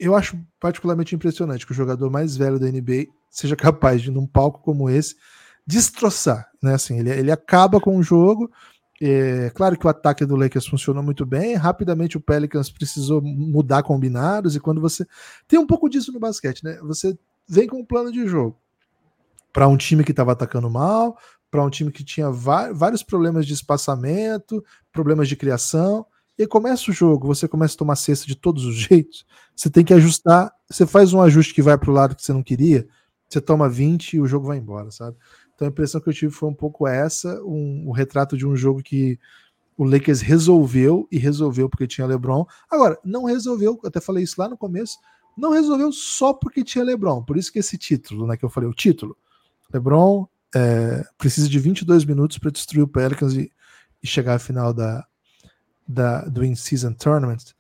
eu 0.00 0.14
acho 0.14 0.38
particularmente 0.58 1.14
impressionante 1.14 1.66
que 1.66 1.72
o 1.72 1.74
jogador 1.74 2.10
mais 2.10 2.36
velho 2.36 2.58
da 2.58 2.66
NBA 2.66 3.06
seja 3.30 3.54
capaz 3.54 4.00
de, 4.00 4.10
num 4.10 4.26
palco 4.26 4.62
como 4.62 4.88
esse, 4.88 5.14
destroçar. 5.66 6.48
Né? 6.62 6.74
Assim, 6.74 6.98
ele, 6.98 7.10
ele 7.10 7.30
acaba 7.30 7.80
com 7.80 7.98
o 7.98 8.02
jogo. 8.02 8.50
É, 9.00 9.50
claro 9.50 9.78
que 9.78 9.86
o 9.86 9.90
ataque 9.90 10.24
do 10.24 10.36
Lakers 10.36 10.66
funcionou 10.66 11.02
muito 11.02 11.26
bem. 11.26 11.54
Rapidamente 11.54 12.16
o 12.16 12.20
Pelicans 12.20 12.70
precisou 12.70 13.20
mudar 13.20 13.82
combinados. 13.82 14.56
E 14.56 14.60
quando 14.60 14.80
você. 14.80 15.06
Tem 15.46 15.58
um 15.58 15.66
pouco 15.66 15.88
disso 15.88 16.12
no 16.12 16.20
basquete, 16.20 16.64
né? 16.64 16.78
Você 16.82 17.18
vem 17.48 17.66
com 17.66 17.80
um 17.80 17.84
plano 17.84 18.10
de 18.10 18.26
jogo 18.26 18.56
para 19.52 19.68
um 19.68 19.76
time 19.76 20.04
que 20.04 20.10
estava 20.10 20.32
atacando 20.32 20.68
mal, 20.68 21.16
para 21.50 21.62
um 21.62 21.70
time 21.70 21.90
que 21.90 22.04
tinha 22.04 22.30
vários 22.30 23.02
problemas 23.02 23.46
de 23.46 23.54
espaçamento, 23.54 24.64
problemas 24.92 25.28
de 25.28 25.36
criação. 25.36 26.06
E 26.38 26.46
começa 26.46 26.90
o 26.90 26.94
jogo, 26.94 27.26
você 27.26 27.48
começa 27.48 27.74
a 27.74 27.78
tomar 27.78 27.96
cesta 27.96 28.26
de 28.26 28.34
todos 28.34 28.64
os 28.64 28.76
jeitos. 28.80 29.24
Você 29.54 29.70
tem 29.70 29.84
que 29.84 29.94
ajustar. 29.94 30.52
Você 30.68 30.86
faz 30.86 31.12
um 31.12 31.20
ajuste 31.20 31.54
que 31.54 31.62
vai 31.62 31.78
para 31.78 31.90
o 31.90 31.94
lado 31.94 32.14
que 32.14 32.22
você 32.22 32.32
não 32.32 32.42
queria, 32.42 32.86
você 33.28 33.40
toma 33.40 33.68
20 33.68 34.14
e 34.14 34.20
o 34.20 34.26
jogo 34.26 34.46
vai 34.46 34.58
embora, 34.58 34.90
sabe? 34.90 35.16
Então 35.56 35.66
a 35.66 35.70
impressão 35.70 36.00
que 36.00 36.08
eu 36.08 36.12
tive 36.12 36.32
foi 36.32 36.48
um 36.48 36.54
pouco 36.54 36.86
essa, 36.86 37.42
um, 37.42 37.88
um 37.88 37.90
retrato 37.90 38.36
de 38.36 38.46
um 38.46 38.54
jogo 38.54 38.82
que 38.82 39.18
o 39.76 39.84
Lakers 39.84 40.20
resolveu 40.20 41.08
e 41.10 41.18
resolveu 41.18 41.68
porque 41.68 41.86
tinha 41.86 42.06
LeBron. 42.06 42.46
Agora, 42.70 42.98
não 43.04 43.24
resolveu, 43.24 43.80
até 43.84 44.00
falei 44.00 44.22
isso 44.22 44.36
lá 44.38 44.48
no 44.48 44.56
começo, 44.56 44.98
não 45.36 45.50
resolveu 45.50 45.90
só 45.92 46.32
porque 46.32 46.62
tinha 46.62 46.84
LeBron. 46.84 47.22
Por 47.22 47.36
isso 47.36 47.52
que 47.52 47.58
esse 47.58 47.76
título, 47.76 48.26
né, 48.26 48.36
que 48.36 48.44
eu 48.44 48.50
falei, 48.50 48.68
o 48.68 48.74
título. 48.74 49.16
LeBron 49.72 50.26
é, 50.54 51.04
precisa 51.18 51.48
de 51.48 51.58
22 51.58 52.04
minutos 52.04 52.38
para 52.38 52.50
destruir 52.50 52.82
o 52.82 52.88
Pelicans 52.88 53.34
e, 53.34 53.50
e, 54.02 54.06
chegar 54.06 54.34
à 54.34 54.38
final 54.38 54.72
da, 54.72 55.06
da, 55.86 56.22
do 56.22 56.44
In-Season 56.44 56.92
Tournament. 56.92 57.54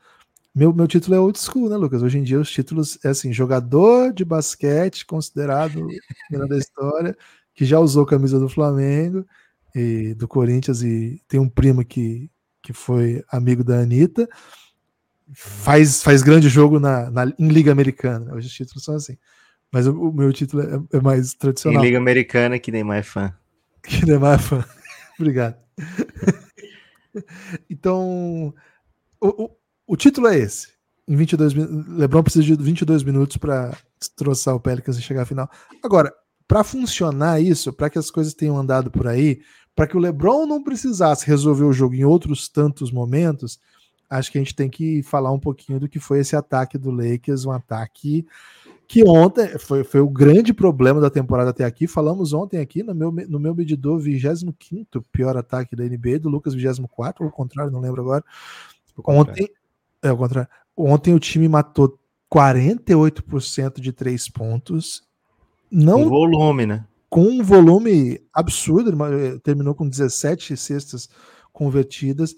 Meu, 0.54 0.72
meu 0.72 0.86
título 0.86 1.14
é 1.14 1.20
old 1.20 1.38
school, 1.38 1.68
né, 1.68 1.76
Lucas? 1.76 2.02
Hoje 2.02 2.18
em 2.18 2.22
dia 2.22 2.40
os 2.40 2.50
títulos 2.50 2.98
é 3.04 3.08
assim, 3.08 3.30
jogador 3.30 4.12
de 4.14 4.24
basquete 4.24 5.04
considerado 5.04 5.86
melhor 6.30 6.48
da 6.48 6.56
história, 6.56 7.16
que 7.56 7.64
já 7.64 7.80
usou 7.80 8.06
camisa 8.06 8.38
do 8.38 8.48
Flamengo 8.48 9.26
e 9.74 10.14
do 10.14 10.28
Corinthians 10.28 10.82
e 10.82 11.20
tem 11.26 11.40
um 11.40 11.48
primo 11.48 11.84
que, 11.84 12.30
que 12.62 12.72
foi 12.72 13.24
amigo 13.28 13.64
da 13.64 13.80
Anitta 13.80 14.28
faz, 15.34 16.02
faz 16.02 16.22
grande 16.22 16.48
jogo 16.48 16.78
na, 16.78 17.10
na, 17.10 17.32
em 17.38 17.48
Liga 17.48 17.72
Americana. 17.72 18.34
Hoje 18.34 18.46
os 18.46 18.52
títulos 18.52 18.84
são 18.84 18.94
assim. 18.94 19.16
Mas 19.72 19.86
o, 19.86 20.10
o 20.10 20.12
meu 20.12 20.32
título 20.32 20.62
é, 20.62 20.96
é, 20.96 21.00
mais 21.00 21.34
tradicional. 21.34 21.82
Em 21.82 21.86
Liga 21.86 21.98
Americana, 21.98 22.58
que 22.58 22.70
nem 22.70 22.84
mais 22.84 23.06
fã. 23.06 23.34
Que 23.82 24.04
nem 24.04 24.18
mais 24.18 24.42
fã. 24.42 24.64
Obrigado. 25.18 25.56
então, 27.70 28.52
o, 29.20 29.44
o, 29.44 29.50
o, 29.86 29.96
título 29.96 30.26
é 30.26 30.38
esse. 30.38 30.72
Em 31.06 31.14
22 31.14 31.54
LeBron 31.54 32.24
precisa 32.24 32.44
de 32.44 32.56
22 32.56 33.04
minutos 33.04 33.36
para 33.36 33.76
destroçar 34.00 34.56
o 34.56 34.60
Pelicans 34.60 34.98
e 34.98 35.02
chegar 35.02 35.22
à 35.22 35.24
final. 35.24 35.48
Agora, 35.84 36.12
para 36.46 36.64
funcionar 36.64 37.40
isso, 37.40 37.72
para 37.72 37.90
que 37.90 37.98
as 37.98 38.10
coisas 38.10 38.34
tenham 38.34 38.56
andado 38.56 38.90
por 38.90 39.06
aí, 39.06 39.40
para 39.74 39.86
que 39.86 39.96
o 39.96 40.00
LeBron 40.00 40.46
não 40.46 40.62
precisasse 40.62 41.26
resolver 41.26 41.64
o 41.64 41.72
jogo 41.72 41.94
em 41.94 42.04
outros 42.04 42.48
tantos 42.48 42.90
momentos, 42.90 43.58
acho 44.08 44.30
que 44.30 44.38
a 44.38 44.40
gente 44.40 44.54
tem 44.54 44.70
que 44.70 45.02
falar 45.02 45.32
um 45.32 45.38
pouquinho 45.38 45.80
do 45.80 45.88
que 45.88 45.98
foi 45.98 46.20
esse 46.20 46.36
ataque 46.36 46.78
do 46.78 46.90
Lakers, 46.90 47.44
um 47.44 47.50
ataque 47.50 48.26
que 48.88 49.02
ontem 49.04 49.58
foi, 49.58 49.82
foi 49.82 50.00
o 50.00 50.08
grande 50.08 50.54
problema 50.54 51.00
da 51.00 51.10
temporada 51.10 51.50
até 51.50 51.64
aqui. 51.64 51.86
Falamos 51.86 52.32
ontem 52.32 52.60
aqui 52.60 52.82
no 52.82 52.94
meu, 52.94 53.10
no 53.10 53.40
meu 53.40 53.54
medidor 53.54 53.98
25 53.98 54.54
pior 55.10 55.36
ataque 55.36 55.74
da 55.74 55.84
NBA, 55.84 56.20
do 56.20 56.28
Lucas 56.28 56.54
24, 56.54 57.24
ou 57.24 57.30
contrário, 57.30 57.72
não 57.72 57.80
lembro 57.80 58.00
agora. 58.00 58.24
Ontem, 59.04 59.50
é 60.02 60.12
o 60.12 60.16
contrário. 60.16 60.48
Ontem 60.76 61.14
o 61.14 61.18
time 61.18 61.48
matou 61.48 61.98
48% 62.32 63.80
de 63.80 63.92
três 63.92 64.28
pontos. 64.28 65.02
Não, 65.70 66.04
com 66.04 66.08
volume, 66.08 66.66
né? 66.66 66.84
Com 67.08 67.22
um 67.22 67.42
volume 67.42 68.20
absurdo, 68.32 68.92
terminou 69.42 69.74
com 69.74 69.88
17 69.88 70.56
cestas 70.56 71.08
convertidas 71.52 72.36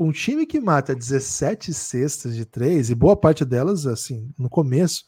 um 0.00 0.10
time 0.10 0.46
que 0.46 0.58
mata 0.58 0.94
17 0.94 1.74
cestas 1.74 2.34
de 2.34 2.46
três, 2.46 2.88
e 2.88 2.94
boa 2.94 3.14
parte 3.14 3.44
delas, 3.44 3.86
assim, 3.86 4.32
no 4.38 4.48
começo, 4.48 5.04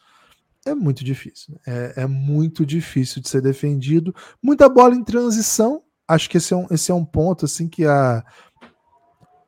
é 0.66 0.74
muito 0.74 1.02
difícil. 1.02 1.54
Né? 1.54 1.60
É, 1.66 2.02
é, 2.02 2.06
muito 2.06 2.66
difícil 2.66 3.22
de 3.22 3.28
ser 3.28 3.40
defendido. 3.40 4.14
Muita 4.42 4.68
bola 4.68 4.94
em 4.94 5.02
transição. 5.02 5.82
Acho 6.06 6.28
que 6.28 6.36
esse 6.36 6.52
é 6.52 6.56
um, 6.56 6.66
esse 6.70 6.90
é 6.90 6.94
um 6.94 7.06
ponto, 7.06 7.46
assim, 7.46 7.68
que 7.68 7.86
a. 7.86 8.22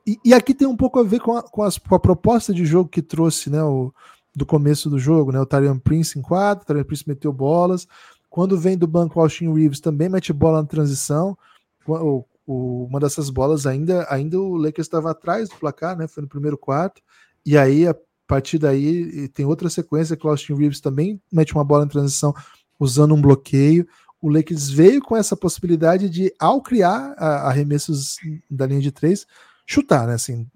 E, 0.06 0.18
e 0.24 0.32
aqui 0.32 0.54
tem 0.54 0.66
um 0.66 0.76
pouco 0.76 0.98
a 0.98 1.04
ver 1.04 1.20
com 1.20 1.36
a, 1.36 1.42
com, 1.42 1.62
as, 1.62 1.76
com 1.76 1.94
a 1.94 2.00
proposta 2.00 2.52
de 2.52 2.64
jogo 2.64 2.88
que 2.88 3.02
trouxe, 3.02 3.50
né, 3.50 3.62
o, 3.62 3.92
do 4.34 4.44
começo 4.44 4.90
do 4.90 4.98
jogo, 4.98 5.30
né? 5.30 5.40
O 5.40 5.46
Tarian 5.46 5.78
Prince 5.78 6.18
em 6.18 6.22
quadro, 6.22 6.80
o 6.80 6.84
Prince 6.84 7.04
meteu 7.06 7.32
bolas. 7.32 7.86
Quando 8.28 8.58
vem 8.58 8.76
do 8.76 8.86
banco, 8.86 9.18
o 9.18 9.22
Austin 9.22 9.52
Reeves 9.52 9.80
também 9.80 10.08
mete 10.08 10.32
bola 10.32 10.60
na 10.60 10.66
transição. 10.66 11.38
O, 11.86 12.24
o, 12.46 12.84
uma 12.86 12.98
dessas 12.98 13.30
bolas 13.30 13.66
ainda, 13.66 14.06
ainda 14.10 14.40
o 14.40 14.56
Lakers 14.56 14.86
estava 14.86 15.12
atrás 15.12 15.48
do 15.48 15.56
placar, 15.56 15.96
né? 15.96 16.08
Foi 16.08 16.22
no 16.22 16.28
primeiro 16.28 16.58
quarto. 16.58 17.00
E 17.46 17.56
aí, 17.56 17.86
a 17.86 17.94
partir 18.26 18.58
daí, 18.58 19.28
tem 19.28 19.46
outra 19.46 19.70
sequência 19.70 20.16
que 20.16 20.26
o 20.26 20.30
Austin 20.30 20.54
Reeves 20.54 20.80
também 20.80 21.20
mete 21.30 21.54
uma 21.54 21.64
bola 21.64 21.84
em 21.84 21.88
transição 21.88 22.34
usando 22.78 23.14
um 23.14 23.22
bloqueio. 23.22 23.86
O 24.20 24.28
Lakers 24.28 24.68
veio 24.68 25.00
com 25.00 25.16
essa 25.16 25.36
possibilidade 25.36 26.08
de, 26.08 26.34
ao 26.38 26.60
criar 26.60 27.14
arremessos 27.18 28.16
da 28.50 28.66
linha 28.66 28.80
de 28.80 28.90
três, 28.90 29.26
chutar, 29.66 30.06
né? 30.06 30.14
Assim, 30.14 30.46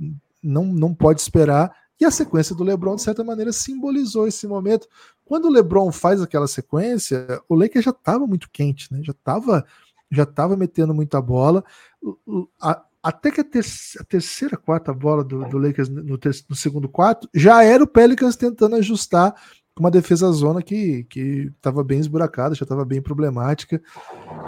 não, 0.42 0.64
não 0.64 0.94
pode 0.94 1.20
esperar. 1.20 1.70
E 2.00 2.04
a 2.04 2.10
sequência 2.10 2.54
do 2.54 2.64
LeBron, 2.64 2.96
de 2.96 3.02
certa 3.02 3.24
maneira, 3.24 3.52
simbolizou 3.52 4.28
esse 4.28 4.46
momento. 4.46 4.86
Quando 5.24 5.46
o 5.46 5.50
LeBron 5.50 5.90
faz 5.90 6.22
aquela 6.22 6.46
sequência, 6.46 7.40
o 7.48 7.54
Lakers 7.54 7.84
já 7.84 7.90
estava 7.90 8.26
muito 8.26 8.48
quente, 8.50 8.92
né? 8.92 9.00
Já 9.02 9.12
estava 9.12 9.64
já 10.10 10.22
estava 10.22 10.56
metendo 10.56 10.94
muita 10.94 11.20
bola. 11.20 11.62
Até 13.02 13.30
que 13.30 13.40
a, 13.40 13.44
ter, 13.44 13.64
a, 14.00 14.04
terceira, 14.04 14.56
quarta 14.56 14.92
bola 14.92 15.22
do, 15.22 15.44
do 15.48 15.58
Lakers 15.58 15.88
no, 15.88 16.18
no, 16.48 16.56
segundo 16.56 16.88
quarto 16.88 17.28
já 17.34 17.62
era 17.62 17.84
o 17.84 17.86
Pelicans 17.86 18.36
tentando 18.36 18.76
ajustar 18.76 19.34
com 19.74 19.84
uma 19.84 19.90
defesa 19.90 20.30
zona 20.32 20.60
que 20.60 21.06
estava 21.14 21.84
bem 21.84 22.00
esburacada, 22.00 22.54
já 22.54 22.64
estava 22.64 22.84
bem 22.84 23.00
problemática. 23.00 23.80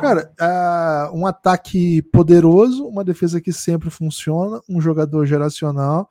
Cara, 0.00 0.32
uh, 0.40 1.16
um 1.16 1.26
ataque 1.26 2.02
poderoso, 2.02 2.86
uma 2.86 3.04
defesa 3.04 3.40
que 3.40 3.52
sempre 3.52 3.90
funciona, 3.90 4.60
um 4.68 4.80
jogador 4.80 5.24
geracional, 5.26 6.10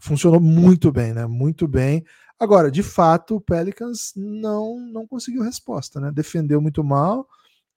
funcionou 0.00 0.40
muito 0.40 0.90
bem, 0.90 1.12
né? 1.12 1.26
Muito 1.26 1.68
bem. 1.68 2.04
Agora, 2.38 2.70
de 2.70 2.82
fato, 2.82 3.36
o 3.36 3.40
Pelicans 3.40 4.12
não, 4.16 4.80
não 4.80 5.06
conseguiu 5.06 5.42
resposta, 5.42 6.00
né? 6.00 6.10
Defendeu 6.10 6.60
muito 6.60 6.82
mal 6.82 7.26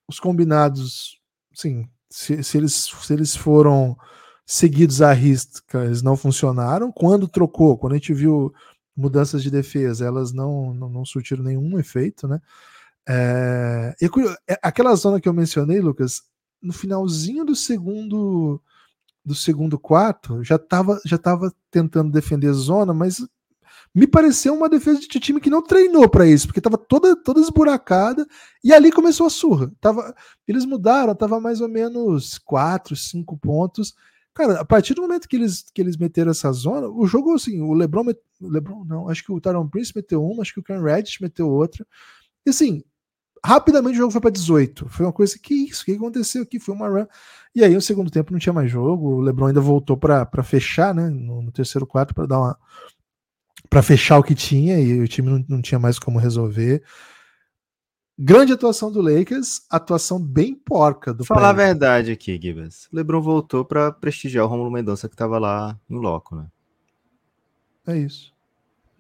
os 0.08 0.20
combinados, 0.20 1.20
sim, 1.54 1.88
se, 2.10 2.44
se, 2.44 2.58
eles, 2.58 2.74
se 2.74 3.14
eles 3.14 3.36
foram 3.36 3.98
seguidos 4.46 5.02
à 5.02 5.14
risca, 5.14 5.84
eles 5.86 6.02
não 6.02 6.16
funcionaram. 6.18 6.92
Quando 6.92 7.28
trocou, 7.28 7.78
quando 7.78 7.94
a 7.94 7.96
gente 7.96 8.14
viu 8.14 8.54
mudanças 8.96 9.42
de 9.42 9.50
defesa, 9.50 10.06
elas 10.06 10.32
não, 10.32 10.74
não, 10.74 10.90
não 10.90 11.06
surtiram 11.06 11.44
nenhum 11.44 11.80
efeito, 11.80 12.28
né? 12.28 12.40
É, 13.08 13.96
e, 14.02 14.06
é, 14.48 14.60
aquela 14.62 14.96
zona 14.96 15.20
que 15.20 15.28
eu 15.28 15.34
mencionei, 15.34 15.80
Lucas, 15.80 16.22
no 16.62 16.72
finalzinho 16.72 17.44
do 17.44 17.56
segundo 17.56 18.62
do 19.26 19.34
segundo 19.34 19.80
quarto 19.80 20.44
já 20.44 20.56
estava 20.56 21.00
já 21.06 21.18
tava 21.18 21.54
tentando 21.72 22.12
defender 22.12 22.50
a 22.50 22.54
zona, 22.54 22.94
mas 22.94 23.22
me 23.96 24.08
pareceu 24.08 24.56
uma 24.56 24.68
defesa 24.68 25.00
de 25.00 25.20
time 25.20 25.40
que 25.40 25.50
não 25.50 25.62
treinou 25.62 26.10
para 26.10 26.26
isso, 26.26 26.48
porque 26.48 26.60
estava 26.60 26.78
toda, 26.78 27.16
toda 27.16 27.40
esburacada 27.40 28.26
e 28.64 28.74
ali 28.74 28.92
começou 28.92 29.28
a 29.28 29.30
surra. 29.30 29.72
Tava, 29.80 30.16
eles 30.48 30.66
mudaram, 30.66 31.14
tava 31.14 31.40
mais 31.40 31.62
ou 31.62 31.70
menos 31.70 32.40
4, 32.40 32.96
5 32.96 33.38
pontos. 33.38 33.94
Cara, 34.34 34.62
a 34.62 34.66
partir 34.66 34.96
do 34.96 35.04
momento 35.04 35.28
que 35.28 35.36
eles, 35.36 35.66
que 35.72 35.80
eles 35.80 35.96
meteram 35.96 36.32
essa 36.32 36.52
zona, 36.52 36.88
o 36.88 37.06
jogo, 37.06 37.36
assim, 37.36 37.62
o 37.62 37.74
LeBron, 37.74 38.04
met, 38.04 38.20
LeBron 38.42 38.84
não, 38.84 39.10
acho 39.10 39.24
que 39.24 39.32
o 39.32 39.40
Tyron 39.40 39.70
Prince 39.70 39.94
meteu 39.96 40.26
uma, 40.26 40.42
acho 40.42 40.56
que 40.56 40.60
o 40.60 40.64
Ken 40.64 40.82
Reddish 40.82 41.20
meteu 41.20 41.48
outra. 41.48 41.86
E 42.46 42.50
assim, 42.50 42.84
rapidamente 43.46 43.96
o 43.96 43.98
jogo 43.98 44.12
foi 44.12 44.22
para 44.22 44.32
18. 44.32 44.88
Foi 44.90 45.06
uma 45.06 45.14
coisa 45.14 45.38
que 45.38 45.54
isso, 45.54 45.84
o 45.84 45.86
que 45.86 45.94
aconteceu 45.94 46.44
aqui? 46.44 46.60
Foi 46.60 46.74
uma 46.74 46.88
run. 46.88 47.06
E 47.56 47.64
aí, 47.64 47.74
no 47.74 47.82
segundo 47.82 48.10
tempo, 48.10 48.32
não 48.32 48.40
tinha 48.40 48.54
mais 48.54 48.72
jogo. 48.72 49.16
O 49.16 49.22
LeBron 49.22 49.48
ainda 49.48 49.62
voltou 49.62 49.96
para 49.96 50.44
fechar, 50.44 50.94
né? 50.94 51.10
No, 51.10 51.42
no 51.42 51.52
terceiro 51.52 51.86
quarto, 51.86 52.14
para 52.14 52.26
dar 52.26 52.40
uma, 52.40 52.58
para 53.70 53.82
fechar 53.82 54.18
o 54.20 54.24
que 54.24 54.36
tinha 54.36 54.80
e 54.80 55.00
o 55.00 55.08
time 55.08 55.30
não, 55.30 55.46
não, 55.48 55.62
tinha 55.62 55.80
mais 55.80 56.00
como 56.00 56.20
resolver. 56.20 56.84
Grande 58.18 58.54
atuação 58.54 58.92
do 58.92 59.02
Lakers, 59.02 59.62
atuação 59.70 60.20
bem 60.20 60.54
porca 60.54 61.14
do 61.14 61.26
Falar 61.26 61.50
a 61.50 61.54
verdade 61.54 62.12
aqui, 62.12 62.40
Gibbs. 62.40 62.88
O 62.92 62.96
LeBron 62.96 63.22
voltou 63.22 63.66
para 63.66 63.92
prestigiar 63.92 64.46
o 64.46 64.48
Romulo 64.48 64.72
Mendonça 64.72 65.10
que 65.10 65.16
estava 65.16 65.40
lá 65.40 65.80
em 65.90 65.96
loco, 65.96 66.36
né? 66.36 66.48
É 67.88 67.98
isso. 67.98 68.32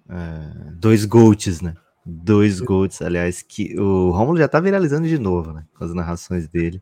É, 0.09 0.71
dois 0.73 1.05
GOATs, 1.05 1.61
né? 1.61 1.75
Dois 2.05 2.59
GOATs, 2.59 3.01
aliás, 3.01 3.41
que 3.41 3.79
o 3.79 4.11
Romulo 4.11 4.37
já 4.37 4.47
tá 4.47 4.59
viralizando 4.59 5.07
de 5.07 5.17
novo, 5.17 5.53
né? 5.53 5.63
Com 5.77 5.85
as 5.85 5.93
narrações 5.93 6.47
dele. 6.47 6.81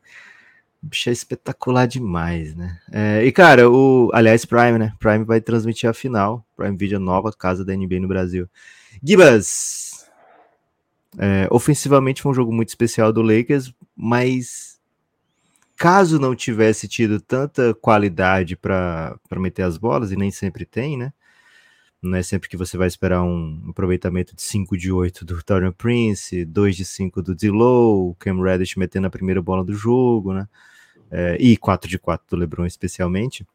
O 0.81 0.87
bicho 0.87 1.09
é 1.09 1.13
espetacular 1.13 1.85
demais, 1.85 2.55
né? 2.55 2.79
É, 2.91 3.23
e, 3.23 3.31
cara, 3.31 3.69
o. 3.69 4.09
Aliás, 4.13 4.45
Prime, 4.45 4.79
né? 4.79 4.93
Prime 4.99 5.23
vai 5.23 5.39
transmitir 5.39 5.87
a 5.87 5.93
final. 5.93 6.43
Prime 6.57 6.75
Video 6.75 6.99
nova 6.99 7.31
casa 7.31 7.63
da 7.63 7.75
NBA 7.75 7.99
no 7.99 8.07
Brasil. 8.07 8.49
Gibas! 9.03 10.09
É, 11.19 11.47
ofensivamente 11.51 12.21
foi 12.21 12.31
um 12.31 12.35
jogo 12.35 12.51
muito 12.51 12.69
especial 12.69 13.11
do 13.13 13.21
Lakers, 13.21 13.73
mas 13.95 14.79
caso 15.77 16.19
não 16.19 16.35
tivesse 16.35 16.87
tido 16.87 17.19
tanta 17.19 17.73
qualidade 17.73 18.55
para 18.55 19.19
meter 19.35 19.63
as 19.63 19.77
bolas, 19.77 20.11
e 20.11 20.15
nem 20.15 20.31
sempre 20.31 20.65
tem, 20.65 20.97
né? 20.97 21.11
Não 22.01 22.17
é 22.17 22.23
sempre 22.23 22.49
que 22.49 22.57
você 22.57 22.77
vai 22.77 22.87
esperar 22.87 23.21
um 23.21 23.69
aproveitamento 23.69 24.35
de 24.35 24.41
5 24.41 24.75
de 24.75 24.91
8 24.91 25.23
do 25.23 25.43
Taurean 25.43 25.71
Prince, 25.71 26.43
2 26.43 26.75
de 26.75 26.83
5 26.83 27.21
do 27.21 27.35
D-Low, 27.35 28.15
Cam 28.17 28.41
Reddish 28.41 28.75
metendo 28.75 29.05
a 29.05 29.11
primeira 29.11 29.39
bola 29.39 29.63
do 29.63 29.73
jogo, 29.73 30.33
né? 30.33 30.47
É, 31.11 31.37
e 31.39 31.55
4 31.55 31.87
de 31.87 31.99
4 31.99 32.25
do 32.27 32.37
LeBron 32.37 32.65
especialmente. 32.65 33.45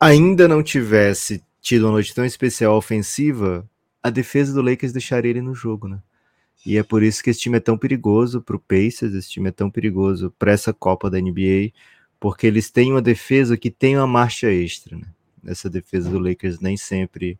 Ainda 0.00 0.48
não 0.48 0.62
tivesse 0.64 1.44
tido 1.60 1.86
uma 1.86 1.92
noite 1.92 2.12
tão 2.12 2.24
especial 2.24 2.76
ofensiva, 2.76 3.68
a 4.02 4.10
defesa 4.10 4.52
do 4.52 4.60
Lakers 4.60 4.92
deixaria 4.92 5.30
ele 5.30 5.40
no 5.40 5.54
jogo, 5.54 5.86
né? 5.86 5.98
E 6.66 6.76
é 6.76 6.82
por 6.82 7.02
isso 7.02 7.22
que 7.22 7.30
esse 7.30 7.40
time 7.40 7.58
é 7.58 7.60
tão 7.60 7.78
perigoso 7.78 8.42
para 8.42 8.56
o 8.56 8.60
Pacers, 8.60 9.14
esse 9.14 9.30
time 9.30 9.48
é 9.48 9.52
tão 9.52 9.70
perigoso 9.70 10.34
para 10.38 10.52
essa 10.52 10.72
Copa 10.72 11.08
da 11.08 11.20
NBA, 11.20 11.72
porque 12.18 12.46
eles 12.46 12.70
têm 12.70 12.90
uma 12.90 13.00
defesa 13.00 13.56
que 13.56 13.70
tem 13.70 13.96
uma 13.96 14.06
marcha 14.06 14.50
extra, 14.50 14.96
né? 14.96 15.06
Essa 15.46 15.68
defesa 15.68 16.10
do 16.10 16.18
Lakers 16.18 16.60
nem 16.60 16.76
sempre 16.76 17.38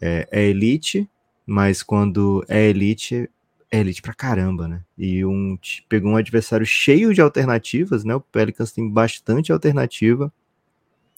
é, 0.00 0.28
é 0.30 0.44
elite, 0.44 1.08
mas 1.46 1.82
quando 1.82 2.44
é 2.48 2.68
elite, 2.68 3.28
é 3.70 3.80
elite 3.80 4.02
pra 4.02 4.14
caramba, 4.14 4.66
né? 4.68 4.82
E 4.96 5.24
um, 5.24 5.58
pegou 5.88 6.12
um 6.12 6.16
adversário 6.16 6.66
cheio 6.66 7.12
de 7.12 7.20
alternativas, 7.20 8.04
né? 8.04 8.14
O 8.14 8.20
Pelicans 8.20 8.72
tem 8.72 8.88
bastante 8.88 9.52
alternativa 9.52 10.32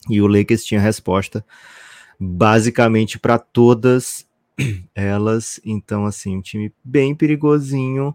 e 0.08 0.20
o 0.20 0.26
Lakers 0.26 0.64
tinha 0.64 0.80
resposta 0.80 1.44
basicamente 2.18 3.18
para 3.18 3.38
todas 3.38 4.26
elas. 4.94 5.60
Então, 5.64 6.06
assim, 6.06 6.36
um 6.36 6.40
time 6.40 6.72
bem 6.82 7.14
perigosinho 7.14 8.14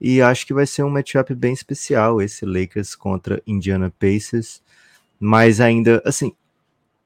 e 0.00 0.22
acho 0.22 0.46
que 0.46 0.54
vai 0.54 0.66
ser 0.66 0.84
um 0.84 0.90
matchup 0.90 1.34
bem 1.34 1.52
especial 1.52 2.22
esse 2.22 2.44
Lakers 2.44 2.94
contra 2.94 3.42
Indiana 3.46 3.92
Pacers. 3.98 4.62
Mas 5.18 5.60
ainda, 5.60 6.00
assim, 6.04 6.32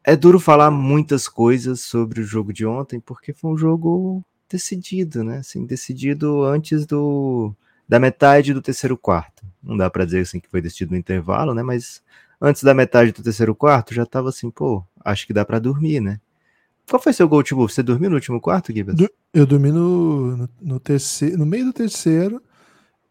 é 0.05 0.17
duro 0.17 0.41
falar 0.41 0.71
muitas 0.71 1.29
coisas 1.29 1.81
sobre 1.81 2.21
o 2.21 2.25
jogo 2.25 2.53
de 2.53 2.67
ontem, 2.67 2.99
porque 3.01 3.33
foi 3.33 3.51
um 3.51 3.57
jogo 3.57 4.25
decidido, 4.49 5.23
né? 5.23 5.39
Assim, 5.39 5.65
decidido 5.65 6.43
antes 6.45 6.85
do 6.87 7.55
da 7.89 7.99
metade 7.99 8.55
do 8.55 8.63
terceiro 8.63 8.97
quarto. 8.97 9.45
Não 9.63 9.77
dá 9.77 9.91
para 9.91 10.05
dizer 10.05 10.21
assim 10.21 10.41
que 10.41 10.49
foi 10.49 10.61
decidido 10.61 10.93
no 10.93 10.97
intervalo, 10.97 11.55
né? 11.55 11.63
Mas 11.63 12.03
antes 12.41 12.63
da 12.63 12.75
metade 12.75 13.13
do 13.13 13.23
terceiro 13.23 13.55
quarto 13.55 13.95
já 13.95 14.07
tava 14.07 14.31
assim, 14.31 14.51
pô, 14.51 14.85
acho 15.05 15.27
que 15.27 15.33
dá 15.33 15.45
para 15.45 15.59
dormir, 15.59 16.01
né? 16.01 16.21
Qual 16.89 17.01
foi 17.01 17.13
seu 17.13 17.29
gol, 17.29 17.43
tipo, 17.43 17.67
você 17.69 17.83
dormiu 17.83 18.11
no 18.11 18.17
último 18.17 18.41
quarto, 18.41 18.73
Gibbs? 18.73 18.97
Eu 19.33 19.47
dormi 19.47 19.71
no, 19.71 20.37
no, 20.37 20.49
no, 20.61 20.81
terceiro, 20.81 21.39
no 21.39 21.47
meio 21.47 21.67
do 21.67 21.73
terceiro 21.73 22.43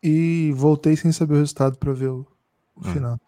e 0.04 0.52
voltei 0.56 0.96
sem 0.98 1.12
saber 1.12 1.36
o 1.36 1.38
resultado 1.38 1.78
para 1.78 1.94
ver 1.94 2.10
o, 2.10 2.28
o 2.76 2.82
ah. 2.84 2.92
final. 2.92 3.20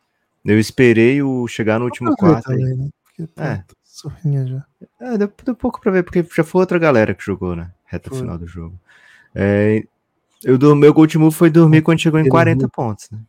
Eu 0.44 0.60
esperei 0.60 1.22
o 1.22 1.48
chegar 1.48 1.80
no 1.80 1.86
último 1.86 2.16
quarto. 2.18 2.46
Também, 2.46 2.76
né? 2.76 2.90
Porque, 3.16 3.42
é. 3.42 3.64
Sorrinha 3.84 4.46
já. 4.46 4.66
É, 5.00 5.18
deu, 5.18 5.32
deu 5.46 5.56
pouco 5.56 5.80
pra 5.80 5.92
ver, 5.92 6.04
porque 6.04 6.26
já 6.36 6.44
foi 6.44 6.62
outra 6.62 6.80
galera 6.80 7.14
que 7.14 7.24
jogou, 7.24 7.56
né? 7.56 7.72
Reta 7.86 8.10
foi. 8.10 8.20
final 8.20 8.38
do 8.38 8.48
jogo. 8.48 8.80
É, 9.36 9.84
eu, 10.44 10.58
do, 10.58 10.76
meu 10.76 10.94
gol 10.94 11.08
move 11.16 11.36
foi 11.36 11.50
dormir 11.50 11.82
quando 11.82 12.00
chegou 12.00 12.20
em 12.20 12.28
40 12.28 12.68
pontos, 12.70 13.10
né? 13.12 13.20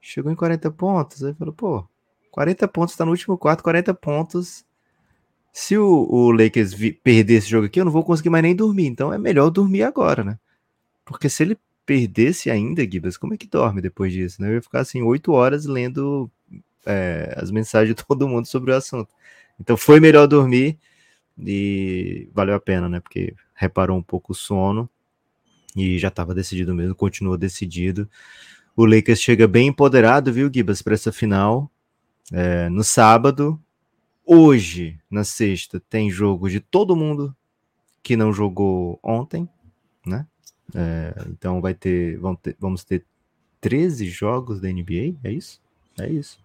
Chegou 0.00 0.30
em 0.30 0.36
40 0.36 0.70
pontos, 0.70 1.24
aí 1.24 1.34
falou, 1.34 1.52
pô, 1.52 1.88
40 2.30 2.68
pontos, 2.68 2.96
tá 2.96 3.04
no 3.04 3.10
último 3.10 3.36
quarto, 3.36 3.62
40 3.62 3.92
pontos. 3.94 4.64
Se 5.52 5.76
o, 5.78 6.06
o 6.10 6.30
Lakers 6.30 6.72
vi, 6.72 6.92
perder 6.92 7.34
esse 7.34 7.48
jogo 7.48 7.66
aqui, 7.66 7.80
eu 7.80 7.84
não 7.84 7.92
vou 7.92 8.02
conseguir 8.04 8.30
mais 8.30 8.42
nem 8.42 8.56
dormir. 8.56 8.86
Então 8.86 9.12
é 9.12 9.18
melhor 9.18 9.50
dormir 9.50 9.82
agora, 9.82 10.24
né? 10.24 10.38
Porque 11.04 11.28
se 11.28 11.42
ele 11.42 11.58
perdesse 11.86 12.50
ainda, 12.50 12.88
Gibas, 12.90 13.16
como 13.16 13.34
é 13.34 13.36
que 13.36 13.46
dorme 13.46 13.80
depois 13.80 14.12
disso? 14.12 14.40
Né? 14.40 14.48
Eu 14.48 14.54
ia 14.54 14.62
ficar 14.62 14.80
assim, 14.80 15.02
8 15.02 15.32
horas 15.32 15.66
lendo 15.66 16.30
é, 16.86 17.34
as 17.36 17.50
mensagens 17.50 17.94
de 17.94 17.94
todo 18.04 18.28
mundo 18.28 18.46
sobre 18.46 18.72
o 18.72 18.76
assunto. 18.76 19.12
Então 19.58 19.76
foi 19.76 20.00
melhor 20.00 20.26
dormir 20.26 20.78
e 21.38 22.28
valeu 22.32 22.54
a 22.54 22.60
pena, 22.60 22.88
né? 22.88 23.00
Porque 23.00 23.34
reparou 23.54 23.96
um 23.96 24.02
pouco 24.02 24.32
o 24.32 24.34
sono 24.34 24.88
e 25.76 25.98
já 25.98 26.08
estava 26.08 26.34
decidido 26.34 26.74
mesmo, 26.74 26.94
continuou 26.94 27.36
decidido. 27.36 28.08
O 28.76 28.84
Lakers 28.84 29.20
chega 29.20 29.46
bem 29.46 29.68
empoderado, 29.68 30.32
viu, 30.32 30.50
Gibas, 30.52 30.82
para 30.82 30.94
essa 30.94 31.12
final. 31.12 31.70
É, 32.32 32.68
no 32.68 32.82
sábado, 32.82 33.60
hoje, 34.24 34.98
na 35.10 35.24
sexta, 35.24 35.80
tem 35.88 36.10
jogo 36.10 36.48
de 36.48 36.58
todo 36.58 36.96
mundo 36.96 37.34
que 38.02 38.16
não 38.16 38.32
jogou 38.32 38.98
ontem, 39.02 39.48
né? 40.04 40.26
É, 40.74 41.14
então 41.28 41.60
vai 41.60 41.74
ter, 41.74 42.18
ter, 42.42 42.56
vamos 42.58 42.84
ter 42.84 43.04
13 43.60 44.06
jogos 44.08 44.60
da 44.60 44.68
NBA, 44.68 45.16
é 45.22 45.30
isso? 45.30 45.60
É 45.98 46.08
isso 46.08 46.43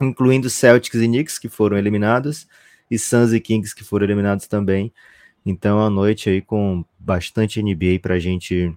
incluindo 0.00 0.50
Celtics 0.50 1.00
e 1.00 1.06
Knicks, 1.06 1.38
que 1.38 1.48
foram 1.48 1.76
eliminados, 1.76 2.46
e 2.90 2.98
Suns 2.98 3.32
e 3.32 3.40
Kings, 3.40 3.74
que 3.74 3.84
foram 3.84 4.04
eliminados 4.04 4.46
também. 4.46 4.92
Então, 5.44 5.78
uma 5.78 5.90
noite 5.90 6.30
aí 6.30 6.40
com 6.40 6.84
bastante 6.98 7.62
NBA 7.62 7.98
para 8.00 8.14
a 8.14 8.18
gente 8.18 8.72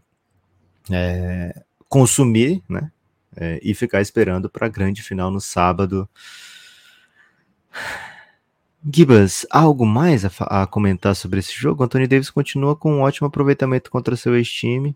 é, 0.91 1.63
consumir, 1.89 2.63
né? 2.67 2.91
É, 3.37 3.59
e 3.61 3.73
ficar 3.73 4.01
esperando 4.01 4.49
para 4.49 4.65
a 4.65 4.69
grande 4.69 5.03
final 5.03 5.29
no 5.29 5.41
sábado. 5.41 6.09
Gibas, 8.93 9.45
algo 9.49 9.85
mais 9.85 10.23
a, 10.23 10.29
a, 10.63 10.67
comentar 10.67 11.15
sobre 11.15 11.39
esse 11.39 11.53
jogo? 11.53 11.83
Anthony 11.83 12.07
Davis 12.07 12.29
continua 12.29 12.75
com 12.75 12.93
um 12.93 13.01
ótimo 13.01 13.27
aproveitamento 13.27 13.91
contra 13.91 14.15
seu 14.15 14.35
ex-time. 14.35 14.95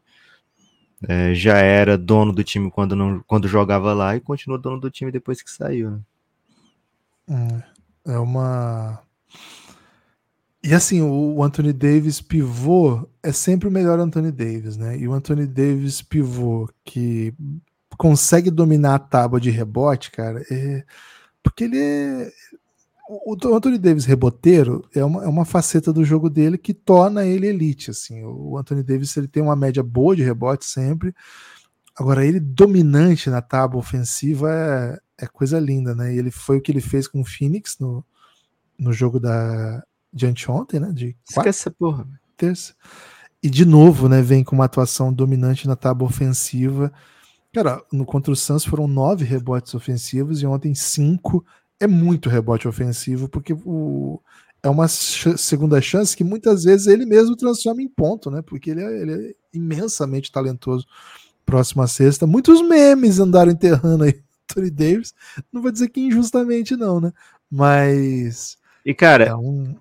É, 1.07 1.33
já 1.33 1.57
era 1.57 1.97
dono 1.97 2.31
do 2.31 2.43
time 2.43 2.69
quando, 2.69 2.95
não, 2.95 3.21
quando 3.25 3.47
jogava 3.47 3.93
lá 3.93 4.15
e 4.15 4.19
continua 4.19 4.57
dono 4.57 4.79
do 4.79 4.91
time 4.91 5.11
depois 5.11 5.41
que 5.41 5.49
saiu. 5.49 5.91
Né? 5.91 5.99
É, 7.29 8.13
é 8.13 8.17
uma. 8.17 9.01
E 10.63 10.73
assim, 10.73 11.01
o 11.01 11.41
Anthony 11.41 11.71
Davis 11.71 12.19
pivô 12.19 13.07
é 13.23 13.31
sempre 13.31 13.67
o 13.67 13.71
melhor 13.71 13.99
Anthony 13.99 14.31
Davis, 14.31 14.75
né? 14.75 14.97
E 14.97 15.07
o 15.07 15.13
Anthony 15.13 15.47
Davis 15.47 16.01
pivô 16.01 16.69
que 16.83 17.33
consegue 17.97 18.49
dominar 18.49 18.95
a 18.95 18.99
tábua 18.99 19.39
de 19.39 19.49
rebote, 19.49 20.11
cara, 20.11 20.43
é... 20.51 20.83
porque 21.43 21.65
ele 21.65 21.77
é. 21.79 22.31
O 23.25 23.35
Anthony 23.55 23.79
Davis 23.79 24.05
reboteiro 24.05 24.87
é 24.93 25.03
uma, 25.03 25.23
é 25.23 25.27
uma 25.27 25.43
faceta 25.43 25.91
do 25.91 26.05
jogo 26.05 26.29
dele 26.29 26.59
que 26.59 26.75
torna 26.75 27.25
ele 27.25 27.47
elite. 27.47 27.89
Assim. 27.89 28.23
O 28.23 28.55
Anthony 28.55 28.83
Davis 28.83 29.17
ele 29.17 29.27
tem 29.27 29.41
uma 29.41 29.55
média 29.55 29.81
boa 29.81 30.15
de 30.15 30.21
rebote 30.21 30.63
sempre. 30.65 31.15
Agora, 31.97 32.23
ele 32.23 32.39
dominante 32.39 33.27
na 33.29 33.41
tábua 33.41 33.79
ofensiva 33.79 35.01
é, 35.19 35.27
coisa 35.27 35.59
linda, 35.59 35.93
né? 35.93 36.13
E 36.13 36.17
ele 36.17 36.31
foi 36.31 36.57
o 36.57 36.61
que 36.61 36.71
ele 36.71 36.81
fez 36.81 37.07
com 37.07 37.21
o 37.21 37.25
Phoenix 37.25 37.77
no, 37.79 38.03
no 38.77 38.93
jogo 38.93 39.19
da 39.19 39.83
de 40.11 40.25
anteontem, 40.25 40.79
né? 40.79 40.91
De 40.91 41.15
Esquece 41.27 41.49
essa 41.49 41.71
porra. 41.71 42.07
Terça. 42.35 42.73
E 43.43 43.49
de 43.49 43.65
novo, 43.65 44.09
né? 44.09 44.21
Vem 44.21 44.43
com 44.43 44.55
uma 44.55 44.65
atuação 44.65 45.13
dominante 45.13 45.67
na 45.67 45.75
tábua 45.75 46.07
ofensiva. 46.07 46.91
Cara, 47.53 47.81
no 47.91 48.05
contra 48.05 48.31
o 48.31 48.35
Suns 48.35 48.65
foram 48.65 48.87
nove 48.87 49.23
rebotes 49.25 49.73
ofensivos 49.73 50.41
e 50.41 50.45
ontem 50.45 50.73
cinco. 50.73 51.45
É 51.79 51.87
muito 51.87 52.29
rebote 52.29 52.67
ofensivo, 52.67 53.29
porque 53.29 53.53
o, 53.53 54.21
é 54.61 54.69
uma 54.69 54.87
ch 54.87 55.37
segunda 55.37 55.81
chance 55.81 56.15
que 56.15 56.23
muitas 56.23 56.63
vezes 56.63 56.87
ele 56.87 57.05
mesmo 57.05 57.35
transforma 57.35 57.81
em 57.81 57.87
ponto, 57.87 58.29
né? 58.29 58.41
Porque 58.41 58.71
ele 58.71 58.83
é, 58.83 59.01
ele 59.01 59.13
é 59.13 59.35
imensamente 59.53 60.31
talentoso. 60.31 60.85
Próxima 61.45 61.87
sexta, 61.87 62.27
muitos 62.27 62.61
memes 62.61 63.19
andaram 63.19 63.51
enterrando 63.51 64.03
aí 64.03 64.21
Anthony 64.49 64.69
Davis. 64.71 65.13
Não 65.51 65.61
vou 65.61 65.71
dizer 65.71 65.89
que 65.89 66.01
injustamente, 66.01 66.75
não, 66.75 66.99
né? 66.99 67.13
Mas. 67.49 68.57
E, 68.85 68.93
cara, 68.93 69.25
é 69.25 69.35
um, 69.35 69.75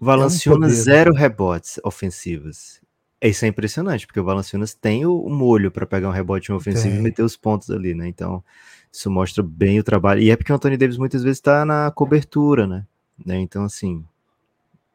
Valanciunas 0.00 0.72
poder, 0.72 0.76
né? 0.76 0.82
zero 0.82 1.14
rebotes 1.14 1.80
ofensivos. 1.84 2.80
Isso 3.20 3.44
é 3.44 3.48
impressionante, 3.48 4.06
porque 4.06 4.20
o 4.20 4.24
Valanciunas 4.24 4.74
tem 4.74 5.06
o, 5.06 5.18
o 5.18 5.30
molho 5.30 5.70
para 5.70 5.86
pegar 5.86 6.08
um 6.08 6.12
rebote 6.12 6.52
ofensivo 6.52 6.90
Tem. 6.90 6.98
e 6.98 7.02
meter 7.02 7.22
os 7.22 7.36
pontos 7.36 7.70
ali, 7.70 7.94
né? 7.94 8.06
Então, 8.06 8.44
isso 8.92 9.10
mostra 9.10 9.42
bem 9.42 9.80
o 9.80 9.84
trabalho. 9.84 10.20
E 10.20 10.30
é 10.30 10.36
porque 10.36 10.52
o 10.52 10.54
Anthony 10.54 10.76
Davis 10.76 10.98
muitas 10.98 11.22
vezes 11.22 11.38
está 11.38 11.64
na 11.64 11.90
cobertura, 11.90 12.66
né? 12.66 12.86
né? 13.24 13.38
Então, 13.40 13.64
assim, 13.64 14.04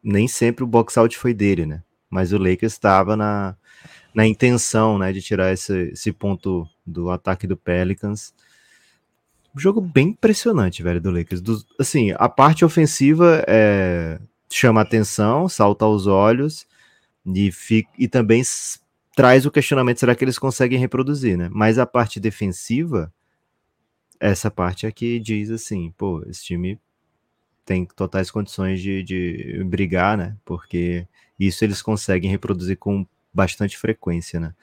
nem 0.03 0.27
sempre 0.27 0.63
o 0.63 0.67
box 0.67 0.95
out 0.97 1.17
foi 1.17 1.33
dele, 1.33 1.65
né? 1.65 1.81
Mas 2.07 2.31
o 2.31 2.37
Lakers 2.37 2.73
estava 2.73 3.17
na, 3.17 3.55
na 4.13 4.27
intenção, 4.27 4.97
né, 4.97 5.11
de 5.11 5.21
tirar 5.21 5.51
esse, 5.51 5.91
esse 5.91 6.11
ponto 6.11 6.67
do 6.85 7.09
ataque 7.09 7.47
do 7.47 7.57
Pelicans. 7.57 8.33
Jogo 9.56 9.82
bem 9.82 10.10
impressionante, 10.10 10.84
velho, 10.84 11.02
do 11.02 11.12
Lakers. 11.12 11.41
Dos- 11.41 11.66
assim, 11.80 12.12
a 12.18 12.30
parte 12.30 12.64
ofensiva 12.64 13.43
é, 13.47 14.20
chama 14.52 14.82
atenção, 14.82 15.50
salta 15.50 15.86
aos 15.86 16.08
olhos 16.08 16.68
e, 17.26 17.52
fica, 17.52 17.89
e 17.97 18.08
também 18.08 18.43
traz 19.16 19.45
o 19.45 19.52
questionamento: 19.52 20.00
será 20.00 20.16
que 20.16 20.24
eles 20.24 20.39
conseguem 20.39 20.80
reproduzir, 20.80 21.38
né? 21.38 21.50
Mas 21.52 21.80
a 21.80 21.86
parte 21.86 22.20
defensiva, 22.20 23.12
essa 24.20 24.52
parte 24.52 24.86
é 24.86 24.91
que 24.91 25.20
diz 25.20 25.50
assim: 25.52 25.93
pô, 25.97 26.24
esse 26.28 26.43
time 26.43 26.80
tem 27.66 27.86
totais 27.86 28.32
condições 28.32 28.82
de, 28.82 29.04
de 29.04 29.64
brigar, 29.66 30.18
né? 30.18 30.38
Porque 30.45 31.08
isso 31.39 31.64
eles 31.66 31.82
conseguem 31.82 32.32
reproduzir 32.32 32.78
com 32.78 33.06
bastante 33.34 33.78
frequência, 33.78 34.39
né? 34.39 34.56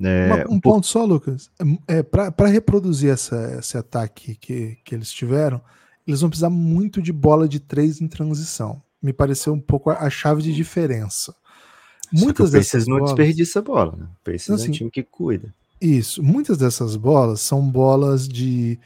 É, 0.00 0.46
um 0.48 0.54
um 0.54 0.60
ponto 0.60 0.86
só, 0.86 1.04
Lucas. 1.04 1.50
É, 1.86 2.02
para 2.02 2.48
reproduzir 2.48 3.10
essa, 3.10 3.56
esse 3.58 3.76
ataque 3.76 4.34
que, 4.36 4.78
que 4.84 4.94
eles 4.94 5.10
tiveram, 5.10 5.60
eles 6.06 6.20
vão 6.20 6.30
precisar 6.30 6.50
muito 6.50 7.02
de 7.02 7.12
bola 7.12 7.48
de 7.48 7.58
três 7.60 8.00
em 8.00 8.08
transição. 8.08 8.82
Me 9.02 9.12
pareceu 9.12 9.52
um 9.52 9.60
pouco 9.60 9.90
a, 9.90 9.98
a 10.04 10.10
chave 10.10 10.42
de 10.42 10.52
diferença. 10.54 11.32
só 11.32 12.16
o 12.16 12.24
Muitas 12.24 12.50
Pacers 12.50 12.52
dessas 12.52 12.86
não 12.86 12.96
bolas, 12.98 13.14
desperdiça 13.14 13.58
a 13.58 13.62
bola, 13.62 13.96
né? 13.96 14.04
O 14.04 14.24
Pacers 14.24 14.48
é 14.48 14.54
Assim, 14.54 14.68
um 14.70 14.72
time 14.72 14.90
que 14.90 15.02
cuida. 15.02 15.54
Isso. 15.80 16.22
Muitas 16.22 16.58
dessas 16.58 16.96
bolas 16.96 17.40
são 17.40 17.68
bolas 17.68 18.26
de, 18.28 18.78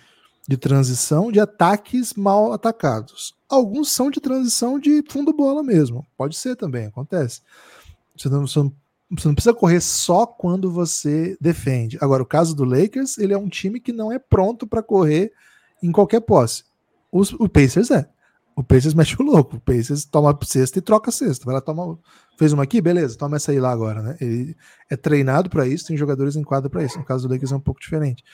de 0.48 0.56
transição 0.56 1.30
de 1.32 1.40
ataques 1.40 2.14
mal 2.14 2.52
atacados. 2.52 3.34
Alguns 3.48 3.92
são 3.92 4.10
de 4.10 4.20
transição 4.20 4.78
de 4.78 5.02
fundo 5.08 5.32
bola 5.32 5.62
mesmo. 5.62 6.06
Pode 6.16 6.36
ser 6.36 6.56
também, 6.56 6.86
acontece. 6.86 7.40
Não, 8.26 8.46
você 8.46 8.58
não- 8.58 8.72
você 9.16 9.28
não 9.28 9.34
precisa 9.34 9.54
correr 9.54 9.80
só 9.80 10.26
quando 10.26 10.70
você 10.70 11.36
defende. 11.40 11.98
Agora, 12.00 12.22
o 12.22 12.26
caso 12.26 12.54
do 12.54 12.64
Lakers, 12.64 13.18
ele 13.18 13.32
é 13.32 13.38
um 13.38 13.48
time 13.48 13.78
que 13.80 13.92
não 13.92 14.10
é 14.10 14.18
pronto 14.18 14.66
para 14.66 14.82
correr 14.82 15.32
em 15.82 15.92
qualquer 15.92 16.20
posse. 16.20 16.64
Os- 17.10 17.32
o 17.34 17.48
Pacers 17.48 17.90
é. 17.90 18.08
O 18.56 18.62
Pacers 18.62 18.94
mexe 18.94 19.16
o 19.20 19.22
louco. 19.24 19.56
O 19.56 19.60
Pacers 19.60 20.04
toma 20.04 20.36
cesta 20.44 20.78
e 20.78 20.82
troca. 20.82 21.10
Vai 21.44 21.54
lá, 21.54 21.60
toma. 21.60 21.98
Fez 22.38 22.52
uma 22.52 22.62
aqui? 22.62 22.80
Beleza, 22.80 23.16
toma 23.18 23.36
essa 23.36 23.52
aí 23.52 23.60
lá 23.60 23.70
agora, 23.70 24.00
né? 24.02 24.16
Ele 24.20 24.56
é 24.88 24.96
treinado 24.96 25.50
para 25.50 25.66
isso, 25.66 25.86
tem 25.86 25.96
jogadores 25.96 26.34
em 26.36 26.42
quadra 26.42 26.70
para 26.70 26.82
isso. 26.82 26.98
No 26.98 27.04
caso 27.04 27.28
do 27.28 27.32
Lakers 27.32 27.52
é 27.52 27.56
um 27.56 27.60
pouco 27.60 27.80
diferente. 27.80 28.24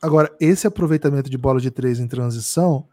Agora, 0.00 0.30
esse 0.40 0.66
aproveitamento 0.66 1.28
de 1.30 1.36
bola 1.38 1.60
de 1.60 1.70
três 1.70 1.98
em 1.98 2.06
transição 2.06 2.86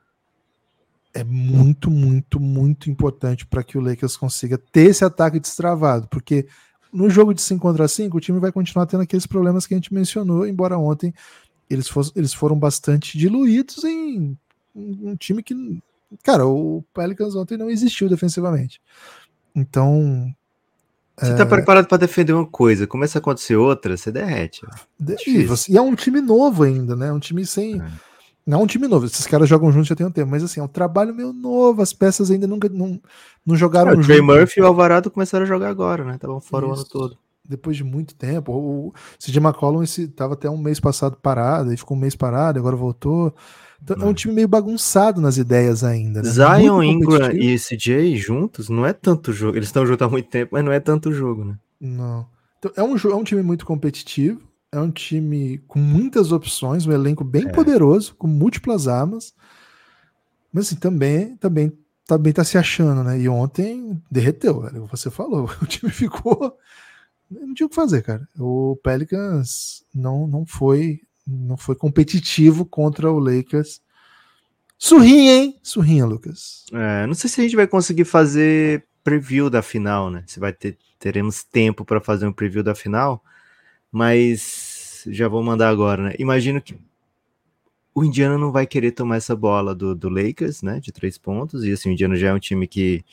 é 1.13 1.23
muito, 1.23 1.91
muito, 1.91 2.39
muito 2.39 2.89
importante 2.89 3.45
para 3.45 3.63
que 3.63 3.77
o 3.77 3.81
Lakers 3.81 4.15
consiga 4.15 4.57
ter 4.57 4.89
esse 4.91 5.03
ataque 5.03 5.39
destravado, 5.39 6.07
porque 6.07 6.47
no 6.93 7.09
jogo 7.09 7.33
de 7.33 7.41
5 7.41 7.61
contra 7.61 7.87
5, 7.87 8.17
o 8.17 8.21
time 8.21 8.39
vai 8.39 8.51
continuar 8.51 8.85
tendo 8.85 9.01
aqueles 9.03 9.25
problemas 9.25 9.65
que 9.65 9.73
a 9.73 9.77
gente 9.77 9.93
mencionou, 9.93 10.45
embora 10.45 10.77
ontem 10.77 11.13
eles, 11.69 11.87
fos- 11.87 12.11
eles 12.15 12.33
foram 12.33 12.57
bastante 12.57 13.17
diluídos 13.17 13.83
em 13.83 14.37
um 14.75 15.11
um 15.11 15.15
time 15.15 15.41
que. 15.43 15.81
Cara, 16.23 16.45
o 16.45 16.83
Pelicans 16.93 17.35
ontem 17.35 17.57
não 17.57 17.69
existiu 17.69 18.07
defensivamente. 18.09 18.81
Então. 19.55 20.33
Você 21.19 21.35
tá 21.35 21.45
preparado 21.45 21.87
para 21.87 21.97
defender 21.97 22.33
uma 22.33 22.45
coisa, 22.45 22.87
começa 22.87 23.17
a 23.17 23.19
acontecer 23.19 23.55
outra, 23.55 23.95
você 23.95 24.11
derrete. 24.11 24.61
e, 25.27 25.43
você- 25.45 25.71
e 25.71 25.77
é 25.77 25.81
um 25.81 25.93
time 25.93 26.19
novo 26.19 26.63
ainda, 26.63 26.95
né? 26.95 27.11
Um 27.11 27.19
time 27.19 27.45
sem. 27.45 27.79
É. 27.81 27.85
Não 28.45 28.59
é 28.59 28.63
um 28.63 28.67
time 28.67 28.87
novo, 28.87 29.05
esses 29.05 29.27
caras 29.27 29.47
jogam 29.47 29.71
juntos 29.71 29.87
já 29.87 29.95
tem 29.95 30.05
um 30.05 30.11
tempo, 30.11 30.29
mas 30.31 30.43
assim, 30.43 30.59
é 30.59 30.63
um 30.63 30.67
trabalho 30.67 31.13
meio 31.13 31.31
novo, 31.31 31.81
as 31.81 31.93
peças 31.93 32.31
ainda 32.31 32.47
nunca 32.47 32.67
não, 32.69 32.99
não 33.45 33.55
jogaram 33.55 33.91
Ah, 33.91 33.93
o 33.95 34.01
Trey 34.01 34.17
junto. 34.17 34.33
Murphy 34.33 34.59
e 34.59 34.63
o 34.63 34.65
Alvarado 34.65 35.11
começaram 35.11 35.43
a 35.45 35.47
jogar 35.47 35.69
agora, 35.69 36.03
né? 36.03 36.15
Estavam 36.15 36.41
fora 36.41 36.65
o 36.65 36.71
ano 36.71 36.81
Isso. 36.81 36.89
todo. 36.91 37.17
depois 37.43 37.75
de 37.75 37.83
muito 37.83 38.15
tempo. 38.15 38.51
O 38.53 38.93
CJ 39.19 39.39
McCollum 39.39 39.83
estava 39.83 40.33
até 40.35 40.49
um 40.49 40.57
mês 40.57 40.79
passado 40.79 41.17
parado, 41.21 41.73
e 41.73 41.77
ficou 41.77 41.97
um 41.97 41.99
mês 41.99 42.15
parado, 42.15 42.57
agora 42.57 42.75
voltou. 42.77 43.33
Então, 43.83 43.97
é 43.99 44.05
um 44.05 44.11
É. 44.11 44.13
time 44.13 44.33
meio 44.33 44.47
bagunçado 44.47 45.19
nas 45.19 45.37
ideias 45.37 45.83
ainda. 45.83 46.21
Né? 46.21 46.29
Zion, 46.29 46.81
Ingram 46.83 47.31
e 47.31 47.57
CJ 47.59 48.15
juntos 48.15 48.69
não 48.69 48.85
é 48.85 48.93
tanto 48.93 49.33
jogo. 49.33 49.57
Eles 49.57 49.67
estão 49.69 49.85
juntos 49.85 50.05
há 50.05 50.09
muito 50.09 50.29
tempo, 50.29 50.51
mas 50.53 50.63
não 50.63 50.71
é 50.71 50.79
tanto 50.79 51.11
jogo, 51.11 51.43
né? 51.43 51.55
Não. 51.79 52.25
Então, 52.59 52.71
é, 52.75 52.83
um, 52.83 52.95
é 52.95 53.15
um 53.15 53.23
time 53.23 53.41
muito 53.41 53.65
competitivo, 53.65 54.39
é 54.71 54.79
um 54.79 54.89
time 54.91 55.57
com 55.67 55.79
muitas 55.79 56.31
opções, 56.31 56.85
um 56.85 56.91
elenco 56.91 57.23
bem 57.23 57.47
É. 57.47 57.51
poderoso, 57.51 58.15
com 58.15 58.27
múltiplas 58.27 58.87
armas. 58.87 59.33
Mas 60.53 60.67
assim, 60.67 60.75
também, 60.75 61.35
também, 61.37 61.71
também 62.05 62.33
tá 62.33 62.43
se 62.43 62.57
achando, 62.57 63.03
né? 63.03 63.19
E 63.19 63.27
ontem 63.29 64.01
derreteu, 64.09 64.61
velho. 64.61 64.85
Você 64.87 65.09
falou, 65.11 65.49
o 65.61 65.65
time 65.65 65.91
ficou. 65.91 66.57
Não 67.29 67.53
tinha 67.53 67.65
o 67.67 67.69
que 67.69 67.75
fazer, 67.75 68.01
cara. 68.01 68.27
O 68.37 68.77
Pelicans 68.83 69.85
não, 69.93 70.27
não 70.27 70.45
foi 70.45 71.01
não 71.25 71.55
foi 71.55 71.75
competitivo 71.75 72.65
contra 72.65 73.09
o 73.11 73.19
Lakers. 73.19 73.79
Surrinha, 74.77 75.33
hein? 75.35 75.59
Surrinha, 75.61 76.05
Lucas. 76.05 76.65
É, 76.73 77.05
não 77.05 77.13
sei 77.13 77.29
se 77.29 77.39
a 77.39 77.43
gente 77.43 77.55
vai 77.55 77.67
conseguir 77.67 78.03
fazer 78.03 78.85
preview 79.03 79.49
da 79.49 79.61
final, 79.61 80.09
né? 80.09 80.23
Se 80.27 80.39
vai 80.39 80.51
ter 80.51 80.77
teremos 80.99 81.43
tempo 81.43 81.85
para 81.85 82.01
fazer 82.01 82.27
um 82.27 82.33
preview 82.33 82.63
da 82.63 82.75
final, 82.75 83.23
mas 83.91 85.03
já 85.07 85.27
vou 85.27 85.43
mandar 85.43 85.69
agora, 85.69 86.03
né? 86.03 86.15
Imagino 86.19 86.61
que 86.61 86.75
o 87.93 88.03
Indiana 88.05 88.37
não 88.37 88.51
vai 88.51 88.65
querer 88.65 88.91
tomar 88.91 89.17
essa 89.17 89.35
bola 89.35 89.75
do, 89.75 89.93
do 89.93 90.09
Lakers, 90.09 90.61
né? 90.61 90.79
De 90.79 90.91
três 90.91 91.17
pontos, 91.17 91.63
e 91.63 91.71
assim, 91.71 91.89
o 91.89 91.91
Indiana 91.91 92.15
já 92.15 92.29
é 92.29 92.33
um 92.33 92.39
time 92.39 92.67
que, 92.67 93.03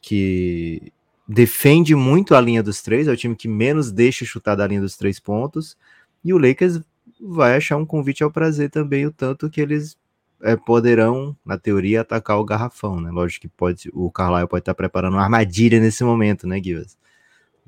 que 0.00 0.92
defende 1.28 1.94
muito 1.94 2.34
a 2.34 2.40
linha 2.40 2.62
dos 2.62 2.82
três, 2.82 3.06
é 3.06 3.12
o 3.12 3.16
time 3.16 3.36
que 3.36 3.48
menos 3.48 3.92
deixa 3.92 4.24
chutar 4.24 4.56
da 4.56 4.66
linha 4.66 4.80
dos 4.80 4.96
três 4.96 5.20
pontos, 5.20 5.76
e 6.24 6.32
o 6.34 6.38
Lakers 6.38 6.80
vai 7.20 7.56
achar 7.56 7.76
um 7.76 7.86
convite 7.86 8.24
ao 8.24 8.30
prazer 8.30 8.70
também, 8.70 9.06
o 9.06 9.12
tanto 9.12 9.48
que 9.48 9.60
eles 9.60 9.96
é, 10.42 10.56
poderão, 10.56 11.36
na 11.46 11.56
teoria, 11.56 12.00
atacar 12.00 12.38
o 12.38 12.44
garrafão, 12.44 13.00
né? 13.00 13.10
Lógico 13.10 13.42
que 13.42 13.48
pode, 13.48 13.88
o 13.92 14.10
Carlisle 14.10 14.48
pode 14.48 14.62
estar 14.62 14.74
preparando 14.74 15.14
uma 15.14 15.22
armadilha 15.22 15.80
nesse 15.80 16.02
momento, 16.02 16.46
né, 16.46 16.60
Givas? 16.62 16.98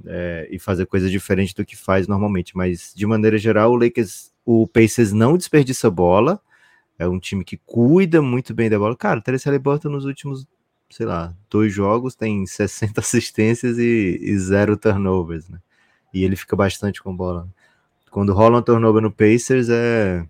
É, 0.07 0.49
e 0.51 0.59
fazer 0.59 0.87
coisa 0.87 1.09
diferente 1.09 1.55
do 1.55 1.65
que 1.65 1.77
faz 1.77 2.09
normalmente, 2.09 2.57
mas 2.57 2.93
de 2.95 3.07
maneira 3.07 3.39
geral, 3.39 3.71
o 3.73 3.77
Lakers, 3.77 4.33
o 4.45 4.67
Pacers 4.67 5.13
não 5.13 5.37
desperdiça 5.37 5.89
bola, 5.89 6.41
é 6.99 7.07
um 7.07 7.19
time 7.19 7.45
que 7.45 7.57
cuida 7.65 8.21
muito 8.23 8.55
bem 8.55 8.71
da 8.71 8.79
bola. 8.79 8.97
Cara, 8.97 9.19
o 9.19 9.23
Terence 9.23 9.47
Halliburton 9.47 9.89
nos 9.89 10.05
últimos, 10.05 10.47
sei 10.91 11.07
lá, 11.07 11.35
dois 11.51 11.73
jogos 11.73 12.15
tem 12.15 12.45
60 12.47 13.01
assistências 13.01 13.79
e, 13.79 14.19
e 14.21 14.39
zero 14.39 14.77
turnovers, 14.77 15.49
né? 15.49 15.59
E 16.13 16.25
ele 16.25 16.37
fica 16.37 16.55
bastante 16.55 17.03
com 17.03 17.15
bola. 17.15 17.49
Quando 18.11 18.33
rola 18.33 18.61
um 18.61 18.63
turnover 18.63 19.03
no 19.03 19.11
Pacers, 19.11 19.69
é, 19.69 20.25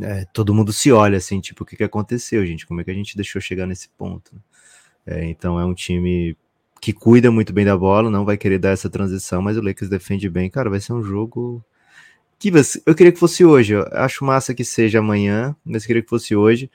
é, 0.00 0.24
todo 0.32 0.54
mundo 0.54 0.72
se 0.72 0.90
olha 0.90 1.18
assim, 1.18 1.40
tipo, 1.40 1.62
o 1.62 1.66
que, 1.66 1.76
que 1.76 1.84
aconteceu, 1.84 2.44
gente? 2.44 2.66
Como 2.66 2.80
é 2.80 2.84
que 2.84 2.90
a 2.90 2.94
gente 2.94 3.14
deixou 3.14 3.40
chegar 3.40 3.66
nesse 3.66 3.88
ponto? 3.90 4.32
É, 5.06 5.24
então 5.24 5.60
é 5.60 5.64
um 5.64 5.74
time 5.74 6.36
que 6.82 6.92
cuida 6.92 7.30
muito 7.30 7.52
bem 7.52 7.64
da 7.64 7.76
bola, 7.76 8.10
não 8.10 8.24
vai 8.24 8.36
querer 8.36 8.58
dar 8.58 8.70
essa 8.70 8.90
transição, 8.90 9.40
mas 9.40 9.56
o 9.56 9.62
Lakers 9.62 9.88
defende 9.88 10.28
bem. 10.28 10.50
Cara, 10.50 10.68
vai 10.68 10.80
ser 10.80 10.92
um 10.92 11.00
jogo 11.00 11.64
que 12.40 12.52
eu 12.84 12.94
queria 12.96 13.12
que 13.12 13.20
fosse 13.20 13.44
hoje. 13.44 13.74
Eu 13.74 13.86
acho 13.92 14.24
massa 14.24 14.52
que 14.52 14.64
seja 14.64 14.98
amanhã, 14.98 15.54
mas 15.64 15.86
queria 15.86 16.02
que 16.02 16.08
fosse 16.08 16.34
hoje. 16.34 16.68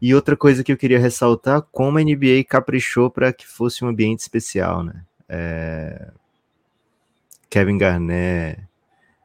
E 0.00 0.14
outra 0.14 0.36
coisa 0.36 0.62
que 0.62 0.70
eu 0.70 0.76
queria 0.76 0.98
ressaltar, 0.98 1.62
como 1.72 1.96
a 1.96 2.02
NBA 2.02 2.44
caprichou 2.46 3.10
para 3.10 3.32
que 3.32 3.46
fosse 3.46 3.82
um 3.82 3.88
ambiente 3.88 4.18
especial, 4.18 4.84
né? 4.84 5.02
É, 5.26 6.10
Kevin 7.48 7.78
Garnett, 7.78 8.60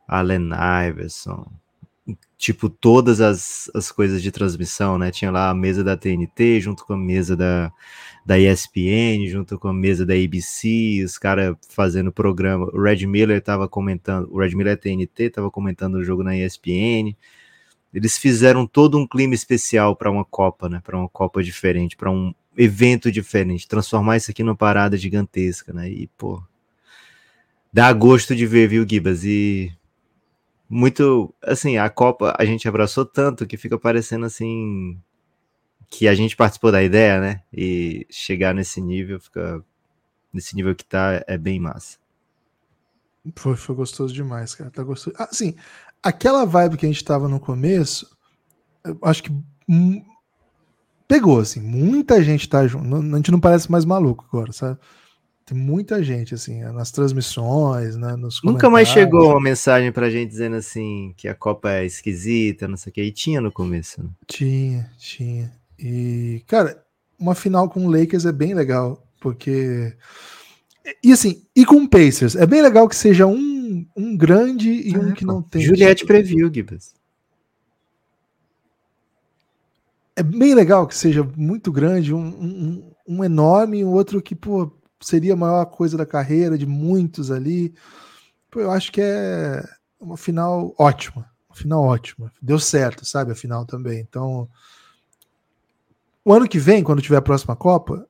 Allen 0.08 0.52
Iverson, 0.88 1.46
tipo 2.42 2.68
todas 2.68 3.22
as, 3.22 3.70
as 3.76 3.92
coisas 3.92 4.22
de 4.22 4.32
transmissão, 4.32 4.98
né? 4.98 5.12
Tinha 5.12 5.30
lá 5.30 5.52
a 5.52 5.54
mesa 5.54 5.84
da 5.84 5.96
TNT 5.96 6.60
junto 6.60 6.84
com 6.84 6.94
a 6.94 6.98
mesa 6.98 7.38
da, 7.38 7.72
da 8.26 8.40
ESPN, 8.40 9.28
junto 9.30 9.60
com 9.60 9.68
a 9.68 9.74
mesa 9.74 10.04
da 10.08 10.16
ABC, 10.16 11.04
os 11.06 11.20
caras 11.20 11.56
fazendo 11.70 12.12
programa. 12.12 12.66
O 12.74 12.82
Red 12.82 13.06
Miller 13.06 13.38
estava 13.38 13.70
comentando, 13.70 14.28
o 14.32 14.40
Red 14.40 14.56
Miller 14.56 14.76
TNT, 14.76 15.26
estava 15.26 15.52
comentando 15.52 15.96
o 15.96 16.04
jogo 16.04 16.24
na 16.24 16.36
ESPN. 16.36 17.16
Eles 17.94 18.18
fizeram 18.18 18.66
todo 18.66 18.98
um 18.98 19.08
clima 19.08 19.36
especial 19.36 19.96
para 19.96 20.10
uma 20.10 20.26
Copa, 20.26 20.68
né? 20.68 20.82
Para 20.84 20.98
uma 20.98 21.10
Copa 21.10 21.44
diferente, 21.44 21.96
para 21.96 22.10
um 22.10 22.34
evento 22.58 23.12
diferente, 23.12 23.68
transformar 23.68 24.18
isso 24.18 24.32
aqui 24.32 24.44
numa 24.44 24.56
parada 24.56 24.98
gigantesca, 24.98 25.72
né? 25.72 25.88
E, 25.92 26.08
pô, 26.18 26.42
dá 27.72 27.94
gosto 27.94 28.36
de 28.36 28.48
ver, 28.48 28.68
viu, 28.68 28.84
Gibas? 28.90 29.24
E 29.24 29.72
muito, 30.74 31.36
assim, 31.44 31.78
a 31.78 31.90
Copa 31.90 32.34
a 32.40 32.46
gente 32.46 32.66
abraçou 32.66 33.06
tanto 33.06 33.46
que 33.46 33.58
fica 33.58 33.78
parecendo 33.78 34.26
assim 34.26 34.98
que 35.90 36.08
a 36.08 36.16
gente 36.16 36.38
participou 36.38 36.72
da 36.72 36.82
ideia, 36.82 37.20
né? 37.20 37.42
E 37.52 38.08
chegar 38.10 38.56
nesse 38.56 38.80
nível, 38.80 39.20
fica 39.20 39.62
nesse 40.32 40.56
nível 40.56 40.74
que 40.74 40.86
tá 40.86 41.22
é 41.28 41.38
bem 41.38 41.60
massa. 41.60 41.98
Foi, 43.36 43.58
foi 43.58 43.76
gostoso 43.76 44.14
demais, 44.14 44.56
cara. 44.56 44.72
Tá 44.72 44.82
gostoso. 44.82 45.14
Assim, 45.20 45.56
aquela 46.02 46.46
vibe 46.46 46.78
que 46.78 46.86
a 46.86 46.90
gente 46.90 47.04
tava 47.04 47.28
no 47.28 47.42
começo, 47.42 48.18
acho 49.04 49.24
que 49.24 49.44
pegou, 51.06 51.42
assim. 51.42 51.60
Muita 51.60 52.24
gente 52.24 52.48
tá 52.48 52.66
junto. 52.66 52.96
A 52.96 53.18
gente 53.18 53.32
não 53.32 53.42
parece 53.42 53.70
mais 53.70 53.84
maluco 53.84 54.26
agora, 54.32 54.54
sabe? 54.54 54.80
Tem 55.46 55.58
muita 55.58 56.04
gente, 56.04 56.34
assim, 56.34 56.62
nas 56.62 56.92
transmissões, 56.92 57.98
né, 57.98 58.16
nos 58.16 58.42
Nunca 58.44 58.70
mais 58.70 58.88
chegou 58.88 59.32
uma 59.32 59.42
mensagem 59.42 59.92
pra 59.92 60.10
gente 60.10 60.30
dizendo 60.30 60.56
assim 60.56 61.14
que 61.18 61.28
a 61.28 61.36
Copa 61.36 61.72
é 61.72 61.86
esquisita, 61.86 62.68
não 62.68 62.78
sei 62.78 62.92
o 62.92 62.94
que. 62.94 63.02
E 63.02 63.12
tinha 63.12 63.42
no 63.42 63.52
começo, 63.52 64.04
né? 64.04 64.10
Tinha, 64.28 64.90
tinha. 64.98 65.52
E, 65.78 66.44
cara, 66.48 66.84
uma 67.20 67.36
final 67.36 67.70
com 67.70 67.86
o 67.86 67.90
Lakers 67.90 68.26
é 68.26 68.32
bem 68.32 68.54
legal, 68.54 69.04
porque. 69.20 69.96
E 71.04 71.12
assim, 71.12 71.44
e 71.56 71.66
com 71.66 71.84
o 71.84 71.90
Pacers, 71.90 72.36
é 72.36 72.46
bem 72.46 72.62
legal 72.62 72.88
que 72.88 72.96
seja 72.96 73.26
um, 73.28 73.86
um 73.96 74.18
grande 74.18 74.70
e 74.70 74.98
um 74.98 75.14
que 75.14 75.26
não 75.26 75.42
tem. 75.42 75.62
Juliette 75.62 76.06
previu, 76.06 76.52
Gibbs. 76.54 76.94
É 80.16 80.24
bem 80.24 80.54
legal 80.54 80.88
que 80.88 80.96
seja 80.96 81.28
muito 81.36 81.72
grande, 81.72 82.14
um, 82.14 82.28
um, 82.28 82.92
um 83.08 83.24
enorme 83.24 83.80
e 83.80 83.86
um 83.86 83.90
outro 83.90 84.22
que, 84.22 84.36
pô, 84.36 84.72
seria 85.02 85.34
a 85.34 85.38
maior 85.38 85.66
coisa 85.66 85.98
da 85.98 86.06
carreira 86.06 86.58
de 86.58 86.66
muitos 86.66 87.32
ali. 87.32 87.74
Pô, 88.50 88.60
eu 88.60 88.72
acho 88.72 88.92
que 88.92 89.02
é 89.02 89.64
uma 90.00 90.18
final 90.18 90.74
ótima. 90.78 91.26
Uma 91.50 91.56
final 91.56 91.84
ótima. 91.84 92.32
Deu 92.42 92.60
certo, 92.60 93.06
sabe? 93.06 93.32
A 93.32 93.36
final 93.36 93.66
também. 93.66 94.00
Então, 94.00 94.48
o 96.24 96.34
ano 96.34 96.48
que 96.48 96.60
vem, 96.60 96.84
quando 96.84 97.02
tiver 97.02 97.18
a 97.18 97.22
próxima 97.22 97.56
Copa, 97.56 98.06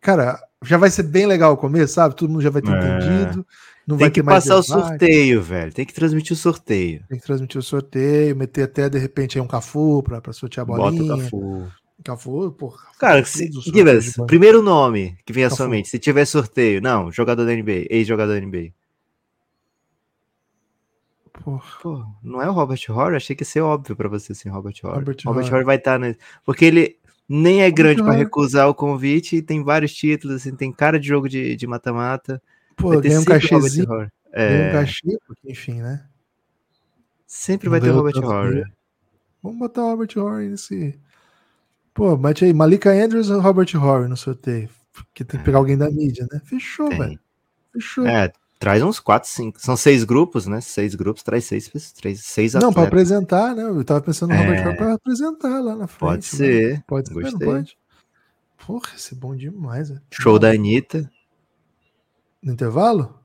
cara, 0.00 0.40
já 0.62 0.76
vai 0.76 0.90
ser 0.90 1.02
bem 1.02 1.26
legal 1.26 1.52
o 1.52 1.56
começo, 1.56 1.94
sabe? 1.94 2.14
Todo 2.14 2.30
mundo 2.30 2.42
já 2.42 2.50
vai 2.50 2.62
ter 2.62 2.72
é. 2.72 2.78
entendido. 2.78 3.46
Não 3.86 3.96
Tem 3.96 4.06
vai 4.06 4.10
que 4.10 4.22
passar 4.22 4.56
o 4.56 4.62
sorteio, 4.62 5.40
velho. 5.40 5.72
Tem 5.72 5.86
que 5.86 5.94
transmitir 5.94 6.32
o 6.32 6.36
sorteio. 6.36 7.04
Tem 7.08 7.18
que 7.18 7.24
transmitir 7.24 7.58
o 7.58 7.62
sorteio, 7.62 8.34
meter 8.34 8.64
até 8.64 8.88
de 8.88 8.98
repente 8.98 9.38
aí 9.38 9.44
um 9.44 9.46
Cafu 9.46 10.02
pra, 10.02 10.20
pra 10.20 10.32
sortear 10.32 10.64
a 10.64 10.66
bolinha. 10.66 11.02
Bota 11.02 11.14
o 11.14 11.22
Cafu. 11.22 11.72
Cafu, 12.04 12.52
porra. 12.52 12.86
Cara, 12.98 13.24
se, 13.24 13.50
primeiro 14.26 14.62
nome 14.62 15.18
que 15.24 15.32
vem 15.32 15.44
à 15.44 15.50
sua 15.50 15.68
mente, 15.68 15.88
se 15.88 15.98
tiver 15.98 16.24
sorteio. 16.24 16.80
Não, 16.80 17.10
jogador 17.10 17.44
da 17.44 17.52
NBA, 17.52 17.86
ex-jogador 17.90 18.38
da 18.38 18.46
NBA. 18.46 18.72
Porra. 21.32 21.64
Pô, 21.82 22.04
não 22.22 22.40
é 22.40 22.48
o 22.48 22.52
Robert 22.52 22.80
Horry? 22.88 23.16
Achei 23.16 23.34
que 23.34 23.42
ia 23.42 23.46
ser 23.46 23.60
óbvio 23.60 23.96
pra 23.96 24.08
você, 24.08 24.32
assim, 24.32 24.48
Robert 24.48 24.74
Horry. 24.82 24.98
Robert, 24.98 25.16
Robert 25.24 25.52
Horry 25.52 25.64
vai 25.64 25.76
estar. 25.76 25.98
Tá 25.98 26.14
Porque 26.44 26.64
ele 26.64 26.98
nem 27.28 27.62
é 27.62 27.70
grande 27.70 28.02
para 28.02 28.12
recusar 28.12 28.68
o 28.68 28.74
convite 28.74 29.36
e 29.36 29.42
tem 29.42 29.62
vários 29.62 29.92
títulos, 29.92 30.36
assim, 30.36 30.54
tem 30.54 30.72
cara 30.72 31.00
de 31.00 31.08
jogo 31.08 31.28
de 31.28 31.66
mata-mata. 31.66 32.40
Pô, 32.76 33.00
ganha 33.00 33.20
um 33.20 33.24
cachezinho. 33.24 34.10
É... 34.32 34.68
um 34.68 34.72
cachê, 34.72 35.18
porque 35.26 35.50
enfim, 35.50 35.80
né? 35.80 36.06
Sempre 37.26 37.68
vai 37.68 37.80
ter 37.80 37.90
o 37.90 37.94
Robert 37.94 38.22
Horry. 38.22 38.64
Vamos 39.42 39.58
botar 39.58 39.82
o 39.82 39.90
Robert 39.90 40.10
Horry 40.16 40.48
nesse. 40.48 40.98
Pô, 41.96 42.16
mete 42.16 42.44
aí 42.44 42.52
Malika 42.52 42.92
Andrews 42.92 43.30
ou 43.30 43.40
Robert 43.40 43.74
Horry 43.74 44.06
no 44.06 44.16
sorteio. 44.16 44.68
Porque 44.92 45.24
tem 45.24 45.40
que 45.40 45.44
pegar 45.44 45.58
alguém 45.58 45.76
da 45.76 45.90
mídia, 45.90 46.26
né? 46.30 46.40
Fechou, 46.44 46.88
velho. 46.90 47.18
Fechou. 47.72 48.06
É, 48.06 48.30
Traz 48.58 48.82
uns 48.82 48.98
4, 48.98 49.28
5. 49.28 49.60
São 49.60 49.76
seis 49.76 50.02
grupos, 50.02 50.46
né? 50.46 50.60
Seis 50.62 50.94
grupos, 50.94 51.22
traz 51.22 51.44
seis, 51.44 51.70
três, 51.92 52.24
seis 52.24 52.54
Não, 52.54 52.72
para 52.72 52.84
apresentar, 52.84 53.54
né? 53.54 53.62
Eu 53.62 53.84
tava 53.84 54.00
pensando 54.00 54.30
no 54.30 54.38
Robert 54.38 54.66
é... 54.66 54.74
para 54.74 54.94
apresentar 54.94 55.60
lá 55.60 55.76
na 55.76 55.86
frente. 55.86 55.98
Pode 55.98 56.24
ser. 56.24 56.72
Né? 56.72 56.84
Pode 56.86 57.08
ser, 57.08 57.32
não 57.32 57.38
pode. 57.38 57.78
Porra, 58.66 58.88
esse 58.96 59.14
é 59.14 59.16
bom 59.16 59.36
demais. 59.36 59.90
Véio. 59.90 60.00
Show 60.10 60.38
da 60.38 60.50
Anitta. 60.50 61.10
No 62.42 62.52
intervalo? 62.52 63.18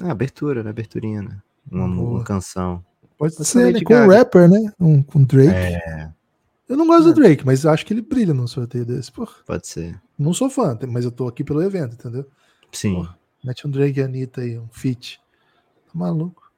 Ah, 0.00 0.12
abertura, 0.12 0.62
né? 0.62 0.70
Aberturinha, 0.70 1.22
né? 1.22 1.42
Uma, 1.70 1.86
uma 1.86 2.24
canção. 2.24 2.84
Pode, 3.18 3.34
pode 3.34 3.48
ser, 3.48 3.72
né? 3.72 3.80
Com 3.82 3.94
um 3.94 4.08
rapper, 4.08 4.48
né? 4.48 4.72
Um, 4.78 5.02
com 5.02 5.24
Drake. 5.24 5.50
É. 5.50 6.12
Eu 6.70 6.76
não 6.76 6.86
gosto 6.86 7.08
é. 7.08 7.12
do 7.12 7.14
Drake, 7.14 7.44
mas 7.44 7.66
acho 7.66 7.84
que 7.84 7.92
ele 7.92 8.00
brilha 8.00 8.32
num 8.32 8.46
sorteio 8.46 8.86
desse, 8.86 9.10
porra. 9.10 9.34
Pode 9.44 9.66
ser. 9.66 10.00
Não 10.16 10.32
sou 10.32 10.48
fã, 10.48 10.78
mas 10.88 11.04
eu 11.04 11.10
tô 11.10 11.26
aqui 11.26 11.42
pelo 11.42 11.60
evento, 11.60 11.94
entendeu? 11.94 12.24
Sim. 12.70 12.94
Porra. 12.94 13.18
Mete 13.42 13.66
um 13.66 13.70
Drake 13.70 13.98
e 13.98 14.02
Anitta 14.04 14.40
aí, 14.42 14.56
um 14.56 14.68
feat. 14.70 15.20
Tá 15.86 15.92
maluco. 15.98 16.48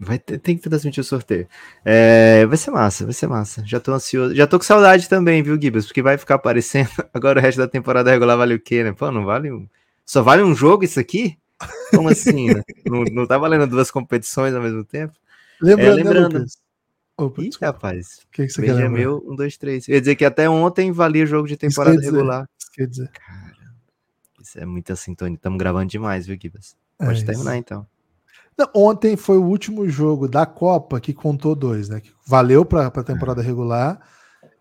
Vai 0.00 0.18
ter, 0.18 0.38
tem 0.38 0.56
que 0.56 0.62
transmitir 0.62 1.02
o 1.02 1.04
sorteio. 1.04 1.46
É, 1.84 2.46
vai 2.46 2.56
ser 2.56 2.70
massa, 2.70 3.04
vai 3.04 3.12
ser 3.12 3.26
massa. 3.26 3.62
Já 3.66 3.78
tô 3.78 3.92
ansioso. 3.92 4.34
Já 4.34 4.46
tô 4.46 4.58
com 4.58 4.64
saudade 4.64 5.06
também, 5.06 5.42
viu, 5.42 5.60
Gibbs? 5.60 5.84
Porque 5.84 6.00
vai 6.00 6.16
ficar 6.16 6.36
aparecendo. 6.36 6.88
Agora 7.12 7.38
o 7.38 7.42
resto 7.42 7.58
da 7.58 7.68
temporada 7.68 8.10
regular 8.10 8.38
vale 8.38 8.54
o 8.54 8.60
quê, 8.60 8.82
né? 8.82 8.92
Pô, 8.92 9.10
não 9.10 9.26
vale 9.26 9.52
um. 9.52 9.68
Só 10.06 10.22
vale 10.22 10.42
um 10.42 10.54
jogo 10.54 10.82
isso 10.82 10.98
aqui? 10.98 11.38
Como 11.90 12.08
assim, 12.08 12.54
né? 12.54 12.62
não, 12.86 13.04
não 13.04 13.26
tá 13.26 13.36
valendo 13.36 13.66
duas 13.66 13.90
competições 13.90 14.54
ao 14.54 14.62
mesmo 14.62 14.82
tempo? 14.82 15.12
Lembrando, 15.60 15.90
é, 15.90 16.02
lembrando. 16.02 16.38
Né, 16.40 16.46
Opa, 17.16 17.42
Ih, 17.42 17.50
rapaz. 17.60 18.18
O 18.24 18.30
que, 18.32 18.46
que 18.46 18.52
você 18.52 18.62
quer 18.62 18.90
meu, 18.90 19.24
um, 19.26 19.36
dois, 19.36 19.56
três. 19.56 19.88
Eu 19.88 19.94
ia 19.94 20.00
dizer 20.00 20.16
que 20.16 20.24
até 20.24 20.48
ontem 20.50 20.90
valia 20.90 21.24
jogo 21.24 21.46
de 21.46 21.56
temporada 21.56 22.00
regular. 22.00 22.48
Quer 22.72 22.88
dizer. 22.88 23.08
Cara. 23.08 23.54
Isso 24.42 24.58
é 24.58 24.66
muita 24.66 24.96
sintonia. 24.96 25.36
Estamos 25.36 25.58
gravando 25.58 25.86
demais, 25.86 26.26
viu, 26.26 26.36
Gibas? 26.40 26.76
Pode 26.98 27.22
é 27.22 27.24
terminar 27.24 27.56
então. 27.56 27.86
Não, 28.56 28.68
ontem 28.74 29.16
foi 29.16 29.36
o 29.36 29.44
último 29.44 29.88
jogo 29.88 30.28
da 30.28 30.46
Copa 30.46 31.00
que 31.00 31.12
contou 31.12 31.54
dois, 31.54 31.88
né? 31.88 32.00
Que 32.00 32.12
valeu 32.26 32.64
para 32.64 32.86
a 32.86 33.02
temporada 33.02 33.42
é. 33.42 33.44
regular 33.44 34.00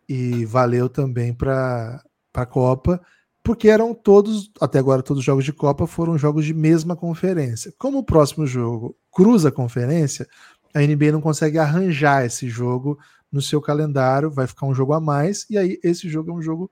e 0.10 0.46
valeu 0.46 0.90
também 0.90 1.34
para 1.34 2.04
a 2.34 2.46
Copa, 2.46 3.02
porque 3.44 3.68
eram 3.68 3.94
todos, 3.94 4.52
até 4.60 4.80
agora, 4.80 5.04
todos 5.04 5.20
os 5.20 5.26
jogos 5.26 5.46
de 5.46 5.54
Copa 5.54 5.86
foram 5.86 6.18
jogos 6.18 6.46
de 6.46 6.54
mesma 6.54 6.96
conferência. 6.96 7.74
Como 7.78 8.00
o 8.00 8.04
próximo 8.04 8.48
jogo 8.48 8.98
cruza 9.12 9.50
a 9.50 9.52
conferência, 9.52 10.28
a 10.74 10.82
NBA 10.82 11.12
não 11.12 11.22
consegue 11.22 11.58
arranjar 11.58 12.26
esse 12.26 12.50
jogo 12.50 12.98
no 13.32 13.42
seu 13.42 13.62
calendário, 13.62 14.30
vai 14.30 14.48
ficar 14.48 14.66
um 14.66 14.76
jogo 14.76 14.94
a 14.94 15.00
mais, 15.00 15.46
e 15.50 15.58
aí 15.58 15.80
esse 15.84 16.08
jogo 16.08 16.32
é 16.32 16.34
um 16.34 16.42
jogo 16.42 16.70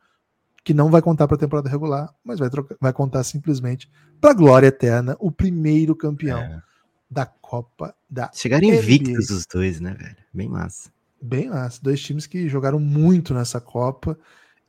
que 0.63 0.73
não 0.73 0.91
vai 0.91 1.01
contar 1.01 1.27
para 1.27 1.35
a 1.35 1.39
temporada 1.39 1.69
regular, 1.69 2.13
mas 2.23 2.39
vai, 2.39 2.49
trocar, 2.49 2.75
vai 2.79 2.93
contar 2.93 3.23
simplesmente 3.23 3.89
para 4.19 4.31
a 4.31 4.35
glória 4.35 4.67
eterna, 4.67 5.17
o 5.19 5.31
primeiro 5.31 5.95
campeão 5.95 6.39
é. 6.39 6.61
da 7.09 7.25
Copa 7.25 7.95
da 8.07 8.29
Chegaram 8.33 8.67
invictos 8.67 9.31
os 9.31 9.45
dois, 9.47 9.79
né, 9.79 9.95
velho? 9.95 10.17
Bem 10.31 10.47
massa. 10.47 10.91
Bem 11.19 11.49
massa. 11.49 11.79
Dois 11.81 11.99
times 11.99 12.27
que 12.27 12.47
jogaram 12.47 12.79
muito 12.79 13.33
nessa 13.33 13.59
Copa 13.59 14.17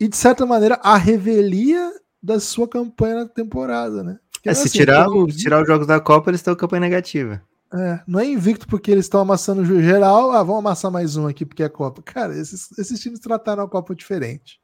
e, 0.01 0.09
de 0.09 0.17
certa 0.17 0.47
maneira, 0.47 0.81
a 0.83 0.97
revelia 0.97 1.93
da 2.23 2.41
sua 2.41 2.67
campanha 2.67 3.17
na 3.17 3.27
temporada, 3.27 4.03
né? 4.03 4.19
É, 4.45 4.55
se 4.55 4.69
assim, 4.69 4.79
tirar, 4.79 5.09
o, 5.09 5.27
tirar 5.27 5.61
os 5.63 5.69
jogos 5.69 5.87
da 5.87 6.01
Copa, 6.01 6.31
eles 6.31 6.41
estão 6.41 6.57
campanha 6.57 6.81
negativa. 6.81 7.43
É, 7.73 8.01
não 8.07 8.21
é 8.21 8.27
invicto 8.27 8.67
porque 8.67 8.91
eles 8.91 9.07
estão 9.07 9.21
amassando 9.21 9.63
o 9.63 9.83
geral. 9.83 10.31
Ah, 10.33 10.43
vamos 10.43 10.61
amassar 10.61 10.91
mais 10.91 11.17
um 11.17 11.27
aqui 11.27 11.47
porque 11.47 11.63
é 11.63 11.69
Copa. 11.69 12.03
Cara, 12.03 12.37
esses, 12.37 12.71
esses 12.79 13.01
times 13.01 13.19
trataram 13.19 13.63
a 13.65 13.69
Copa 13.69 13.95
diferente. 13.95 14.61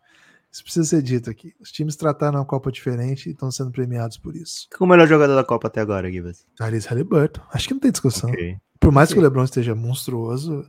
Isso 0.51 0.63
precisa 0.63 0.87
ser 0.87 1.03
dito 1.03 1.31
aqui. 1.31 1.55
Os 1.61 1.71
times 1.71 1.97
trataram 1.97 2.41
a 2.41 2.45
Copa 2.45 2.73
diferente 2.73 3.29
e 3.29 3.33
estão 3.33 3.51
sendo 3.51 3.71
premiados 3.71 4.17
por 4.17 4.35
isso. 4.35 4.67
Qual 4.77 4.87
o 4.87 4.91
melhor 4.91 5.07
jogador 5.07 5.35
da 5.35 5.45
Copa 5.45 5.69
até 5.69 5.81
agora, 5.81 6.11
Gibas? 6.11 6.47
Tyrese 6.57 6.89
Halliburton. 6.89 7.43
Acho 7.53 7.69
que 7.69 7.75
não 7.75 7.81
tem 7.81 7.91
discussão. 7.91 8.31
Okay. 8.31 8.57
Por 8.81 8.93
mais 8.93 9.09
okay. 9.09 9.17
que 9.17 9.21
o 9.21 9.23
LeBron 9.23 9.45
esteja 9.45 9.75
monstruoso, 9.75 10.65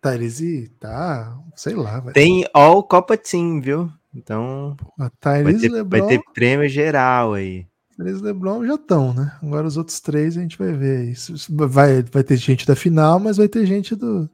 Tyrese 0.00 0.68
tá, 0.80 1.38
sei 1.54 1.74
lá. 1.74 2.00
Tem 2.12 2.44
All 2.52 2.82
Copa 2.82 3.16
Team, 3.16 3.60
viu? 3.60 3.90
Então 4.14 4.76
Tyrese, 5.20 5.44
vai, 5.44 5.54
ter, 5.54 5.68
LeBron, 5.70 5.98
vai 6.00 6.08
ter 6.08 6.22
prêmio 6.34 6.68
geral 6.68 7.34
aí. 7.34 7.66
E 7.98 8.02
LeBron 8.02 8.66
já 8.66 8.74
estão, 8.74 9.12
né? 9.12 9.36
Agora 9.42 9.66
os 9.66 9.76
outros 9.76 10.00
três 10.00 10.36
a 10.36 10.40
gente 10.40 10.58
vai 10.58 10.72
ver. 10.72 11.10
Isso 11.10 11.34
vai, 11.48 12.02
vai 12.02 12.24
ter 12.24 12.36
gente 12.36 12.66
da 12.66 12.74
final, 12.74 13.18
mas 13.20 13.36
vai 13.36 13.48
ter 13.48 13.66
gente 13.66 13.94
do, 13.94 14.28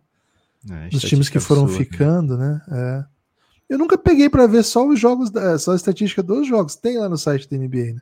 é, 0.70 0.88
dos 0.88 1.02
times 1.02 1.28
que 1.28 1.40
foram 1.40 1.62
absurdo, 1.62 1.80
né? 1.80 1.90
ficando, 1.90 2.36
né? 2.36 2.62
né? 2.68 3.04
É. 3.08 3.18
Eu 3.74 3.78
nunca 3.78 3.98
peguei 3.98 4.30
para 4.30 4.46
ver 4.46 4.62
só 4.62 4.86
os 4.86 4.98
jogos, 4.98 5.30
só 5.60 5.72
a 5.72 5.76
estatística 5.76 6.22
dos 6.22 6.46
jogos. 6.46 6.76
Tem 6.76 6.98
lá 6.98 7.08
no 7.08 7.18
site 7.18 7.48
da 7.50 7.56
NBA, 7.56 7.94
né? 7.94 8.00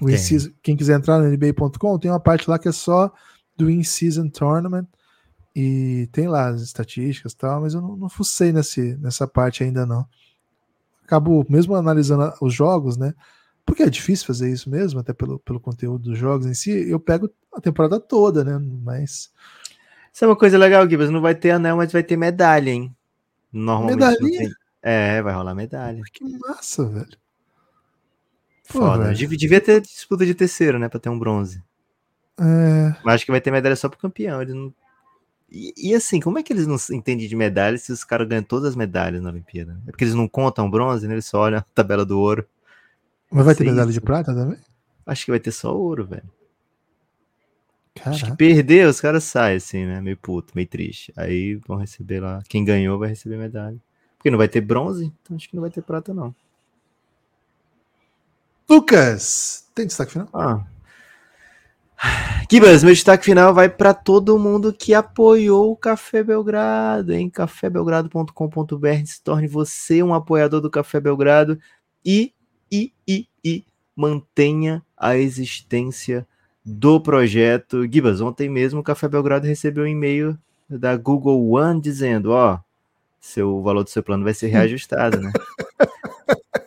O 0.00 0.08
in-season, 0.08 0.50
quem 0.62 0.76
quiser 0.76 0.96
entrar 0.96 1.18
no 1.18 1.28
NBA.com, 1.28 1.98
tem 1.98 2.10
uma 2.10 2.18
parte 2.18 2.48
lá 2.48 2.58
que 2.58 2.68
é 2.68 2.72
só 2.72 3.12
do 3.56 3.70
In-Season 3.70 4.28
Tournament. 4.28 4.86
E 5.54 6.08
tem 6.12 6.28
lá 6.28 6.48
as 6.48 6.62
estatísticas 6.62 7.32
e 7.32 7.36
tal, 7.36 7.60
mas 7.60 7.74
eu 7.74 7.82
não, 7.82 7.94
não 7.94 8.08
fucei 8.08 8.52
nesse, 8.52 8.96
nessa 8.96 9.28
parte 9.28 9.62
ainda 9.62 9.84
não. 9.84 10.06
acabo 11.04 11.44
mesmo 11.48 11.74
analisando 11.74 12.32
os 12.40 12.54
jogos, 12.54 12.96
né? 12.96 13.14
Porque 13.64 13.82
é 13.82 13.90
difícil 13.90 14.26
fazer 14.26 14.50
isso 14.52 14.68
mesmo, 14.68 14.98
até 15.00 15.12
pelo, 15.12 15.38
pelo 15.38 15.60
conteúdo 15.60 16.10
dos 16.10 16.18
jogos 16.18 16.46
em 16.46 16.54
si. 16.54 16.88
Eu 16.88 16.98
pego 16.98 17.30
a 17.54 17.60
temporada 17.60 17.98
toda, 18.00 18.42
né? 18.44 18.58
Mas. 18.82 19.32
Isso 20.12 20.24
é 20.24 20.28
uma 20.28 20.36
coisa 20.36 20.58
legal, 20.58 20.88
Gibas. 20.88 21.10
Não 21.10 21.20
vai 21.20 21.34
ter 21.34 21.52
anel, 21.52 21.76
mas 21.76 21.92
vai 21.92 22.02
ter 22.02 22.16
medalha, 22.16 22.70
hein? 22.70 22.94
Normalmente. 23.52 23.96
Medalhinha? 23.98 24.38
tem. 24.40 24.52
É, 24.82 25.22
vai 25.22 25.32
rolar 25.32 25.54
medalha. 25.54 26.02
Que 26.12 26.24
massa, 26.38 26.84
velho. 26.86 27.16
Pô, 28.68 28.80
Foda. 28.80 29.04
velho. 29.04 29.16
Dev- 29.18 29.36
Devia 29.36 29.60
ter 29.60 29.80
disputa 29.80 30.24
de 30.26 30.34
terceiro, 30.34 30.78
né? 30.78 30.88
Pra 30.88 30.98
ter 31.00 31.08
um 31.08 31.18
bronze. 31.18 31.62
É, 32.40 32.94
Mas 33.04 33.16
acho 33.16 33.24
que 33.26 33.30
vai 33.30 33.40
ter 33.40 33.50
medalha 33.50 33.76
só 33.76 33.88
pro 33.88 33.98
campeão. 33.98 34.40
Eles 34.42 34.54
não... 34.54 34.74
e, 35.50 35.72
e 35.76 35.94
assim, 35.94 36.18
como 36.18 36.38
é 36.38 36.42
que 36.42 36.52
eles 36.52 36.66
não 36.66 36.76
entendem 36.90 37.28
de 37.28 37.36
medalha 37.36 37.76
se 37.78 37.92
os 37.92 38.02
caras 38.04 38.26
ganham 38.26 38.42
todas 38.42 38.70
as 38.70 38.76
medalhas 38.76 39.22
na 39.22 39.30
Olimpíada? 39.30 39.78
É 39.86 39.90
porque 39.90 40.04
eles 40.04 40.14
não 40.14 40.26
contam 40.26 40.70
bronze, 40.70 41.06
né? 41.06 41.14
Eles 41.14 41.26
só 41.26 41.40
olham 41.40 41.58
a 41.58 41.62
tabela 41.74 42.04
do 42.04 42.18
ouro. 42.18 42.46
Mas 43.32 43.46
vai 43.46 43.54
ter 43.54 43.64
medalha 43.64 43.90
de 43.90 44.00
prata 44.00 44.34
também? 44.34 44.58
Acho 45.06 45.24
que 45.24 45.30
vai 45.30 45.40
ter 45.40 45.52
só 45.52 45.74
ouro, 45.74 46.06
velho. 46.06 46.30
Acho 48.04 48.20
que 48.20 48.20
Caraca. 48.22 48.36
perder, 48.36 48.88
os 48.88 49.00
caras 49.00 49.24
saem, 49.24 49.56
assim, 49.56 49.84
né? 49.84 50.00
Meio 50.00 50.16
puto, 50.16 50.52
meio 50.54 50.66
triste. 50.66 51.12
Aí 51.16 51.56
vão 51.66 51.76
receber 51.76 52.20
lá. 52.20 52.42
Quem 52.48 52.64
ganhou 52.64 52.98
vai 52.98 53.08
receber 53.08 53.36
medalha. 53.36 53.78
Porque 54.16 54.30
não 54.30 54.38
vai 54.38 54.48
ter 54.48 54.60
bronze, 54.60 55.12
então 55.22 55.36
acho 55.36 55.48
que 55.48 55.56
não 55.56 55.60
vai 55.60 55.70
ter 55.70 55.82
prata, 55.82 56.14
não. 56.14 56.34
Lucas, 58.68 59.68
tem 59.74 59.86
destaque 59.86 60.12
final? 60.12 60.28
Ah. 60.32 60.64
Kibas, 62.48 62.82
meu 62.82 62.92
destaque 62.92 63.24
final 63.24 63.52
vai 63.54 63.68
para 63.68 63.94
todo 63.94 64.38
mundo 64.38 64.72
que 64.72 64.94
apoiou 64.94 65.72
o 65.72 65.76
Café 65.76 66.22
Belgrado, 66.22 67.12
em 67.12 67.28
cafébelgrado.com.br. 67.28 69.06
Se 69.06 69.22
torne 69.22 69.46
você 69.46 70.02
um 70.02 70.14
apoiador 70.14 70.60
do 70.60 70.70
Café 70.70 71.00
Belgrado 71.00 71.58
e, 72.04 72.32
e, 72.72 72.92
e, 73.06 73.26
e 73.44 73.64
mantenha 73.94 74.82
a 74.96 75.16
existência 75.16 76.26
do 76.64 76.98
projeto. 76.98 77.86
Gibas, 77.86 78.22
ontem 78.22 78.48
mesmo 78.48 78.80
o 78.80 78.82
Café 78.82 79.06
Belgrado 79.06 79.46
recebeu 79.46 79.84
um 79.84 79.88
e-mail 79.88 80.38
da 80.68 80.96
Google 80.96 81.50
One 81.50 81.80
dizendo: 81.80 82.30
ó, 82.30 82.58
seu 83.20 83.56
o 83.56 83.62
valor 83.62 83.84
do 83.84 83.90
seu 83.90 84.02
plano 84.02 84.24
vai 84.24 84.32
ser 84.32 84.48
reajustado, 84.48 85.20
né? 85.20 85.30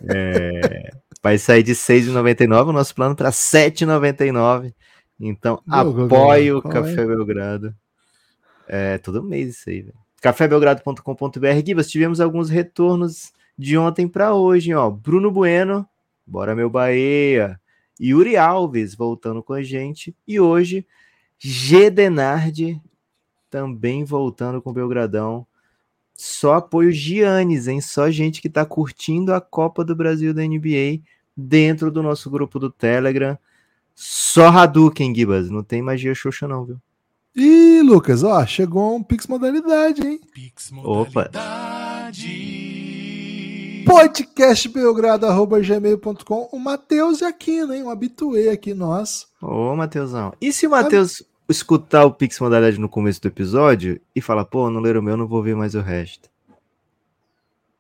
É, 0.08 0.92
vai 1.24 1.36
sair 1.40 1.64
de 1.64 1.72
R$ 1.72 1.78
6,99 1.78 2.68
o 2.68 2.72
nosso 2.72 2.94
plano 2.94 3.16
para 3.16 3.30
R$ 3.30 3.34
7,99. 3.34 4.72
Então, 5.20 5.60
Google, 5.68 6.06
apoie 6.06 6.52
o 6.52 6.62
qual 6.62 6.74
Café 6.76 7.02
é? 7.02 7.06
Belgrado. 7.08 7.76
É 8.68 8.98
todo 9.00 9.24
mês 9.24 9.56
isso 9.56 9.70
aí, 9.70 9.82
velho. 9.82 9.96
cafébelgrado.com.br. 10.22 11.66
Gibas, 11.66 11.90
tivemos 11.90 12.22
alguns 12.22 12.52
retornos 12.52 13.34
de 13.58 13.78
ontem 13.80 14.08
para 14.08 14.36
hoje, 14.36 14.76
ó. 14.76 14.92
Bruno 14.92 15.32
Bueno, 15.32 15.88
bora 16.26 16.56
meu 16.56 16.70
Bahia. 16.70 17.60
Yuri 18.00 18.36
Alves 18.36 18.94
voltando 18.96 19.42
com 19.42 19.54
a 19.54 19.64
gente. 19.64 20.16
E 20.28 20.40
hoje, 20.40 20.86
G. 21.38 21.90
Denardi 21.90 22.82
também 23.50 24.04
voltando 24.04 24.62
com 24.62 24.72
o 24.72 24.74
Belgradão. 24.74 25.48
Só 26.14 26.56
apoio 26.56 26.92
Giannis, 26.92 27.68
hein? 27.68 27.82
Só 27.82 28.10
gente 28.10 28.42
que 28.42 28.50
tá 28.50 28.66
curtindo 28.66 29.34
a 29.34 29.42
Copa 29.42 29.84
do 29.84 29.96
Brasil 29.96 30.34
da 30.34 30.44
NBA 30.44 31.02
dentro 31.36 31.92
do 31.92 32.02
nosso 32.02 32.30
grupo 32.30 32.60
do 32.60 32.70
Telegram. 32.70 33.38
Só 33.94 34.48
Hadouken, 34.48 35.14
Gibas. 35.16 35.50
Não 35.50 35.64
tem 35.64 35.82
magia 35.82 36.14
Xoxa, 36.14 36.48
não, 36.48 36.66
viu? 36.66 36.82
Ih, 37.36 37.82
Lucas, 37.82 38.24
ó, 38.24 38.46
chegou 38.46 38.96
um 38.96 39.04
Pix 39.04 39.28
modalidade, 39.28 40.06
hein? 40.08 40.22
Pix 40.34 40.72
Opa. 40.84 41.30
podcastbelgrado.gmail.com 43.86 46.50
O 46.52 46.60
Matheus 46.60 47.22
e 47.22 47.26
Aquino, 47.26 47.74
hein? 47.74 47.84
Um 47.84 47.90
habituê 47.90 48.50
aqui, 48.50 48.74
nós. 48.74 49.28
Ô, 49.42 49.74
Matheusão. 49.76 50.34
E 50.42 50.52
se 50.52 50.68
o 50.68 50.72
Matheus 50.72 51.24
escutar 51.48 52.04
o 52.06 52.12
Pix 52.12 52.40
Modalidade 52.40 52.80
no 52.80 52.90
começo 52.90 53.22
do 53.22 53.28
episódio 53.28 54.02
e 54.16 54.22
falar, 54.22 54.46
pô, 54.46 54.68
não 54.70 54.82
leram 54.82 55.00
o 55.00 55.04
meu, 55.04 55.16
não 55.16 55.28
vou 55.28 55.44
ver 55.44 55.56
mais 55.56 55.76
o 55.76 55.82
resto? 55.82 56.28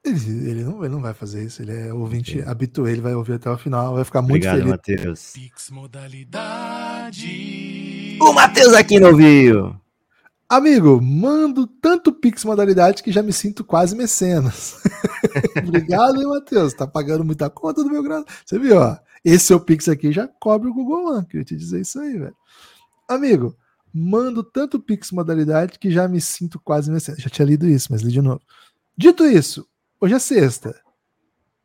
Ele, 0.03 0.49
ele 0.49 0.63
não, 0.63 0.85
ele 0.85 0.93
não 0.93 1.01
vai 1.01 1.15
fazer 1.15 1.43
isso, 1.43 1.63
ele 1.63 1.73
é 1.73 1.91
ouvinte 1.91 2.39
habituê, 2.43 2.91
ele 2.91 3.01
vai 3.01 3.15
ouvir 3.15 3.33
até 3.33 3.49
o 3.49 3.57
final, 3.57 3.95
vai 3.95 4.03
ficar 4.03 4.21
muito 4.21 4.47
Obrigado, 4.47 4.57
feliz. 4.57 4.69
Matheus. 4.69 5.31
Pix 5.33 5.71
modalidade. 5.71 7.25
O 8.21 8.31
Matheus 8.31 8.73
aqui 8.73 8.99
não 8.99 9.15
viu. 9.15 9.75
Amigo, 10.47 11.01
mando 11.01 11.65
tanto 11.65 12.13
Pix 12.13 12.45
modalidade 12.45 13.01
que 13.01 13.11
já 13.11 13.23
me 13.23 13.33
sinto 13.33 13.63
quase 13.63 13.95
mecenas. 13.95 14.75
Obrigado, 15.57 16.21
hein, 16.21 16.27
Matheus? 16.27 16.73
Tá 16.73 16.85
pagando 16.85 17.25
muita 17.25 17.49
conta 17.49 17.83
do 17.83 17.89
meu 17.89 18.03
grado. 18.03 18.25
Você 18.45 18.59
viu, 18.59 18.77
ó? 18.77 18.97
Esse 19.23 19.45
seu 19.45 19.59
Pix 19.59 19.89
aqui 19.89 20.11
já 20.11 20.27
cobre 20.27 20.69
o 20.69 20.73
Google 20.73 21.15
One. 21.15 21.25
Queria 21.25 21.43
te 21.43 21.55
dizer 21.55 21.81
isso 21.81 21.99
aí, 21.99 22.17
velho. 22.19 22.35
Amigo, 23.07 23.57
mando 23.91 24.43
tanto 24.43 24.79
Pix 24.79 25.11
modalidade 25.11 25.79
que 25.79 25.89
já 25.89 26.07
me 26.07 26.21
sinto 26.21 26.59
quase 26.59 26.91
mecenas. 26.91 27.21
Já 27.21 27.29
tinha 27.29 27.45
lido 27.47 27.67
isso, 27.67 27.87
mas 27.91 28.01
li 28.03 28.11
de 28.11 28.21
novo. 28.21 28.41
Dito 28.95 29.25
isso, 29.25 29.67
hoje 29.99 30.13
é 30.13 30.19
sexta. 30.19 30.79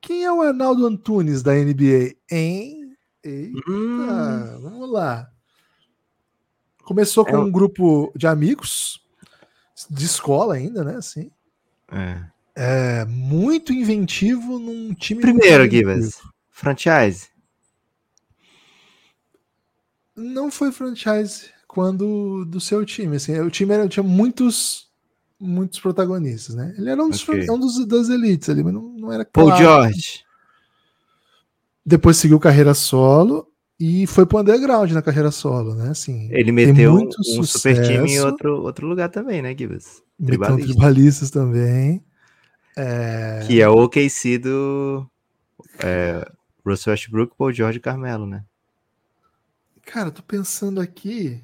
Quem 0.01 0.25
é 0.25 0.33
o 0.33 0.41
Arnaldo 0.41 0.87
Antunes 0.87 1.43
da 1.43 1.53
NBA? 1.53 2.15
Hein? 2.31 2.97
Eita, 3.23 3.61
Hum, 3.71 4.61
vamos 4.63 4.91
lá. 4.91 5.29
Começou 6.91 7.25
com 7.25 7.37
É 7.37 7.39
um 7.39 7.53
grupo 7.53 8.13
de 8.17 8.27
amigos, 8.27 9.01
de 9.89 10.05
escola 10.05 10.57
ainda, 10.57 10.83
né? 10.83 10.97
Assim, 10.97 11.31
é. 11.89 12.25
é 12.57 13.05
muito 13.05 13.73
inventivo 13.73 14.59
num 14.59 14.93
time. 14.93 15.21
Primeiro. 15.21 15.71
Gibas. 15.71 16.21
Franchise. 16.51 17.29
Não 20.17 20.51
foi 20.51 20.73
franchise 20.73 21.51
quando 21.69 22.45
do 22.45 22.61
seu 22.61 22.85
time. 22.85 23.19
Assim, 23.19 23.39
o 23.39 23.51
time 23.53 23.73
era, 23.73 23.89
tinha 23.89 24.03
muitos 24.03 24.91
muitos 25.39 25.79
protagonistas, 25.79 26.57
né? 26.57 26.75
Ele 26.77 26.91
era 26.91 27.01
um 27.01 27.09
dos, 27.09 27.23
Ok. 27.23 27.49
um 27.51 27.61
dos 27.61 27.87
das 27.87 28.09
elites 28.09 28.49
ali, 28.49 28.65
mas 28.65 28.75
não, 28.75 28.83
não 28.83 29.13
era 29.13 29.25
Paul 29.25 29.47
claro. 29.47 29.63
George. 29.63 30.25
Depois 31.87 32.17
seguiu 32.17 32.41
carreira 32.41 32.75
solo 32.75 33.47
e 33.81 34.07
foi 34.07 34.27
pro 34.27 34.39
underground 34.41 34.91
na 34.93 35.03
carreira 35.03 35.31
solo, 35.31 35.75
né? 35.75 35.91
Assim, 35.91 36.29
Ele 36.31 36.53
meteu 36.53 36.93
um 36.93 36.95
muito 36.95 37.25
super 37.25 37.75
time 37.83 38.05
em 38.05 38.09
sucesso. 38.09 38.27
outro, 38.27 38.63
outro 38.63 38.87
lugar 38.87 39.09
também, 39.09 39.41
né, 39.43 39.57
Gibas? 39.57 40.03
meteu 40.19 40.55
um 40.55 40.59
tribalista. 40.59 40.73
tribalistas 40.75 41.31
também. 41.31 42.05
É, 42.77 43.41
Que 43.47 43.61
é 43.61 43.69
o 43.69 43.83
OKC 43.85 44.39
do 44.39 45.07
é, 45.83 46.31
Russell 46.65 46.93
Westbrook, 46.93 47.35
Paul 47.37 47.53
George 47.53 47.79
e 47.79 47.81
Carmelo, 47.83 48.27
né? 48.27 48.45
Cara, 49.85 50.11
tô 50.11 50.23
pensando 50.23 50.81
aqui 50.81 51.43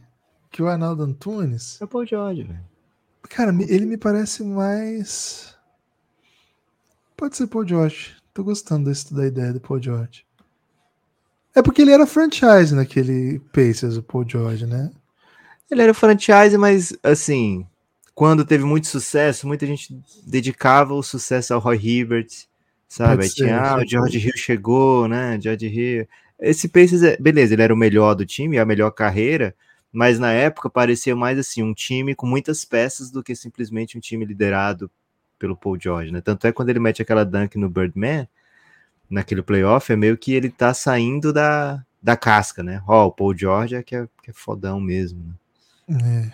que 0.51 0.63
o 0.63 0.69
Arnaldo 0.69 1.03
Antunes, 1.03 1.81
É 1.81 1.85
o 1.85 1.89
Paul 1.89 2.07
George, 2.07 2.43
velho. 2.45 2.61
cara, 3.29 3.51
ele 3.69 3.87
me 3.87 3.97
parece 3.97 4.45
mais. 4.45 5.57
Pode 7.17 7.37
ser 7.37 7.47
Paul 7.47 7.67
George. 7.67 8.15
Tô 8.35 8.45
gostando 8.45 8.89
desse, 8.91 9.13
da 9.15 9.27
ideia 9.27 9.53
do 9.55 9.61
Paul 9.61 9.83
George. 9.83 10.26
É 11.57 11.63
porque 11.63 11.81
ele 11.81 11.91
era 11.91 12.07
franchise 12.07 12.75
naquele 12.75 13.39
Pacers, 13.51 13.97
o 13.97 14.03
Paul 14.03 14.29
George, 14.29 14.67
né? 14.67 14.91
Ele 15.71 15.81
era 15.81 15.95
franchise, 15.95 16.59
mas 16.59 16.95
assim, 17.03 17.67
quando 18.15 18.45
teve 18.45 18.63
muito 18.63 18.87
sucesso, 18.87 19.47
muita 19.47 19.67
gente 19.67 19.99
dedicava 20.27 20.93
o 20.93 21.03
sucesso 21.03 21.55
ao 21.55 21.61
Roy 21.61 21.79
Hibbert, 21.83 22.29
sabe? 22.87 23.23
Aí 23.25 23.31
tinha, 23.31 23.59
ah, 23.59 23.79
o 23.79 23.89
George 23.89 24.19
Hill 24.19 24.37
chegou, 24.37 25.09
né? 25.09 25.41
George 25.41 25.67
Hill. 25.67 26.07
Esse 26.39 26.69
Pacers, 26.69 27.03
é- 27.03 27.17
beleza, 27.17 27.55
ele 27.55 27.63
era 27.63 27.73
o 27.73 27.77
melhor 27.77 28.15
do 28.15 28.27
time, 28.27 28.59
a 28.59 28.65
melhor 28.67 28.91
carreira, 28.91 29.55
mas 29.91 30.19
na 30.19 30.31
época 30.33 30.69
parecia 30.69 31.17
mais 31.17 31.39
assim, 31.39 31.63
um 31.63 31.73
time 31.73 32.15
com 32.15 32.27
muitas 32.27 32.67
peças 32.67 33.11
do 33.11 33.23
que 33.23 33.35
simplesmente 33.35 33.97
um 33.97 34.01
time 34.01 34.27
liderado 34.27 34.91
pelo 35.39 35.57
Paul 35.57 35.79
George, 35.81 36.13
né? 36.13 36.21
Tanto 36.21 36.47
é 36.47 36.53
quando 36.53 36.69
ele 36.69 36.81
mete 36.81 37.01
aquela 37.01 37.25
dunk 37.25 37.57
no 37.57 37.71
Birdman, 37.71 38.29
naquele 39.09 39.43
playoff, 39.43 39.93
é 39.93 39.97
meio 39.97 40.17
que 40.17 40.33
ele 40.33 40.51
tá 40.51 40.75
saindo 40.75 41.33
da, 41.33 41.83
da 42.03 42.17
casca, 42.17 42.63
né? 42.63 42.83
Ó, 42.87 43.07
o 43.07 43.13
Paul 43.13 43.37
George 43.37 43.75
é 43.75 43.83
que 43.83 43.95
é, 43.97 44.07
que 44.23 44.31
é 44.31 44.33
fodão 44.33 44.81
mesmo, 44.81 45.25
né? 45.25 45.35
É, 45.89 46.33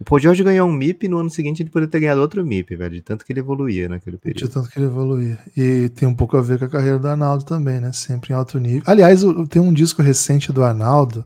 O 0.00 0.04
Paul 0.04 0.20
George 0.20 0.42
ganhou 0.44 0.68
um 0.68 0.72
MIP 0.72 1.08
no 1.08 1.18
ano 1.18 1.30
seguinte 1.30 1.62
ele 1.62 1.70
poderia 1.70 1.90
ter 1.90 2.00
ganhado 2.00 2.20
outro 2.20 2.44
MIP, 2.44 2.76
velho, 2.76 2.94
de 2.94 3.00
tanto 3.00 3.24
que 3.24 3.32
ele 3.32 3.40
evoluía 3.40 3.88
naquele 3.88 4.16
de 4.16 4.22
período. 4.22 4.52
tanto 4.52 4.68
que 4.68 4.78
ele 4.78 4.86
evoluía. 4.86 5.38
E 5.56 5.88
tem 5.90 6.06
um 6.06 6.14
pouco 6.14 6.36
a 6.36 6.42
ver 6.42 6.58
com 6.58 6.66
a 6.66 6.68
carreira 6.68 6.98
do 6.98 7.08
Arnaldo 7.08 7.44
também, 7.44 7.80
né? 7.80 7.92
Sempre 7.92 8.32
em 8.32 8.36
alto 8.36 8.58
nível. 8.58 8.82
Aliás, 8.86 9.22
tem 9.48 9.62
um 9.62 9.72
disco 9.72 10.02
recente 10.02 10.52
do 10.52 10.62
Arnaldo 10.62 11.24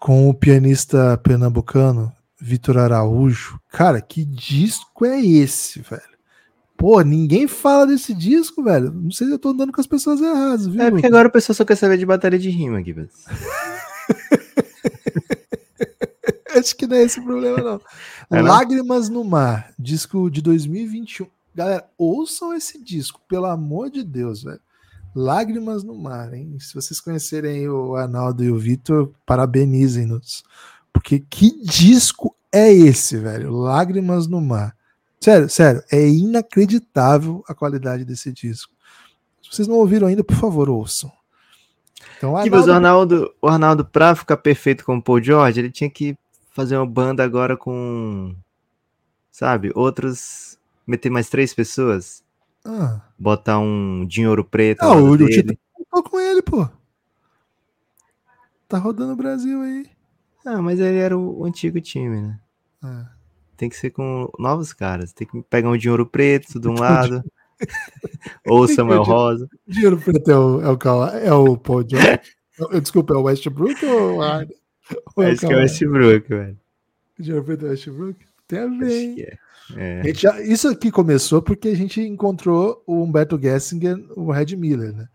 com 0.00 0.28
o 0.28 0.34
pianista 0.34 1.16
pernambucano 1.18 2.12
Vitor 2.40 2.76
Araújo. 2.78 3.58
Cara, 3.70 4.00
que 4.00 4.24
disco 4.24 5.06
é 5.06 5.20
esse, 5.24 5.80
velho? 5.80 6.13
Pô, 6.76 7.00
ninguém 7.02 7.46
fala 7.46 7.86
desse 7.86 8.12
disco, 8.12 8.62
velho. 8.62 8.92
Não 8.92 9.10
sei 9.10 9.26
se 9.26 9.32
eu 9.32 9.38
tô 9.38 9.50
andando 9.50 9.72
com 9.72 9.80
as 9.80 9.86
pessoas 9.86 10.20
erradas, 10.20 10.66
viu? 10.66 10.82
É 10.82 10.90
porque 10.90 11.06
agora 11.06 11.28
o 11.28 11.32
pessoal 11.32 11.54
só 11.54 11.64
quer 11.64 11.76
saber 11.76 11.96
de 11.96 12.04
batalha 12.04 12.38
de 12.38 12.50
rima, 12.50 12.82
Gibbs. 12.82 13.24
Acho 16.54 16.76
que 16.76 16.86
não 16.86 16.96
é 16.96 17.02
esse 17.02 17.18
o 17.18 17.24
problema, 17.24 17.58
não. 17.58 17.80
É, 18.30 18.40
não? 18.40 18.48
Lágrimas 18.48 19.08
no 19.08 19.24
Mar, 19.24 19.72
disco 19.78 20.30
de 20.30 20.40
2021. 20.40 21.26
Galera, 21.54 21.88
ouçam 21.96 22.52
esse 22.54 22.82
disco, 22.82 23.20
pelo 23.28 23.46
amor 23.46 23.90
de 23.90 24.02
Deus, 24.02 24.42
velho. 24.42 24.60
Lágrimas 25.14 25.84
no 25.84 25.94
Mar, 25.94 26.34
hein? 26.34 26.56
Se 26.58 26.74
vocês 26.74 27.00
conhecerem 27.00 27.68
o 27.68 27.94
Arnaldo 27.94 28.42
e 28.42 28.50
o 28.50 28.58
Vitor, 28.58 29.12
parabenizem-nos. 29.24 30.42
Porque 30.92 31.20
que 31.20 31.62
disco 31.64 32.34
é 32.52 32.72
esse, 32.72 33.16
velho? 33.16 33.52
Lágrimas 33.52 34.26
no 34.26 34.40
Mar. 34.40 34.76
Sério, 35.24 35.48
sério, 35.48 35.82
é 35.90 36.06
inacreditável 36.06 37.42
a 37.48 37.54
qualidade 37.54 38.04
desse 38.04 38.30
disco. 38.30 38.70
Se 39.42 39.50
vocês 39.50 39.66
não 39.66 39.76
ouviram 39.76 40.06
ainda, 40.06 40.22
por 40.22 40.36
favor, 40.36 40.68
ouçam. 40.68 41.10
Então, 42.18 42.36
Arnaldo... 42.36 42.70
o 42.70 42.74
Arnaldo, 42.74 43.34
o 43.40 43.48
Arnaldo, 43.48 43.84
pra 43.86 44.14
ficar 44.14 44.36
perfeito 44.36 44.84
com 44.84 44.98
o 44.98 45.02
Paul 45.02 45.22
George, 45.22 45.58
ele 45.58 45.70
tinha 45.70 45.88
que 45.88 46.14
fazer 46.50 46.76
uma 46.76 46.84
banda 46.84 47.24
agora 47.24 47.56
com, 47.56 48.36
sabe, 49.32 49.72
outros, 49.74 50.58
meter 50.86 51.08
mais 51.08 51.30
três 51.30 51.54
pessoas. 51.54 52.22
Ah. 52.62 53.00
Botar 53.18 53.58
um 53.58 54.04
dinheiro 54.06 54.44
preto. 54.44 54.82
Ah, 54.82 54.94
o 54.94 55.16
Tito 55.16 55.56
com 56.04 56.20
ele, 56.20 56.42
pô. 56.42 56.68
Tá 58.68 58.76
rodando 58.76 59.14
o 59.14 59.16
Brasil 59.16 59.62
aí. 59.62 59.86
Ah, 60.44 60.60
mas 60.60 60.78
ele 60.80 60.98
era 60.98 61.16
o, 61.16 61.40
o 61.40 61.46
antigo 61.46 61.80
time, 61.80 62.20
né? 62.20 62.38
Ah. 62.82 63.13
Tem 63.56 63.68
que 63.68 63.76
ser 63.76 63.90
com 63.90 64.30
novos 64.38 64.72
caras. 64.72 65.12
Tem 65.12 65.26
que 65.26 65.42
pegar 65.42 65.70
um 65.70 65.76
dinheiro 65.76 66.06
preto 66.06 66.58
de 66.58 66.68
um 66.68 66.74
lado. 66.78 67.22
ou 68.46 68.66
Samuel 68.66 69.02
Rosa. 69.02 69.48
Dinheiro 69.66 69.98
preto 69.98 70.30
é 70.30 70.38
o, 70.38 70.60
é 70.60 70.70
o, 70.70 71.04
é 71.04 71.32
o 71.32 71.56
Paul 71.56 71.84
George? 71.88 72.20
Desculpa, 72.80 73.14
é 73.14 73.16
o 73.16 73.22
Westbrook 73.22 73.84
ou, 73.84 74.22
a, 74.22 74.46
ou 75.16 75.24
é 75.24 75.32
Acho 75.32 75.46
que 75.46 75.52
é 75.52 75.56
o 75.56 75.60
Westbrook, 75.60 76.28
velho. 76.28 76.58
Dinheiro 77.18 77.44
preto 77.44 77.64
é 77.64 77.68
o 77.68 77.70
Westbrook? 77.70 78.26
Tem 78.46 78.58
a 78.60 78.66
ver. 78.66 79.38
É. 79.76 80.00
A 80.02 80.12
já, 80.12 80.40
isso 80.42 80.68
aqui 80.68 80.90
começou 80.90 81.40
porque 81.40 81.68
a 81.68 81.76
gente 81.76 82.00
encontrou 82.00 82.82
o 82.86 83.02
Humberto 83.02 83.40
Gessinger, 83.40 83.96
o 84.14 84.30
Red 84.30 84.56
Miller, 84.56 84.92
né? 84.92 85.08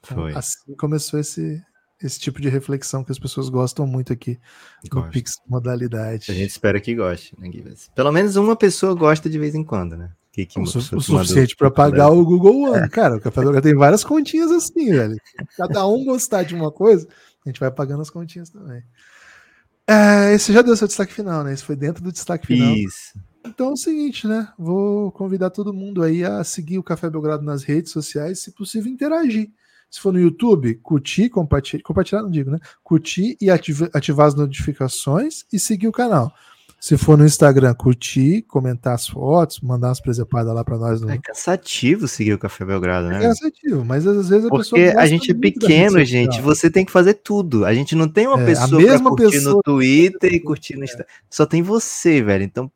Então, 0.00 0.16
Foi. 0.16 0.34
Assim 0.34 0.74
começou 0.74 1.20
esse, 1.20 1.62
esse 2.02 2.18
tipo 2.18 2.40
de 2.40 2.48
reflexão 2.48 3.04
que 3.04 3.12
as 3.12 3.18
pessoas 3.18 3.48
gostam 3.48 3.86
muito 3.86 4.12
aqui 4.12 4.38
no 4.92 5.08
Pix 5.10 5.34
Modalidade. 5.46 6.30
A 6.30 6.34
gente 6.34 6.50
espera 6.50 6.80
que 6.80 6.94
goste, 6.94 7.34
né, 7.38 7.50
Pelo 7.94 8.12
menos 8.12 8.36
uma 8.36 8.56
pessoa 8.56 8.94
gosta 8.94 9.28
de 9.28 9.38
vez 9.38 9.54
em 9.54 9.62
quando, 9.62 9.96
né? 9.96 10.10
Que, 10.32 10.46
que 10.46 10.60
o, 10.60 10.66
su 10.66 10.78
o 10.78 11.00
suficiente 11.00 11.56
para 11.56 11.70
pagar 11.70 12.10
o 12.10 12.24
Google 12.24 12.70
One. 12.70 12.84
É. 12.84 12.88
Cara, 12.88 13.16
o 13.16 13.20
Café 13.20 13.42
do 13.42 13.60
tem 13.60 13.74
várias 13.74 14.04
continhas 14.04 14.50
assim, 14.50 14.90
velho. 14.90 15.16
Cada 15.56 15.86
um 15.86 16.04
gostar 16.04 16.44
de 16.44 16.54
uma 16.54 16.70
coisa, 16.70 17.06
a 17.44 17.48
gente 17.48 17.58
vai 17.58 17.70
pagando 17.70 18.02
as 18.02 18.10
continhas 18.10 18.48
também. 18.48 18.82
É, 19.86 20.32
esse 20.32 20.52
já 20.52 20.62
deu 20.62 20.76
seu 20.76 20.86
destaque 20.86 21.12
final, 21.12 21.42
né? 21.42 21.52
Esse 21.52 21.64
foi 21.64 21.74
dentro 21.74 22.02
do 22.02 22.12
destaque 22.12 22.46
final. 22.46 22.74
Isso. 22.74 23.18
Então 23.44 23.70
é 23.70 23.72
o 23.72 23.76
seguinte, 23.76 24.26
né? 24.28 24.48
Vou 24.56 25.10
convidar 25.10 25.50
todo 25.50 25.74
mundo 25.74 26.02
aí 26.02 26.22
a 26.22 26.44
seguir 26.44 26.78
o 26.78 26.82
Café 26.82 27.10
Belgrado 27.10 27.42
nas 27.42 27.64
redes 27.64 27.90
sociais, 27.90 28.40
se 28.40 28.52
possível, 28.52 28.92
interagir. 28.92 29.50
Se 29.90 30.00
for 30.00 30.12
no 30.12 30.20
YouTube, 30.20 30.74
curtir, 30.76 31.28
compartilhar, 31.28 31.82
compartilhar 31.82 32.22
não 32.22 32.30
digo, 32.30 32.50
né? 32.50 32.58
Curtir 32.84 33.36
e 33.40 33.50
ativar, 33.50 33.90
ativar 33.92 34.28
as 34.28 34.34
notificações 34.34 35.44
e 35.52 35.58
seguir 35.58 35.88
o 35.88 35.92
canal. 35.92 36.32
Se 36.80 36.96
for 36.96 37.18
no 37.18 37.26
Instagram, 37.26 37.74
curtir, 37.74 38.40
comentar 38.48 38.94
as 38.94 39.06
fotos, 39.06 39.60
mandar 39.60 39.88
umas 39.88 40.00
presepadas 40.00 40.54
lá 40.54 40.64
para 40.64 40.78
nós. 40.78 41.02
No... 41.02 41.10
É 41.10 41.18
cansativo 41.18 42.08
seguir 42.08 42.32
o 42.32 42.38
Café 42.38 42.64
Belgrado, 42.64 43.08
né? 43.08 43.18
É 43.18 43.20
cansativo, 43.20 43.84
mas 43.84 44.06
às 44.06 44.30
vezes 44.30 44.46
a 44.46 44.48
Porque 44.48 44.62
pessoa. 44.62 44.80
Porque 44.80 44.98
a 44.98 45.06
gente 45.06 45.30
é 45.30 45.34
pequeno, 45.34 46.02
gente. 46.02 46.40
Você 46.40 46.70
tem 46.70 46.84
que 46.84 46.90
fazer 46.90 47.14
tudo. 47.14 47.66
A 47.66 47.74
gente 47.74 47.94
não 47.94 48.08
tem 48.08 48.26
uma 48.26 48.40
é, 48.40 48.46
pessoa 48.46 48.80
pra 48.80 49.10
curtir 49.10 49.30
pessoa... 49.30 49.54
no 49.56 49.62
Twitter 49.62 50.32
e 50.32 50.40
curtir 50.40 50.76
no 50.76 50.84
Instagram. 50.84 51.06
Só 51.28 51.44
tem 51.44 51.60
você, 51.60 52.22
velho. 52.22 52.44
Então 52.44 52.72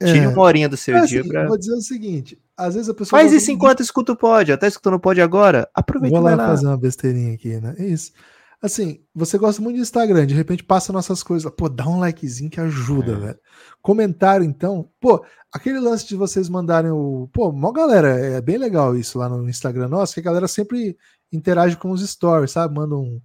Tire 0.00 0.18
é. 0.18 0.28
uma 0.28 0.42
horinha 0.42 0.68
do 0.68 0.76
seu 0.76 0.96
é 0.96 1.04
dia 1.06 1.20
assim, 1.20 1.28
pra... 1.28 1.46
Vou 1.46 1.58
dizer 1.58 1.74
o 1.74 1.80
seguinte: 1.80 2.40
às 2.56 2.74
vezes 2.74 2.88
a 2.88 2.94
pessoa. 2.94 3.20
Faz 3.20 3.32
isso 3.32 3.50
enquanto 3.50 3.82
escuta 3.82 4.12
o 4.12 4.16
pod. 4.16 4.52
Até 4.52 4.68
escutando 4.68 4.94
o 4.94 5.00
pod 5.00 5.20
agora. 5.20 5.68
Aproveita 5.74 6.16
Vou 6.16 6.24
lá, 6.24 6.36
lá 6.36 6.46
fazer 6.46 6.66
uma 6.66 6.78
besteirinha 6.78 7.34
aqui, 7.34 7.60
né? 7.60 7.74
É 7.78 7.86
isso. 7.86 8.12
Assim, 8.60 9.00
você 9.14 9.38
gosta 9.38 9.62
muito 9.62 9.76
de 9.76 9.82
Instagram, 9.82 10.26
de 10.26 10.34
repente 10.34 10.64
passa 10.64 10.92
nossas 10.92 11.22
coisas. 11.22 11.50
Pô, 11.56 11.68
dá 11.68 11.86
um 11.86 12.00
likezinho 12.00 12.50
que 12.50 12.60
ajuda, 12.60 13.12
é. 13.12 13.16
velho. 13.16 13.38
Comentário, 13.80 14.44
então. 14.44 14.90
Pô, 15.00 15.24
aquele 15.52 15.78
lance 15.78 16.06
de 16.06 16.16
vocês 16.16 16.48
mandarem 16.48 16.90
o. 16.90 17.28
Pô, 17.32 17.52
mó 17.52 17.70
galera, 17.70 18.08
é 18.08 18.40
bem 18.40 18.58
legal 18.58 18.96
isso 18.96 19.18
lá 19.18 19.28
no 19.28 19.48
Instagram 19.48 19.88
nosso, 19.88 20.14
que 20.14 20.20
a 20.20 20.24
galera 20.24 20.48
sempre 20.48 20.96
interage 21.32 21.76
com 21.76 21.90
os 21.90 22.08
stories, 22.08 22.50
sabe? 22.50 22.74
Manda 22.74 22.96
um, 22.96 23.20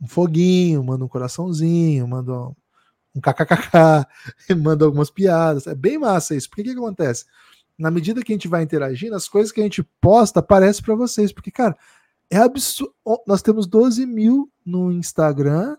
um 0.00 0.08
foguinho, 0.08 0.82
manda 0.82 1.04
um 1.04 1.08
coraçãozinho, 1.08 2.06
manda 2.08 2.32
um, 2.32 2.54
um 3.14 3.20
kkkk, 3.20 4.06
manda 4.62 4.84
algumas 4.84 5.10
piadas. 5.10 5.66
É 5.66 5.74
bem 5.74 5.98
massa 5.98 6.34
isso. 6.34 6.48
Porque 6.48 6.62
o 6.62 6.64
que, 6.64 6.72
que 6.72 6.78
acontece? 6.78 7.24
Na 7.78 7.90
medida 7.90 8.22
que 8.22 8.32
a 8.32 8.36
gente 8.36 8.48
vai 8.48 8.62
interagindo, 8.62 9.14
as 9.14 9.28
coisas 9.28 9.52
que 9.52 9.60
a 9.60 9.64
gente 9.64 9.82
posta 10.00 10.40
aparecem 10.40 10.82
para 10.82 10.94
vocês. 10.94 11.32
Porque, 11.32 11.50
cara, 11.50 11.76
é 12.30 12.38
absurdo. 12.38 12.94
Nós 13.26 13.42
temos 13.42 13.66
12 13.66 14.06
mil 14.06 14.50
no 14.64 14.90
Instagram, 14.92 15.76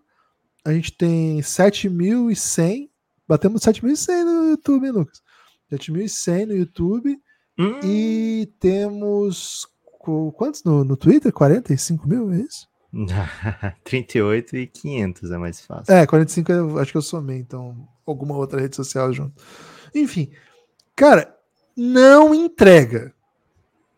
a 0.64 0.72
gente 0.72 0.96
tem 0.96 1.40
7.100. 1.40 2.90
Batemos 3.28 3.62
7.100 3.62 4.24
no 4.24 4.50
YouTube, 4.50 4.86
hein, 4.86 4.92
Lucas? 4.92 5.22
7.100 5.72 6.46
no 6.48 6.56
YouTube. 6.56 7.20
Hum. 7.58 7.80
E 7.84 8.52
temos. 8.60 9.68
Quantos 10.36 10.64
no, 10.64 10.84
no 10.84 10.98
Twitter? 10.98 11.32
45 11.32 12.08
mil, 12.08 12.32
é 12.34 12.42
isso? 12.42 12.68
38 13.84 14.56
e 14.56 14.68
500 14.68 15.32
é 15.32 15.38
mais 15.38 15.62
fácil. 15.62 15.94
É, 15.94 16.06
45 16.06 16.52
eu 16.52 16.80
acho 16.80 16.92
que 16.92 16.98
eu 16.98 17.02
somei, 17.02 17.40
então 17.40 17.88
alguma 18.06 18.38
outra 18.38 18.62
rede 18.62 18.76
social 18.76 19.12
junto. 19.12 19.34
Enfim, 19.96 20.32
cara, 20.96 21.36
não 21.76 22.34
entrega. 22.34 23.14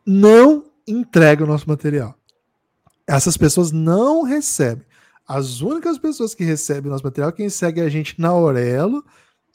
Não 0.06 0.66
entrega 0.88 1.43
o 1.43 1.48
nosso 1.48 1.68
material. 1.68 2.16
Essas 3.06 3.36
pessoas 3.36 3.72
não 3.72 4.24
recebem. 4.24 4.86
As 5.28 5.62
únicas 5.62 5.98
pessoas 5.98 6.34
que 6.34 6.43
recebem 6.43 6.89
o 6.89 6.91
nosso 6.91 7.04
material 7.04 7.34
quem 7.34 7.50
segue 7.50 7.82
a 7.82 7.89
gente 7.89 8.20
na 8.20 8.30
Aurelo 8.30 9.04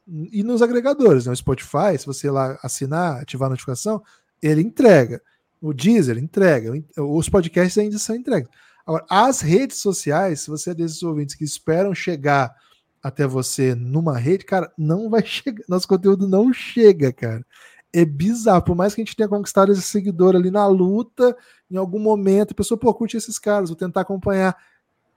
e 0.07 0.43
nos 0.43 0.61
agregadores. 0.61 1.27
Né? 1.27 1.35
Spotify, 1.35 1.97
se 1.99 2.07
você 2.07 2.31
lá 2.31 2.59
assinar, 2.63 3.21
ativar 3.21 3.47
a 3.47 3.51
notificação, 3.51 4.03
ele 4.43 4.61
entrega. 4.61 5.23
O 5.61 5.73
Deezer 5.73 6.19
entrega. 6.19 6.73
Os 6.97 7.29
podcasts 7.29 7.79
ainda 7.79 7.99
são 7.99 8.17
entregues. 8.17 8.51
Agora, 8.91 9.07
as 9.09 9.41
redes 9.41 9.81
sociais, 9.81 10.41
se 10.41 10.51
você 10.51 10.71
é 10.71 10.75
desses 10.75 11.01
ouvintes 11.05 11.37
que 11.37 11.45
esperam 11.45 11.95
chegar 11.95 12.53
até 13.01 13.25
você 13.25 13.73
numa 13.73 14.19
rede, 14.19 14.45
cara, 14.45 14.73
não 14.77 15.09
vai 15.09 15.23
chegar. 15.25 15.63
Nosso 15.69 15.87
conteúdo 15.87 16.27
não 16.27 16.53
chega, 16.53 17.13
cara. 17.13 17.47
É 17.93 18.05
bizarro. 18.05 18.63
Por 18.63 18.75
mais 18.75 18.93
que 18.93 19.01
a 19.01 19.05
gente 19.05 19.15
tenha 19.15 19.29
conquistado 19.29 19.71
esse 19.71 19.83
seguidor 19.83 20.35
ali 20.35 20.51
na 20.51 20.67
luta, 20.67 21.37
em 21.71 21.77
algum 21.77 22.01
momento, 22.01 22.51
a 22.51 22.55
pessoa, 22.57 22.77
pô, 22.77 22.93
curte 22.93 23.17
esses 23.17 23.39
caras, 23.39 23.69
vou 23.69 23.77
tentar 23.77 24.01
acompanhar. 24.01 24.57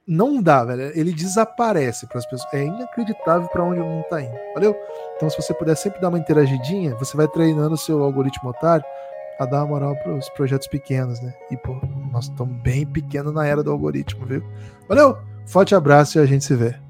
Não 0.05 0.39
dá, 0.39 0.63
velho. 0.63 0.91
Ele 0.95 1.11
desaparece 1.11 2.05
para 2.05 2.19
as 2.19 2.27
pessoas. 2.27 2.53
É 2.53 2.63
inacreditável 2.63 3.49
para 3.49 3.63
onde 3.63 3.79
o 3.79 3.85
mundo 3.85 4.05
tá 4.07 4.21
indo. 4.21 4.37
Valeu? 4.53 4.77
Então, 5.15 5.31
se 5.31 5.41
você 5.41 5.51
puder 5.51 5.75
sempre 5.75 5.99
dar 5.99 6.09
uma 6.09 6.19
interagidinha, 6.19 6.93
você 6.97 7.17
vai 7.17 7.27
treinando 7.27 7.73
o 7.73 7.77
seu 7.77 8.03
algoritmo 8.03 8.51
otário 8.51 8.85
a 9.39 9.45
dar 9.45 9.59
uma 9.59 9.67
moral 9.67 9.95
para 9.95 10.13
os 10.13 10.29
projetos 10.29 10.67
pequenos, 10.67 11.19
né? 11.21 11.33
E, 11.51 11.57
pô, 11.57 11.75
nós 12.11 12.25
estamos 12.25 12.55
bem 12.61 12.85
pequenos 12.85 13.33
na 13.33 13.45
era 13.45 13.63
do 13.63 13.71
algoritmo, 13.71 14.25
viu? 14.25 14.43
Valeu, 14.87 15.17
forte 15.45 15.73
abraço 15.75 16.17
e 16.17 16.21
a 16.21 16.25
gente 16.25 16.43
se 16.43 16.55
vê. 16.55 16.82